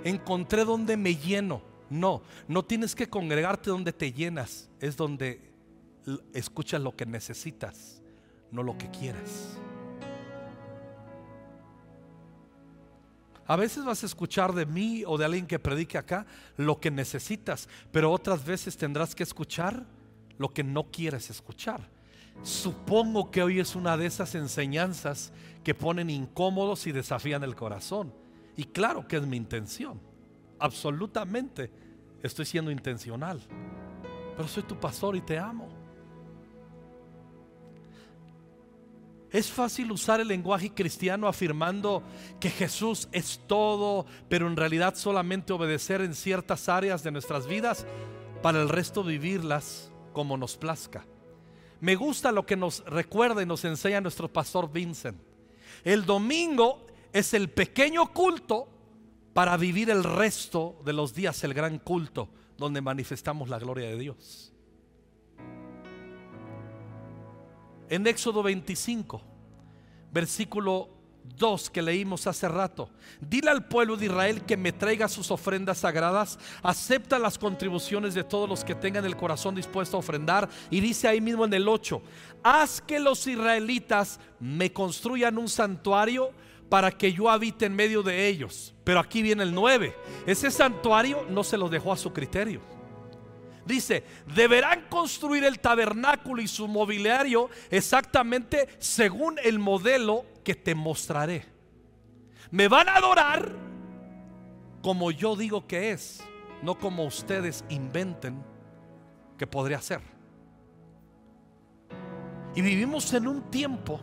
Encontré 0.04 0.66
donde 0.66 0.98
me 0.98 1.16
lleno. 1.16 1.62
No, 1.88 2.20
no 2.46 2.62
tienes 2.62 2.94
que 2.94 3.08
congregarte 3.08 3.70
donde 3.70 3.94
te 3.94 4.12
llenas, 4.12 4.68
es 4.78 4.94
donde 4.94 5.47
escuchas 6.32 6.80
lo 6.80 6.94
que 6.96 7.06
necesitas, 7.06 8.02
no 8.50 8.62
lo 8.62 8.76
que 8.76 8.90
quieras. 8.90 9.58
A 13.46 13.56
veces 13.56 13.82
vas 13.84 14.02
a 14.02 14.06
escuchar 14.06 14.52
de 14.52 14.66
mí 14.66 15.04
o 15.06 15.16
de 15.16 15.24
alguien 15.24 15.46
que 15.46 15.58
predique 15.58 15.96
acá 15.96 16.26
lo 16.58 16.78
que 16.78 16.90
necesitas, 16.90 17.66
pero 17.90 18.12
otras 18.12 18.44
veces 18.44 18.76
tendrás 18.76 19.14
que 19.14 19.22
escuchar 19.22 19.86
lo 20.36 20.50
que 20.52 20.62
no 20.62 20.90
quieres 20.90 21.30
escuchar. 21.30 21.80
Supongo 22.42 23.30
que 23.30 23.42
hoy 23.42 23.58
es 23.58 23.74
una 23.74 23.96
de 23.96 24.04
esas 24.04 24.34
enseñanzas 24.34 25.32
que 25.64 25.74
ponen 25.74 26.10
incómodos 26.10 26.86
y 26.86 26.92
desafían 26.92 27.42
el 27.42 27.56
corazón. 27.56 28.12
Y 28.54 28.64
claro 28.64 29.08
que 29.08 29.16
es 29.16 29.26
mi 29.26 29.36
intención. 29.38 29.98
Absolutamente 30.58 31.70
estoy 32.22 32.44
siendo 32.44 32.70
intencional. 32.70 33.40
Pero 34.36 34.46
soy 34.46 34.62
tu 34.62 34.78
pastor 34.78 35.16
y 35.16 35.20
te 35.20 35.38
amo. 35.38 35.77
Es 39.30 39.50
fácil 39.50 39.92
usar 39.92 40.20
el 40.20 40.28
lenguaje 40.28 40.72
cristiano 40.72 41.28
afirmando 41.28 42.02
que 42.40 42.48
Jesús 42.48 43.08
es 43.12 43.40
todo, 43.46 44.06
pero 44.28 44.46
en 44.46 44.56
realidad 44.56 44.94
solamente 44.94 45.52
obedecer 45.52 46.00
en 46.00 46.14
ciertas 46.14 46.68
áreas 46.68 47.02
de 47.02 47.10
nuestras 47.10 47.46
vidas 47.46 47.86
para 48.42 48.62
el 48.62 48.68
resto 48.68 49.04
vivirlas 49.04 49.92
como 50.14 50.36
nos 50.38 50.56
plazca. 50.56 51.04
Me 51.80 51.94
gusta 51.94 52.32
lo 52.32 52.46
que 52.46 52.56
nos 52.56 52.84
recuerda 52.86 53.42
y 53.42 53.46
nos 53.46 53.64
enseña 53.64 54.00
nuestro 54.00 54.32
pastor 54.32 54.72
Vincent. 54.72 55.20
El 55.84 56.06
domingo 56.06 56.86
es 57.12 57.34
el 57.34 57.50
pequeño 57.50 58.12
culto 58.12 58.68
para 59.34 59.56
vivir 59.56 59.90
el 59.90 60.04
resto 60.04 60.80
de 60.84 60.92
los 60.94 61.14
días, 61.14 61.44
el 61.44 61.54
gran 61.54 61.78
culto, 61.78 62.30
donde 62.56 62.80
manifestamos 62.80 63.48
la 63.48 63.58
gloria 63.58 63.88
de 63.88 63.98
Dios. 63.98 64.52
En 67.88 68.06
Éxodo 68.06 68.42
25, 68.42 69.22
versículo 70.12 70.98
2 71.36 71.70
que 71.70 71.82
leímos 71.82 72.26
hace 72.26 72.48
rato. 72.48 72.90
Dile 73.20 73.50
al 73.50 73.66
pueblo 73.66 73.96
de 73.96 74.06
Israel 74.06 74.42
que 74.42 74.56
me 74.56 74.72
traiga 74.72 75.08
sus 75.08 75.30
ofrendas 75.30 75.78
sagradas, 75.78 76.38
acepta 76.62 77.18
las 77.18 77.38
contribuciones 77.38 78.14
de 78.14 78.24
todos 78.24 78.48
los 78.48 78.64
que 78.64 78.74
tengan 78.74 79.04
el 79.04 79.16
corazón 79.16 79.54
dispuesto 79.54 79.96
a 79.96 80.00
ofrendar 80.00 80.48
y 80.70 80.80
dice 80.80 81.08
ahí 81.08 81.20
mismo 81.20 81.44
en 81.44 81.54
el 81.54 81.68
8, 81.68 82.02
haz 82.42 82.80
que 82.80 83.00
los 83.00 83.26
israelitas 83.26 84.20
me 84.40 84.72
construyan 84.72 85.38
un 85.38 85.48
santuario 85.48 86.30
para 86.68 86.90
que 86.90 87.12
yo 87.12 87.30
habite 87.30 87.66
en 87.66 87.74
medio 87.74 88.02
de 88.02 88.28
ellos. 88.28 88.74
Pero 88.84 89.00
aquí 89.00 89.22
viene 89.22 89.42
el 89.42 89.54
9, 89.54 89.94
ese 90.26 90.50
santuario 90.50 91.26
no 91.30 91.44
se 91.44 91.56
lo 91.56 91.68
dejó 91.68 91.92
a 91.92 91.96
su 91.96 92.12
criterio. 92.12 92.77
Dice, 93.68 94.02
deberán 94.34 94.88
construir 94.88 95.44
el 95.44 95.60
tabernáculo 95.60 96.40
y 96.40 96.48
su 96.48 96.66
mobiliario 96.66 97.50
exactamente 97.70 98.66
según 98.78 99.38
el 99.44 99.58
modelo 99.58 100.24
que 100.42 100.54
te 100.54 100.74
mostraré. 100.74 101.44
Me 102.50 102.66
van 102.66 102.88
a 102.88 102.96
adorar 102.96 103.52
como 104.80 105.10
yo 105.10 105.36
digo 105.36 105.66
que 105.66 105.90
es, 105.90 106.24
no 106.62 106.78
como 106.78 107.04
ustedes 107.04 107.62
inventen 107.68 108.42
que 109.36 109.46
podría 109.46 109.82
ser. 109.82 110.00
Y 112.54 112.62
vivimos 112.62 113.12
en 113.12 113.28
un 113.28 113.50
tiempo 113.50 114.00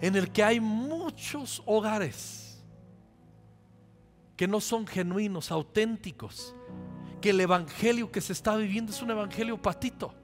en 0.00 0.14
el 0.14 0.30
que 0.30 0.44
hay 0.44 0.60
muchos 0.60 1.64
hogares 1.66 2.62
que 4.36 4.46
no 4.46 4.60
son 4.60 4.86
genuinos, 4.86 5.50
auténticos, 5.50 6.54
que 7.20 7.30
el 7.30 7.40
evangelio 7.40 8.10
que 8.10 8.20
se 8.20 8.32
está 8.32 8.56
viviendo 8.56 8.92
es 8.92 9.02
un 9.02 9.10
evangelio 9.10 9.60
patito. 9.60 10.14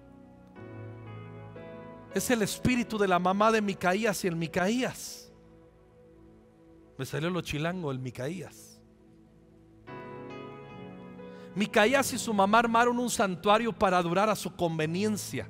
Es 2.14 2.30
el 2.30 2.42
espíritu 2.42 2.96
de 2.96 3.08
la 3.08 3.18
mamá 3.18 3.52
de 3.52 3.60
Micaías 3.60 4.24
y 4.24 4.28
el 4.28 4.36
Micaías. 4.36 5.30
Me 6.96 7.04
salió 7.04 7.28
lo 7.28 7.42
chilango 7.42 7.90
el 7.90 7.98
Micaías. 7.98 8.80
Micaías 11.54 12.12
y 12.12 12.18
su 12.18 12.32
mamá 12.32 12.58
armaron 12.58 12.98
un 12.98 13.10
santuario 13.10 13.72
para 13.72 13.98
adorar 13.98 14.30
a 14.30 14.36
su 14.36 14.54
conveniencia. 14.54 15.48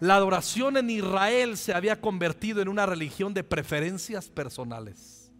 La 0.00 0.16
adoración 0.16 0.76
en 0.76 0.90
Israel 0.90 1.56
se 1.56 1.74
había 1.74 2.00
convertido 2.00 2.60
en 2.62 2.68
una 2.68 2.86
religión 2.86 3.34
de 3.34 3.44
preferencias 3.44 4.28
personales. 4.28 5.32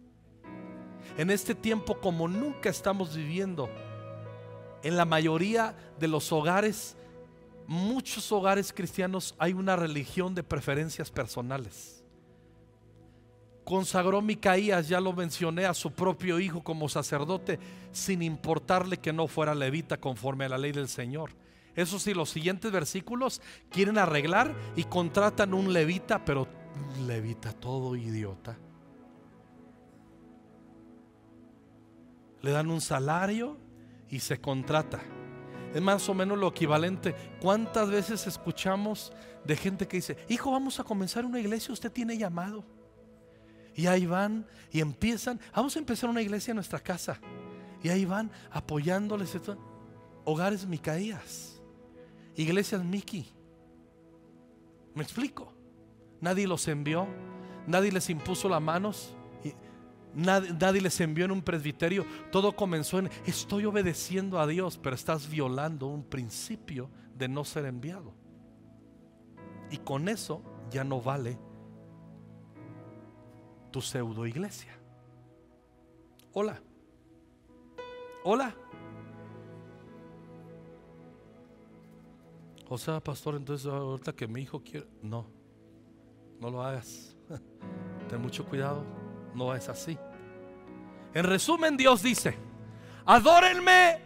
En 1.17 1.29
este 1.29 1.55
tiempo 1.55 1.99
como 1.99 2.27
nunca 2.27 2.69
estamos 2.69 3.15
viviendo, 3.15 3.69
en 4.83 4.97
la 4.97 5.05
mayoría 5.05 5.75
de 5.99 6.07
los 6.07 6.31
hogares, 6.31 6.95
muchos 7.67 8.31
hogares 8.31 8.73
cristianos 8.73 9.35
hay 9.37 9.53
una 9.53 9.75
religión 9.75 10.35
de 10.35 10.43
preferencias 10.43 11.11
personales 11.11 11.99
consagró 13.69 14.19
Micaías, 14.23 14.87
ya 14.87 14.99
lo 14.99 15.13
mencioné, 15.13 15.67
a 15.67 15.75
su 15.75 15.91
propio 15.91 16.39
hijo 16.39 16.63
como 16.63 16.89
sacerdote, 16.89 17.59
sin 17.91 18.23
importarle 18.23 18.97
que 18.97 19.13
no 19.13 19.27
fuera 19.27 19.53
levita 19.53 19.97
conforme 19.97 20.45
a 20.45 20.49
la 20.49 20.57
ley 20.57 20.71
del 20.71 20.87
Señor. 20.87 21.29
Eso 21.75 21.99
sí, 21.99 22.15
los 22.15 22.31
siguientes 22.31 22.71
versículos 22.71 23.43
quieren 23.69 23.99
arreglar 23.99 24.55
y 24.75 24.85
contratan 24.85 25.53
un 25.53 25.71
levita, 25.71 26.25
pero 26.25 26.47
levita 27.05 27.53
todo 27.53 27.95
idiota. 27.95 28.57
Le 32.41 32.49
dan 32.49 32.71
un 32.71 32.81
salario 32.81 33.55
y 34.09 34.19
se 34.19 34.39
contrata. 34.39 34.99
Es 35.73 35.81
más 35.81 36.07
o 36.09 36.13
menos 36.13 36.37
lo 36.37 36.47
equivalente. 36.47 37.15
¿Cuántas 37.41 37.89
veces 37.89 38.25
escuchamos 38.25 39.13
de 39.45 39.55
gente 39.55 39.87
que 39.87 39.97
dice, 39.97 40.17
hijo, 40.27 40.51
vamos 40.51 40.79
a 40.79 40.83
comenzar 40.83 41.25
una 41.25 41.39
iglesia, 41.39 41.73
usted 41.73 41.91
tiene 41.91 42.17
llamado? 42.17 42.65
Y 43.75 43.87
ahí 43.87 44.05
van 44.05 44.45
y 44.71 44.81
empiezan, 44.81 45.39
vamos 45.55 45.75
a 45.75 45.79
empezar 45.79 46.09
una 46.09 46.21
iglesia 46.21 46.51
en 46.51 46.55
nuestra 46.55 46.79
casa. 46.79 47.19
Y 47.83 47.89
ahí 47.89 48.05
van 48.05 48.31
apoyándoles. 48.51 49.37
Hogares 50.25 50.65
Micaías, 50.65 51.61
iglesias 52.35 52.83
Miki. 52.83 53.31
¿Me 54.95 55.03
explico? 55.03 55.53
Nadie 56.19 56.47
los 56.47 56.67
envió, 56.67 57.07
nadie 57.67 57.91
les 57.91 58.09
impuso 58.09 58.49
las 58.49 58.61
manos. 58.61 59.15
Nadie, 60.13 60.81
les 60.81 60.99
envió 61.01 61.25
en 61.25 61.31
un 61.31 61.41
presbiterio. 61.41 62.05
Todo 62.31 62.55
comenzó 62.55 62.99
en, 62.99 63.09
estoy 63.25 63.65
obedeciendo 63.65 64.39
a 64.39 64.47
Dios, 64.47 64.77
pero 64.77 64.95
estás 64.95 65.29
violando 65.29 65.87
un 65.87 66.03
principio 66.03 66.89
de 67.15 67.27
no 67.27 67.45
ser 67.45 67.65
enviado. 67.65 68.13
Y 69.69 69.77
con 69.77 70.09
eso 70.09 70.41
ya 70.71 70.83
no 70.83 70.99
vale 71.01 71.37
tu 73.71 73.81
pseudo 73.81 74.25
iglesia. 74.25 74.75
Hola. 76.33 76.59
Hola. 78.23 78.55
O 82.67 82.77
sea, 82.77 82.99
pastor, 82.99 83.35
entonces 83.35 83.65
ahorita 83.67 84.13
que 84.13 84.27
mi 84.27 84.41
hijo 84.41 84.63
quiere... 84.63 84.87
No, 85.01 85.27
no 86.39 86.49
lo 86.49 86.63
hagas. 86.63 87.15
Ten 88.09 88.21
mucho 88.21 88.45
cuidado 88.45 88.98
no 89.33 89.55
es 89.55 89.69
así. 89.69 89.97
En 91.13 91.23
resumen, 91.23 91.75
Dios 91.77 92.01
dice, 92.03 92.37
adórenme 93.05 94.01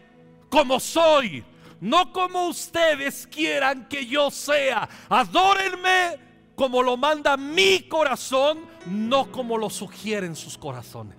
como 0.49 0.79
soy, 0.79 1.43
no 1.81 2.13
como 2.13 2.47
ustedes 2.47 3.27
quieran 3.27 3.87
que 3.89 4.05
yo 4.05 4.31
sea. 4.31 4.87
Adórenme 5.09 6.19
como 6.55 6.81
lo 6.81 6.95
manda 6.95 7.35
mi 7.35 7.81
corazón, 7.89 8.59
no 8.85 9.31
como 9.31 9.57
lo 9.57 9.69
sugieren 9.69 10.35
sus 10.35 10.57
corazones. 10.57 11.17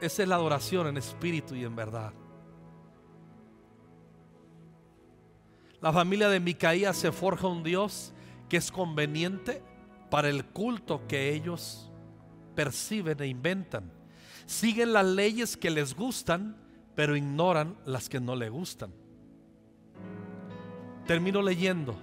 Esa 0.00 0.22
es 0.22 0.28
la 0.28 0.34
adoración 0.34 0.88
en 0.88 0.98
espíritu 0.98 1.54
y 1.54 1.64
en 1.64 1.74
verdad. 1.74 2.12
La 5.80 5.92
familia 5.92 6.28
de 6.28 6.40
Micaías 6.40 6.96
se 6.96 7.12
forja 7.12 7.46
un 7.46 7.62
Dios 7.62 8.12
que 8.48 8.56
es 8.56 8.70
conveniente 8.70 9.62
para 10.10 10.28
el 10.28 10.44
culto 10.46 11.06
que 11.06 11.32
ellos 11.32 11.90
perciben 12.54 13.20
e 13.20 13.26
inventan. 13.26 13.90
Siguen 14.46 14.92
las 14.92 15.06
leyes 15.06 15.56
que 15.56 15.70
les 15.70 15.94
gustan, 15.94 16.56
pero 16.94 17.16
ignoran 17.16 17.76
las 17.84 18.08
que 18.08 18.20
no 18.20 18.36
le 18.36 18.48
gustan. 18.48 18.92
Termino 21.06 21.42
leyendo 21.42 21.96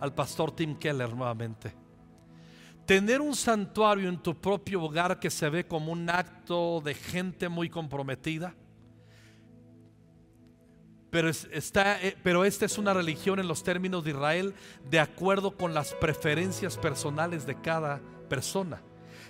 al 0.00 0.14
pastor 0.14 0.52
Tim 0.52 0.76
Keller 0.76 1.14
nuevamente. 1.14 1.72
Tener 2.86 3.20
un 3.20 3.36
santuario 3.36 4.08
en 4.08 4.18
tu 4.22 4.34
propio 4.34 4.82
hogar 4.82 5.20
que 5.20 5.30
se 5.30 5.48
ve 5.50 5.66
como 5.66 5.92
un 5.92 6.08
acto 6.08 6.80
de 6.82 6.94
gente 6.94 7.48
muy 7.48 7.68
comprometida 7.68 8.54
pero, 11.10 11.28
está, 11.28 12.02
eh, 12.02 12.16
pero 12.22 12.44
esta 12.44 12.66
es 12.66 12.76
una 12.76 12.92
religión 12.92 13.38
en 13.38 13.48
los 13.48 13.62
términos 13.62 14.04
de 14.04 14.10
Israel 14.10 14.54
de 14.90 15.00
acuerdo 15.00 15.56
con 15.56 15.72
las 15.72 15.94
preferencias 15.94 16.76
personales 16.76 17.46
de 17.46 17.60
cada 17.60 18.00
persona. 18.28 18.82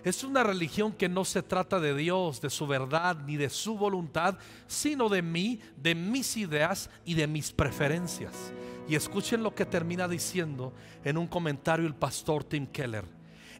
Es 0.05 0.25
una 0.25 0.43
religión 0.43 0.93
que 0.93 1.09
no 1.09 1.25
se 1.25 1.43
trata 1.43 1.81
de 1.81 1.95
Dios, 1.95 2.41
de 2.41 2.51
su 2.51 2.67
verdad, 2.67 3.19
ni 3.27 3.37
de 3.37 3.51
su 3.51 3.77
voluntad, 3.77 4.39
sino 4.67 5.09
de 5.09 5.23
mí, 5.23 5.61
de 5.77 5.95
mis 5.95 6.37
ideas 6.37 6.89
y 7.05 7.15
de 7.15 7.27
mis 7.27 7.53
preferencias. 7.53 8.53
Y 8.89 8.95
escuchen 8.95 9.43
lo 9.43 9.55
que 9.55 9.67
termina 9.67 10.09
diciendo 10.09 10.73
en 11.05 11.19
un 11.19 11.27
comentario 11.27 11.87
el 11.87 11.95
pastor 11.95 12.45
Tim 12.45 12.67
Keller. 12.67 13.05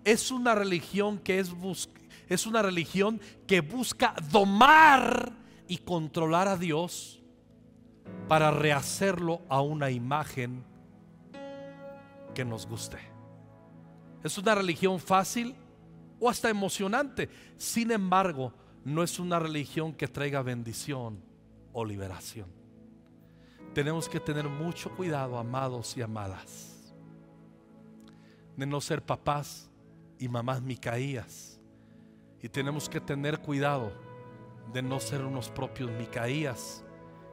Es 0.05 0.31
una 0.31 0.55
religión 0.55 1.19
que 1.19 1.39
es, 1.39 1.53
es 2.29 2.47
una 2.47 2.63
religión 2.63 3.21
que 3.47 3.61
busca 3.61 4.15
domar 4.31 5.33
y 5.67 5.79
controlar 5.79 6.49
a 6.49 6.57
Dios 6.57 7.18
para 8.29 8.51
rehacerlo 8.51 9.41
a 9.49 9.61
una 9.61 9.91
imagen 9.91 10.65
que 12.35 12.45
nos 12.45 12.67
guste. 12.67 12.99
Es 14.23 14.37
una 14.37 14.55
religión 14.55 15.01
fácil 15.01 15.55
o 16.21 16.29
hasta 16.29 16.51
emocionante. 16.51 17.29
Sin 17.57 17.91
embargo, 17.91 18.53
no 18.85 19.03
es 19.03 19.19
una 19.19 19.39
religión 19.39 19.95
que 19.95 20.09
traiga 20.09 20.43
bendición 20.43 21.23
o 21.73 21.85
liberación. 21.85 22.49
Tenemos 23.75 24.09
que 24.09 24.21
tener 24.21 24.49
mucho 24.49 24.95
cuidado, 24.95 25.39
amados 25.39 25.97
y 25.97 26.03
amadas, 26.03 26.95
de 28.57 28.67
no 28.67 28.81
ser 28.81 29.03
papás 29.03 29.71
y 30.19 30.29
mamás 30.29 30.61
Micaías. 30.63 31.61
Y 32.43 32.49
tenemos 32.49 32.89
que 32.89 33.01
tener 33.01 33.39
cuidado 33.41 33.93
de 34.73 34.83
no 34.83 35.01
ser 35.01 35.25
unos 35.25 35.49
propios 35.49 35.91
Micaías 35.93 36.85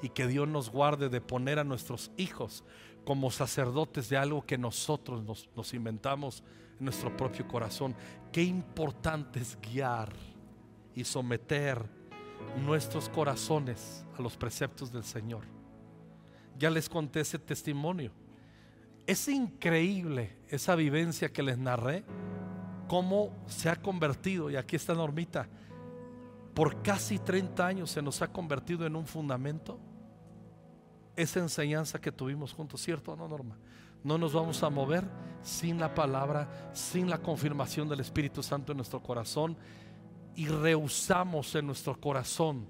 y 0.02 0.10
que 0.10 0.28
Dios 0.28 0.48
nos 0.48 0.70
guarde 0.70 1.10
de 1.10 1.22
poner 1.22 1.60
a 1.60 1.64
nuestros 1.64 2.12
hijos 2.18 2.64
como 3.06 3.32
sacerdotes 3.32 4.10
de 4.10 4.18
algo 4.18 4.46
que 4.46 4.58
nosotros 4.58 5.48
nos, 5.56 5.74
inventamos 5.74 6.43
en 6.80 6.86
nuestro 6.86 7.16
propio 7.16 7.48
corazón. 7.48 7.96
Qué 8.32 8.43
importante 8.43 9.39
es 9.39 9.58
guiar 9.62 10.12
y 10.96 11.04
someter 11.04 11.84
nuestros 12.66 13.10
corazones 13.10 14.06
a 14.18 14.22
los 14.22 14.36
preceptos 14.36 14.91
del 14.91 15.04
Señor. 15.04 15.43
Ya 16.58 16.70
les 16.70 16.89
conté 16.89 17.22
ese 17.22 17.38
testimonio. 17.38 18.12
Es 19.06 19.28
increíble 19.28 20.36
esa 20.50 20.76
vivencia 20.76 21.32
que 21.32 21.43
les 21.43 21.58
narré, 21.58 22.04
cómo 22.88 23.32
se 23.48 23.70
ha 23.70 23.76
convertido, 23.76 24.50
y 24.50 24.56
aquí 24.56 24.76
está 24.76 24.96
Normita, 24.96 25.48
por 26.56 26.82
casi 26.82 27.20
30 27.20 27.68
años 27.68 27.91
se 27.91 28.01
nos 28.01 28.22
ha 28.22 28.30
convertido 28.30 28.88
en 28.88 28.95
un 28.95 29.06
fundamento 29.06 29.78
esa 31.16 31.39
enseñanza 31.39 31.99
que 31.99 32.14
tuvimos 32.14 32.53
juntos, 32.53 32.82
¿cierto 32.82 33.12
o 33.12 33.16
no, 33.16 33.28
Norma? 33.28 33.58
No 34.03 34.18
nos 34.18 34.34
vamos 34.34 34.64
a 34.64 34.70
mover 34.70 35.03
sin 35.41 35.80
la 35.80 35.93
palabra, 35.93 36.72
sin 36.74 37.10
la 37.10 37.18
confirmación 37.18 37.89
del 37.89 37.99
Espíritu 37.99 38.41
Santo 38.41 38.72
en 38.72 38.78
nuestro 38.78 39.03
corazón 39.03 39.58
y 40.36 40.47
rehusamos 40.47 41.53
en 41.56 41.68
nuestro 41.68 41.99
corazón. 41.99 42.66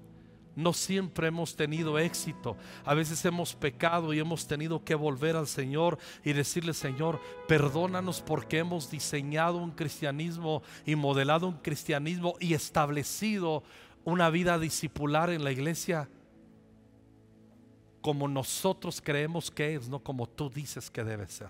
No 0.56 0.72
siempre 0.72 1.28
hemos 1.28 1.54
tenido 1.54 1.98
éxito. 1.98 2.56
A 2.84 2.94
veces 2.94 3.24
hemos 3.26 3.54
pecado 3.54 4.12
y 4.12 4.18
hemos 4.18 4.48
tenido 4.48 4.82
que 4.82 4.94
volver 4.94 5.36
al 5.36 5.46
Señor 5.46 5.98
y 6.24 6.32
decirle, 6.32 6.72
Señor, 6.72 7.20
perdónanos 7.46 8.22
porque 8.22 8.58
hemos 8.58 8.90
diseñado 8.90 9.58
un 9.58 9.70
cristianismo 9.70 10.62
y 10.86 10.96
modelado 10.96 11.46
un 11.46 11.58
cristianismo 11.58 12.34
y 12.40 12.54
establecido 12.54 13.62
una 14.04 14.30
vida 14.30 14.58
discipular 14.58 15.30
en 15.30 15.44
la 15.44 15.52
iglesia 15.52 16.08
como 18.00 18.28
nosotros 18.28 19.02
creemos 19.04 19.50
que 19.50 19.74
es, 19.74 19.88
no 19.88 19.98
como 19.98 20.28
tú 20.28 20.48
dices 20.48 20.90
que 20.90 21.02
debe 21.02 21.26
ser. 21.26 21.48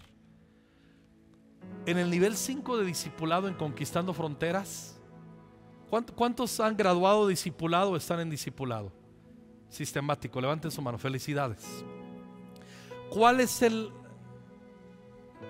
En 1.84 1.98
el 1.98 2.11
nivel 2.11 2.34
5 2.34 2.78
de 2.78 2.86
discipulado 2.86 3.46
en 3.46 3.52
Conquistando 3.52 4.14
Fronteras, 4.14 4.95
¿cuántos 5.89 6.61
han 6.61 6.76
graduado 6.76 7.28
discipulado 7.28 7.91
o 7.91 7.97
están 7.97 8.20
en 8.20 8.30
discipulado? 8.30 8.93
Sistemático, 9.68 10.41
levanten 10.41 10.70
su 10.70 10.80
mano, 10.82 10.99
felicidades. 10.99 11.64
¿Cuál 13.11 13.41
es 13.41 13.62
el, 13.62 13.91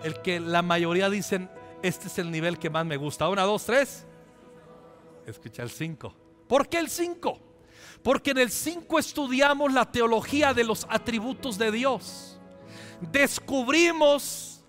el 0.02 0.20
que 0.22 0.40
la 0.40 0.62
mayoría 0.62 1.08
dicen, 1.10 1.50
este 1.82 2.08
es 2.08 2.18
el 2.18 2.30
nivel 2.30 2.58
que 2.58 2.70
más 2.70 2.84
me 2.84 2.96
gusta? 2.96 3.28
Una, 3.28 3.42
dos, 3.42 3.64
tres. 3.64 4.06
Escucha 5.26 5.62
el 5.62 5.70
5. 5.70 6.14
¿Por 6.46 6.68
qué 6.68 6.78
el 6.78 6.88
5? 6.88 7.40
Porque 8.02 8.30
en 8.30 8.38
el 8.38 8.50
5 8.50 8.98
estudiamos 8.98 9.72
la 9.72 9.90
teología 9.90 10.54
de 10.54 10.64
los 10.64 10.86
atributos 10.88 11.58
de 11.58 11.72
Dios. 11.72 12.38
Descubrimos 13.00 14.64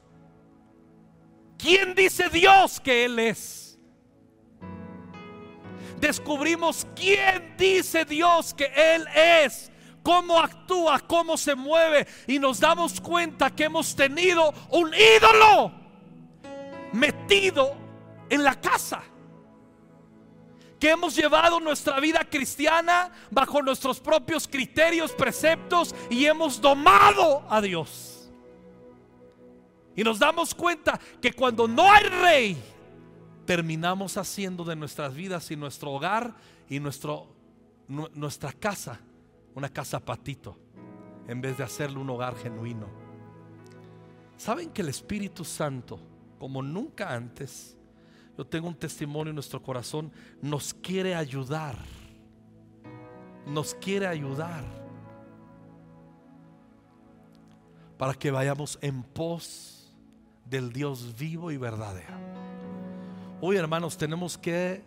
quién 1.57 1.93
dice 1.93 2.29
Dios 2.29 2.79
que 2.79 3.05
Él 3.05 3.19
es. 3.19 3.66
Descubrimos 5.99 6.85
quién 6.95 7.55
dice 7.57 8.05
Dios 8.05 8.53
que 8.53 8.71
Él 8.75 9.07
es 9.15 9.71
cómo 10.07 10.39
actúa, 10.39 10.99
cómo 10.99 11.35
se 11.35 11.53
mueve 11.53 12.07
y 12.27 12.39
nos 12.39 12.61
damos 12.61 13.01
cuenta 13.01 13.49
que 13.49 13.65
hemos 13.65 13.93
tenido 13.93 14.53
un 14.69 14.93
ídolo 14.93 15.73
metido 16.93 17.75
en 18.29 18.41
la 18.41 18.55
casa. 18.55 19.03
Que 20.79 20.91
hemos 20.91 21.13
llevado 21.13 21.59
nuestra 21.59 21.99
vida 21.99 22.23
cristiana 22.23 23.11
bajo 23.31 23.61
nuestros 23.61 23.99
propios 23.99 24.47
criterios, 24.47 25.11
preceptos 25.11 25.93
y 26.09 26.25
hemos 26.25 26.61
domado 26.61 27.45
a 27.49 27.59
Dios. 27.59 28.29
Y 29.93 30.03
nos 30.05 30.19
damos 30.19 30.55
cuenta 30.55 30.97
que 31.19 31.33
cuando 31.33 31.67
no 31.67 31.91
hay 31.91 32.03
rey, 32.03 32.63
terminamos 33.47 34.17
haciendo 34.17 34.65
de 34.65 34.75
nuestras 34.75 35.15
vidas 35.15 35.49
y 35.51 35.55
nuestro 35.55 35.93
hogar 35.93 36.35
y 36.69 36.81
nuestro, 36.81 37.33
nuestra 37.87 38.51
casa 38.51 38.99
una 39.55 39.69
casa 39.69 40.01
patito 40.01 40.57
en 41.27 41.41
vez 41.41 41.57
de 41.57 41.63
hacerlo 41.63 42.01
un 42.01 42.09
hogar 42.09 42.35
genuino. 42.35 42.87
¿Saben 44.35 44.69
que 44.69 44.81
el 44.81 44.89
Espíritu 44.89 45.45
Santo, 45.45 45.97
como 46.37 46.61
nunca 46.61 47.13
antes, 47.13 47.77
yo 48.37 48.45
tengo 48.45 48.67
un 48.67 48.75
testimonio 48.75 49.31
en 49.31 49.35
nuestro 49.35 49.63
corazón, 49.63 50.11
nos 50.41 50.73
quiere 50.73 51.15
ayudar? 51.15 51.77
Nos 53.45 53.73
quiere 53.75 54.07
ayudar 54.07 54.63
para 57.97 58.13
que 58.13 58.29
vayamos 58.29 58.77
en 58.81 59.03
pos 59.03 59.95
del 60.45 60.71
Dios 60.73 61.17
vivo 61.17 61.49
y 61.49 61.57
verdadero. 61.57 62.46
Hoy, 63.39 63.55
hermanos, 63.55 63.97
tenemos 63.97 64.35
que 64.35 64.81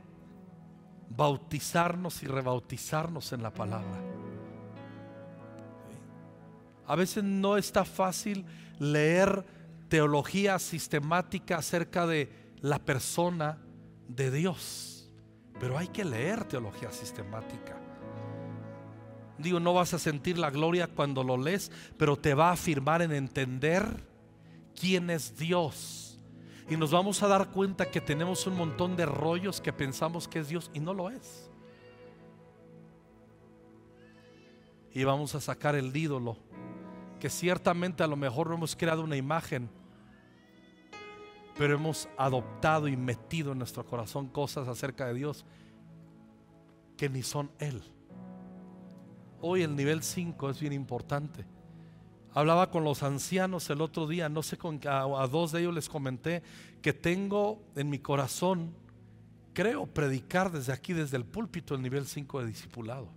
bautizarnos 1.08 2.22
y 2.24 2.26
rebautizarnos 2.26 3.32
en 3.32 3.44
la 3.44 3.52
palabra. 3.52 4.00
A 6.86 6.96
veces 6.96 7.22
no 7.22 7.56
está 7.56 7.84
fácil 7.84 8.44
leer 8.80 9.44
teología 9.88 10.58
sistemática 10.58 11.58
acerca 11.58 12.06
de 12.06 12.32
la 12.60 12.80
persona 12.80 13.58
de 14.08 14.32
Dios, 14.32 15.08
pero 15.60 15.78
hay 15.78 15.86
que 15.86 16.04
leer 16.04 16.44
teología 16.44 16.90
sistemática. 16.90 17.76
Digo, 19.38 19.60
no 19.60 19.74
vas 19.74 19.94
a 19.94 19.98
sentir 20.00 20.38
la 20.38 20.50
gloria 20.50 20.88
cuando 20.88 21.22
lo 21.22 21.36
lees, 21.36 21.70
pero 21.96 22.16
te 22.16 22.34
va 22.34 22.48
a 22.48 22.54
afirmar 22.54 23.00
en 23.00 23.12
entender 23.12 24.04
quién 24.74 25.08
es 25.08 25.38
Dios. 25.38 26.09
Y 26.70 26.76
nos 26.76 26.92
vamos 26.92 27.20
a 27.24 27.26
dar 27.26 27.50
cuenta 27.50 27.90
que 27.90 28.00
tenemos 28.00 28.46
un 28.46 28.56
montón 28.56 28.94
de 28.96 29.04
rollos 29.04 29.60
que 29.60 29.72
pensamos 29.72 30.28
que 30.28 30.38
es 30.38 30.48
Dios 30.48 30.70
y 30.72 30.78
no 30.78 30.94
lo 30.94 31.10
es. 31.10 31.50
Y 34.92 35.02
vamos 35.02 35.34
a 35.34 35.40
sacar 35.40 35.74
el 35.74 35.94
ídolo 35.94 36.36
que 37.18 37.28
ciertamente 37.28 38.04
a 38.04 38.06
lo 38.06 38.16
mejor 38.16 38.48
no 38.48 38.54
hemos 38.54 38.76
creado 38.76 39.02
una 39.02 39.16
imagen, 39.16 39.68
pero 41.58 41.74
hemos 41.74 42.08
adoptado 42.16 42.86
y 42.86 42.96
metido 42.96 43.50
en 43.50 43.58
nuestro 43.58 43.84
corazón 43.84 44.28
cosas 44.28 44.68
acerca 44.68 45.06
de 45.06 45.14
Dios 45.14 45.44
que 46.96 47.08
ni 47.08 47.24
son 47.24 47.50
Él. 47.58 47.82
Hoy 49.40 49.62
el 49.62 49.74
nivel 49.74 50.04
5 50.04 50.50
es 50.50 50.60
bien 50.60 50.72
importante. 50.72 51.44
Hablaba 52.32 52.70
con 52.70 52.84
los 52.84 53.02
ancianos 53.02 53.68
el 53.70 53.80
otro 53.80 54.06
día, 54.06 54.28
no 54.28 54.42
sé 54.42 54.56
con 54.56 54.80
a, 54.86 55.02
a 55.02 55.26
dos 55.26 55.52
de 55.52 55.60
ellos 55.60 55.74
les 55.74 55.88
comenté 55.88 56.42
que 56.80 56.92
tengo 56.92 57.60
en 57.74 57.90
mi 57.90 57.98
corazón, 57.98 58.72
creo, 59.52 59.86
predicar 59.86 60.52
desde 60.52 60.72
aquí, 60.72 60.92
desde 60.92 61.16
el 61.16 61.24
púlpito, 61.24 61.74
el 61.74 61.82
nivel 61.82 62.06
5 62.06 62.40
de 62.40 62.46
discipulado. 62.46 63.08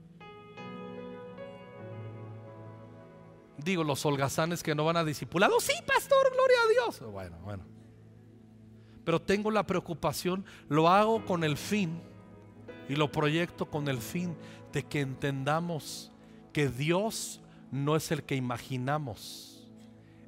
Digo, 3.57 3.84
los 3.84 4.05
holgazanes 4.05 4.64
que 4.64 4.76
no 4.76 4.84
van 4.84 4.97
a 4.97 5.03
discipulado. 5.03 5.59
Sí, 5.59 5.74
pastor, 5.86 6.32
gloria 6.34 6.57
a 6.66 6.70
Dios. 6.70 7.11
Bueno, 7.11 7.38
bueno. 7.43 7.64
Pero 9.05 9.22
tengo 9.22 9.51
la 9.51 9.66
preocupación, 9.66 10.45
lo 10.70 10.89
hago 10.89 11.26
con 11.26 11.43
el 11.43 11.57
fin 11.57 12.01
y 12.89 12.95
lo 12.95 13.11
proyecto 13.11 13.66
con 13.66 13.88
el 13.88 13.99
fin 13.99 14.36
de 14.72 14.84
que 14.84 15.01
entendamos 15.01 16.11
que 16.51 16.70
Dios 16.70 17.41
no 17.74 17.95
es 17.95 18.11
el 18.11 18.24
que 18.24 18.36
imaginamos, 18.36 19.67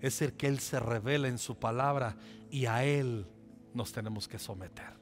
es 0.01 0.23
el 0.23 0.33
que 0.33 0.47
Él 0.47 0.59
se 0.59 0.79
revela 0.79 1.27
en 1.27 1.37
su 1.37 1.59
palabra 1.59 2.17
y 2.49 2.65
a 2.65 2.83
Él 2.83 3.27
nos 3.71 3.91
tenemos 3.91 4.27
que 4.27 4.39
someter. 4.39 4.97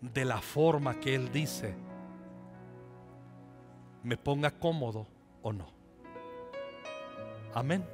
De 0.00 0.24
la 0.24 0.40
forma 0.40 1.00
que 1.00 1.16
Él 1.16 1.32
dice, 1.32 1.74
me 4.04 4.16
ponga 4.16 4.52
cómodo 4.52 5.08
o 5.42 5.52
no. 5.52 5.66
Amén. 7.54 7.84